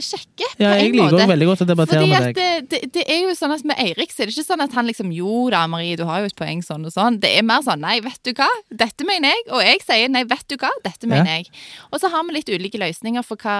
kjekke 0.00 0.48
på 0.56 0.62
ja, 0.62 0.72
jeg 0.80 0.92
liker 0.94 1.28
veldig 1.30 1.48
godt 1.48 1.64
å 1.64 1.66
debattere 1.68 2.02
Fordi 2.02 2.10
med 2.12 2.26
deg. 2.26 2.38
Det, 2.38 2.68
det, 2.70 2.80
det, 2.96 3.04
er 3.10 3.22
jo 3.24 3.34
sånn 3.38 3.54
at 3.54 3.64
Med 3.68 3.80
Eirik 3.82 4.12
så 4.14 4.22
er 4.22 4.30
det 4.30 4.36
ikke 4.36 4.46
sånn 4.46 4.64
at 4.64 4.76
han 4.76 4.88
liksom 4.88 5.12
Jo 5.14 5.46
da, 5.52 5.62
Marie, 5.70 5.98
du 5.98 6.04
har 6.08 6.22
jo 6.22 6.30
et 6.30 6.36
poeng 6.38 6.62
sånn 6.64 6.86
og 6.88 6.94
sånn. 6.94 7.20
Det 7.22 7.32
er 7.36 7.46
mer 7.46 7.64
sånn 7.66 7.82
Nei, 7.84 7.96
vet 8.04 8.20
du 8.26 8.32
hva, 8.36 8.48
dette 8.68 9.06
mener 9.08 9.32
jeg. 9.34 9.46
Og 9.54 9.64
jeg 9.64 9.80
sier 9.84 10.12
nei, 10.12 10.24
vet 10.28 10.44
du 10.50 10.56
hva, 10.60 10.72
dette 10.84 11.08
mener 11.10 11.30
ja. 11.30 11.40
jeg. 11.40 11.64
Og 11.90 12.02
så 12.02 12.10
har 12.12 12.26
vi 12.26 12.36
litt 12.36 12.52
ulike 12.52 12.80
løsninger 12.80 13.24
for 13.26 13.40
hva, 13.40 13.56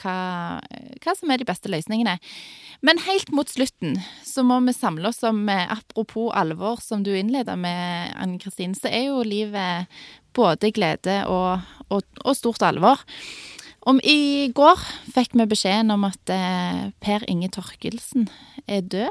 hva, 0.00 0.16
hva 1.04 1.16
som 1.18 1.32
er 1.32 1.42
de 1.42 1.48
beste 1.48 1.72
løsningene. 1.72 2.16
Men 2.86 3.02
helt 3.04 3.28
mot 3.36 3.48
slutten 3.50 3.98
så 4.24 4.44
må 4.46 4.56
vi 4.64 4.72
samle 4.76 5.10
oss 5.12 5.20
om 5.28 5.44
eh, 5.52 5.66
Apropos 5.70 6.32
alvor, 6.36 6.80
som 6.80 7.04
du 7.04 7.12
innleda 7.12 7.56
med, 7.60 8.14
Anne 8.16 8.40
Kristin, 8.40 8.74
så 8.74 8.88
er 8.88 9.10
jo 9.10 9.20
livet 9.26 9.90
både 10.36 10.70
glede 10.72 11.20
og, 11.28 11.60
og, 11.90 12.06
og 12.24 12.36
stort 12.38 12.64
alvor. 12.64 13.02
Om 13.88 14.00
I 14.04 14.50
går 14.54 14.76
fikk 15.14 15.32
vi 15.38 15.46
beskjeden 15.48 15.90
om 15.94 16.04
at 16.04 16.28
eh, 16.34 16.90
Per 17.00 17.24
Inge 17.32 17.48
Torkelsen 17.48 18.28
er 18.68 18.80
død. 18.84 19.08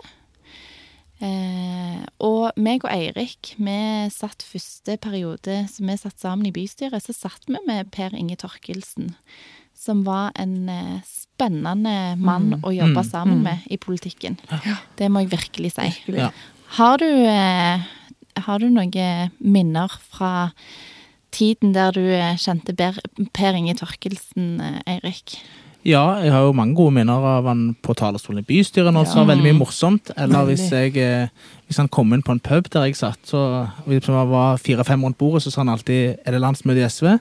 Eh, 1.20 2.04
og 2.24 2.54
meg 2.56 2.86
og 2.86 2.92
Eirik, 2.94 3.56
vi 3.60 3.78
satt 4.14 4.46
første 4.48 4.96
periode 5.04 5.66
som 5.68 5.90
vi 5.90 5.98
satt 6.00 6.22
sammen 6.22 6.48
i 6.48 6.54
bystyret, 6.56 7.04
så 7.04 7.16
satt 7.18 7.50
vi 7.50 7.58
med 7.68 7.90
Per 7.92 8.16
Inge 8.16 8.38
Torkelsen. 8.40 9.16
Som 9.76 10.06
var 10.08 10.32
en 10.40 10.70
eh, 10.70 11.02
spennende 11.08 12.16
mann 12.20 12.50
Mm. 12.54 12.62
å 12.64 12.72
jobbe 12.76 13.02
Mm. 13.04 13.10
sammen 13.10 13.38
Mm. 13.40 13.44
med 13.44 13.60
i 13.72 13.78
politikken. 13.78 14.38
Ja. 14.66 14.76
Det 14.98 15.10
må 15.12 15.20
jeg 15.26 15.32
virkelig 15.32 15.72
si. 15.74 15.82
Virkelig. 15.82 16.18
Ja. 16.20 16.30
Har 16.78 16.98
du, 16.98 17.06
eh, 17.06 17.80
har 18.38 18.60
du 18.60 18.70
noen 18.70 19.32
minner 19.40 19.90
fra 20.12 20.52
tiden 21.32 21.74
der 21.76 21.92
du 21.96 22.02
eh, 22.02 22.36
kjente 22.38 22.76
Per 23.34 23.54
Inge 23.58 23.76
Torkelsen, 23.80 24.60
eh, 24.62 24.80
Eirik? 24.96 25.38
Ja, 25.88 26.18
jeg 26.20 26.34
har 26.34 26.42
jo 26.44 26.52
mange 26.52 26.76
gode 26.76 26.92
minner 26.92 27.24
av 27.24 27.46
han 27.48 27.76
på 27.82 27.94
talerstolen 27.96 28.42
i 28.42 28.48
bystyret 28.48 28.92
når 28.92 29.06
Ja. 29.16 29.24
veldig 29.24 29.44
mye 29.46 29.60
morsomt. 29.62 30.12
Eller 30.18 30.44
hvis, 30.50 30.66
jeg, 30.70 30.98
eh, 30.98 31.30
hvis 31.68 31.78
han 31.78 31.88
kom 31.88 32.12
inn 32.14 32.22
på 32.22 32.34
en 32.36 32.40
pub 32.44 32.68
der 32.70 32.84
jeg 32.84 32.98
satt, 33.00 33.20
så 33.24 33.70
hvis 33.88 34.06
han 34.06 34.28
var 34.30 34.58
fire-fem 34.58 35.02
rundt 35.04 35.18
bordet, 35.18 35.44
så 35.44 35.52
sa 35.52 35.62
han 35.62 35.70
alltid 35.70 36.18
'Er 36.26 36.32
det 36.32 36.42
landsmøte 36.42 36.84
i 36.84 36.90
SV?' 36.90 37.20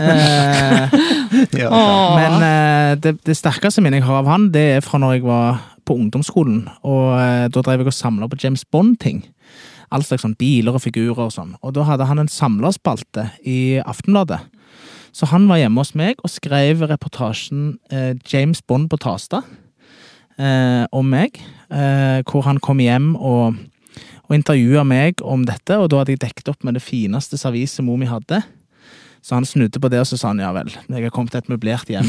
Eh, 0.00 0.88
Ja. 1.60 2.16
men 2.16 2.42
eh, 2.42 2.94
det, 3.02 3.18
det 3.26 3.36
sterkeste 3.36 3.82
minnet 3.82 4.00
jeg 4.00 4.04
har 4.08 4.22
av 4.22 4.26
han, 4.26 4.50
det 4.50 4.76
er 4.76 4.80
fra 4.80 4.98
når 4.98 5.12
jeg 5.12 5.22
var 5.24 5.60
på 5.84 5.94
ungdomsskolen. 5.94 6.68
Og 6.82 7.20
eh, 7.20 7.48
da 7.48 7.60
drev 7.60 7.78
jeg 7.82 7.86
og 7.86 7.92
samla 7.92 8.28
på 8.28 8.38
James 8.42 8.64
Bond-ting. 8.64 9.24
All 9.94 10.02
slags 10.02 10.24
sånn 10.26 10.36
biler 10.38 10.74
og 10.74 10.82
figurer 10.82 11.28
og 11.28 11.34
sånn. 11.34 11.54
Og 11.62 11.74
da 11.76 11.84
hadde 11.86 12.08
han 12.08 12.18
en 12.22 12.30
samlerspalte 12.30 13.28
i 13.46 13.78
Aftenbladet. 13.84 14.40
Så 15.14 15.28
han 15.30 15.46
var 15.46 15.60
hjemme 15.60 15.78
hos 15.78 15.94
meg 15.94 16.18
og 16.26 16.32
skrev 16.32 16.82
reportasjen 16.90 17.76
eh, 17.94 18.16
James 18.26 18.64
Bond 18.66 18.88
på 18.90 18.98
Tasta 18.98 19.44
eh, 20.34 20.82
om 20.90 21.06
meg. 21.06 21.38
Eh, 21.70 22.20
hvor 22.26 22.42
han 22.48 22.58
kom 22.62 22.82
hjem 22.82 23.12
og, 23.14 23.60
og 24.26 24.34
intervjua 24.34 24.82
meg 24.88 25.22
om 25.22 25.46
dette, 25.46 25.78
og 25.78 25.92
da 25.92 26.02
hadde 26.02 26.16
jeg 26.16 26.24
dekket 26.26 26.50
opp 26.50 26.66
med 26.66 26.74
det 26.78 26.82
fineste 26.82 27.38
serviset 27.38 27.86
mor 27.86 28.00
mi 28.00 28.10
hadde. 28.10 28.42
Så 29.24 29.32
han 29.38 29.46
snudde 29.48 29.80
på 29.80 29.88
det, 29.88 30.02
og 30.02 30.04
så 30.10 30.18
sa 30.20 30.28
han 30.34 30.40
ja 30.42 30.50
vel, 30.52 30.68
jeg 30.68 31.06
har 31.06 31.12
kommet 31.14 31.32
til 31.32 31.40
et 31.40 31.46
møblert 31.48 31.88
hjem. 31.88 32.04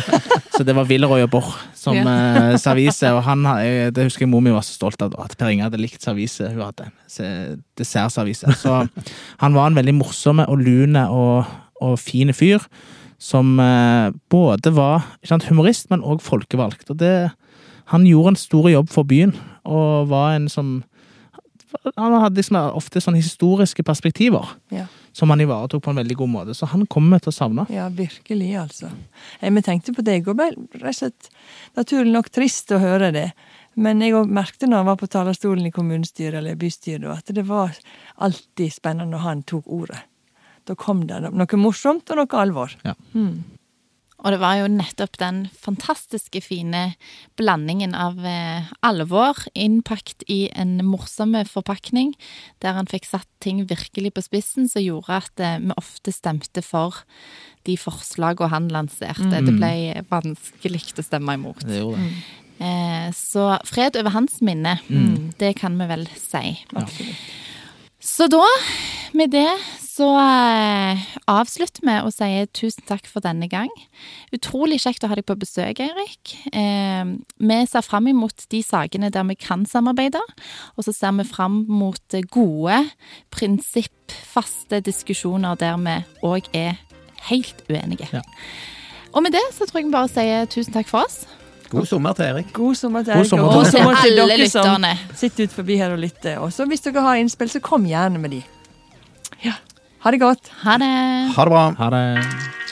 så 0.56 0.64
det 0.64 0.72
var 0.78 0.86
Villeroy 0.88 1.20
og 1.26 1.30
Borr 1.34 1.50
som 1.76 1.98
eh, 2.08 2.54
servise, 2.62 3.10
og 3.12 3.20
han, 3.26 3.42
jeg- 3.60 3.92
det 3.92 4.06
husker 4.06 4.24
jeg 4.24 4.30
mor 4.32 4.40
mi 4.40 4.54
var 4.54 4.64
så 4.64 4.72
stolt 4.78 5.02
av, 5.04 5.12
at 5.20 5.34
Per 5.36 5.50
Inge 5.52 5.66
hadde 5.66 5.80
likt 5.82 6.00
serviset 6.00 6.54
hun 6.54 6.62
hadde. 6.64 6.86
se- 7.06 7.58
Dessertserviset. 7.76 8.56
Så 8.62 8.78
han 9.42 9.54
var 9.58 9.68
en 9.68 9.76
veldig 9.76 9.94
morsom 9.98 10.40
og 10.46 10.56
lune 10.64 11.04
og, 11.12 11.44
og 11.84 11.98
fin 12.00 12.32
fyr, 12.32 12.64
som 13.20 13.58
eh, 13.60 14.08
både 14.32 14.72
var 14.72 15.04
sant, 15.28 15.44
humorist, 15.50 15.90
men 15.92 16.00
òg 16.00 16.24
folkevalgt. 16.24 16.88
Og 16.90 16.96
det, 17.04 17.12
han 17.92 18.08
gjorde 18.08 18.32
en 18.32 18.40
stor 18.40 18.70
jobb 18.72 18.88
for 18.88 19.04
byen, 19.04 19.36
og 19.68 20.08
var 20.08 20.32
en 20.38 20.48
som 20.48 20.78
Han 21.98 22.12
hadde 22.22 22.38
liksom 22.38 22.56
ofte 22.78 23.00
sånne 23.02 23.18
historiske 23.18 23.82
perspektiver 23.84 24.46
Ja. 24.72 24.84
Som 25.14 25.30
han 25.30 25.40
ivaretok 25.40 25.84
på 25.84 25.92
en 25.92 26.00
veldig 26.02 26.16
god 26.18 26.30
måte. 26.32 26.54
Så 26.58 26.66
han 26.72 26.86
kommer 26.90 27.18
vi 27.18 27.26
til 27.26 27.32
å 27.32 27.36
savne. 27.36 27.64
Ja, 27.70 27.86
virkelig, 27.88 28.50
altså. 28.58 28.90
Vi 29.40 29.62
tenkte 29.62 29.94
på 29.94 30.02
det 30.02 30.16
i 30.18 30.24
går. 30.26 30.56
Rett 30.80 30.90
og 30.90 30.96
slett 30.98 31.28
naturlig 31.78 32.10
nok 32.16 32.32
trist 32.34 32.74
å 32.74 32.82
høre 32.82 33.12
det. 33.14 33.28
Men 33.78 34.02
jeg 34.02 34.14
òg 34.18 34.30
merket 34.30 34.66
når 34.68 34.82
han 34.82 34.90
var 34.90 34.98
på 34.98 35.10
talerstolen 35.10 35.68
i 35.70 35.74
kommunestyret 35.74 36.38
eller 36.40 36.58
bystyret, 36.58 37.06
at 37.10 37.30
det 37.34 37.46
var 37.46 37.74
alltid 38.22 38.74
spennende 38.74 39.14
når 39.14 39.24
han 39.24 39.46
tok 39.46 39.70
ordet. 39.70 40.02
Da 40.64 40.74
kom 40.78 41.04
det 41.06 41.20
noe 41.26 41.60
morsomt 41.60 42.10
og 42.10 42.20
noe 42.20 42.40
alvor. 42.40 42.74
Ja. 42.86 42.94
Mm. 43.12 43.42
Og 44.24 44.32
det 44.32 44.38
var 44.40 44.56
jo 44.56 44.68
nettopp 44.72 45.18
den 45.20 45.42
fantastiske 45.52 46.40
fine 46.40 46.94
blandingen 47.36 47.92
av 47.92 48.16
eh, 48.24 48.70
alvor 48.80 49.36
innpakt 49.52 50.24
i 50.32 50.46
en 50.56 50.78
morsom 50.86 51.36
forpakning, 51.44 52.14
der 52.64 52.78
han 52.78 52.88
fikk 52.88 53.04
satt 53.04 53.28
ting 53.44 53.60
virkelig 53.68 54.14
på 54.16 54.24
spissen, 54.24 54.64
som 54.72 54.80
gjorde 54.80 55.18
at 55.20 55.44
eh, 55.44 55.58
vi 55.60 55.76
ofte 55.76 56.14
stemte 56.16 56.64
for 56.64 57.02
de 57.68 57.76
forslagene 57.80 58.48
han 58.52 58.70
lanserte. 58.72 59.28
Mm. 59.28 59.44
Det 59.50 59.54
ble 59.60 59.74
vanskelig 60.08 60.82
å 60.96 61.04
stemme 61.04 61.36
imot. 61.36 61.60
Det 61.68 61.82
gjorde 61.82 62.00
det. 62.08 62.24
Eh, 62.64 63.08
så 63.12 63.48
fred 63.68 63.96
over 64.00 64.14
hans 64.14 64.40
minne, 64.40 64.78
Mm. 64.88 65.34
det 65.38 65.56
kan 65.60 65.76
vi 65.76 65.86
vel 65.90 66.08
si. 66.16 66.56
Ja. 66.72 66.86
Så 68.00 68.28
da, 68.28 68.44
med 69.16 69.32
det, 69.32 69.48
så 69.94 70.08
eh, 70.18 71.02
avslutter 71.30 71.84
vi 71.86 71.94
og 72.02 72.10
sier 72.14 72.48
tusen 72.56 72.82
takk 72.88 73.06
for 73.10 73.22
denne 73.22 73.46
gang. 73.50 73.70
Utrolig 74.34 74.80
kjekt 74.82 75.04
å 75.06 75.10
ha 75.10 75.18
deg 75.18 75.26
på 75.28 75.36
besøk, 75.38 75.82
Eirik. 75.84 76.34
Eh, 76.50 77.12
vi 77.38 77.58
ser 77.70 77.84
fram 77.86 78.08
imot 78.10 78.46
de 78.50 78.62
sakene 78.66 79.12
der 79.14 79.26
vi 79.28 79.38
kan 79.38 79.62
samarbeide, 79.70 80.22
og 80.74 80.86
så 80.86 80.94
ser 80.96 81.14
vi 81.20 81.26
fram 81.28 81.62
mot 81.70 82.18
gode, 82.34 82.80
prinsippfaste 83.34 84.82
diskusjoner 84.84 85.60
der 85.60 85.78
vi 85.84 85.98
òg 86.26 86.50
er 86.56 86.80
helt 87.30 87.62
uenige. 87.70 88.10
Ja. 88.12 88.24
Og 89.14 89.22
med 89.22 89.36
det 89.36 89.44
så 89.54 89.68
tror 89.68 89.80
jeg 89.80 89.88
vi 89.92 89.94
bare 89.94 90.10
sier 90.10 90.50
tusen 90.50 90.74
takk 90.74 90.90
for 90.90 91.06
oss. 91.06 91.22
God 91.70 91.86
sommer 91.86 92.16
til 92.18 92.26
Erik. 92.32 92.50
God 92.54 92.74
sommer 92.78 93.06
til 93.06 93.14
God 93.14 93.22
Erik, 93.22 93.30
sommer 93.30 93.46
til 93.46 93.60
god 93.60 93.70
sommer 93.70 94.00
til 94.02 94.18
alle 94.18 94.34
dere 94.34 94.48
som 94.50 94.66
lytterne. 94.66 94.90
sitter 95.22 95.46
ut 95.46 95.54
forbi 95.54 95.78
her 95.78 95.94
og 95.94 96.02
lytter. 96.02 96.42
Og 96.42 96.50
så 96.54 96.66
hvis 96.70 96.82
dere 96.84 97.06
har 97.06 97.22
innspill, 97.22 97.50
så 97.50 97.62
kom 97.62 97.86
gjerne 97.88 98.18
med 98.18 98.34
de. 98.36 98.42
Ja. 99.44 99.54
Ha 100.04 100.10
det 100.12 100.18
godt. 100.20 100.50
Ha 100.62 100.76
det. 100.76 100.88
Ha 101.32 101.44
det 101.44 101.50
bra. 101.50 101.64
Ha 101.78 101.86
det. 101.90 102.63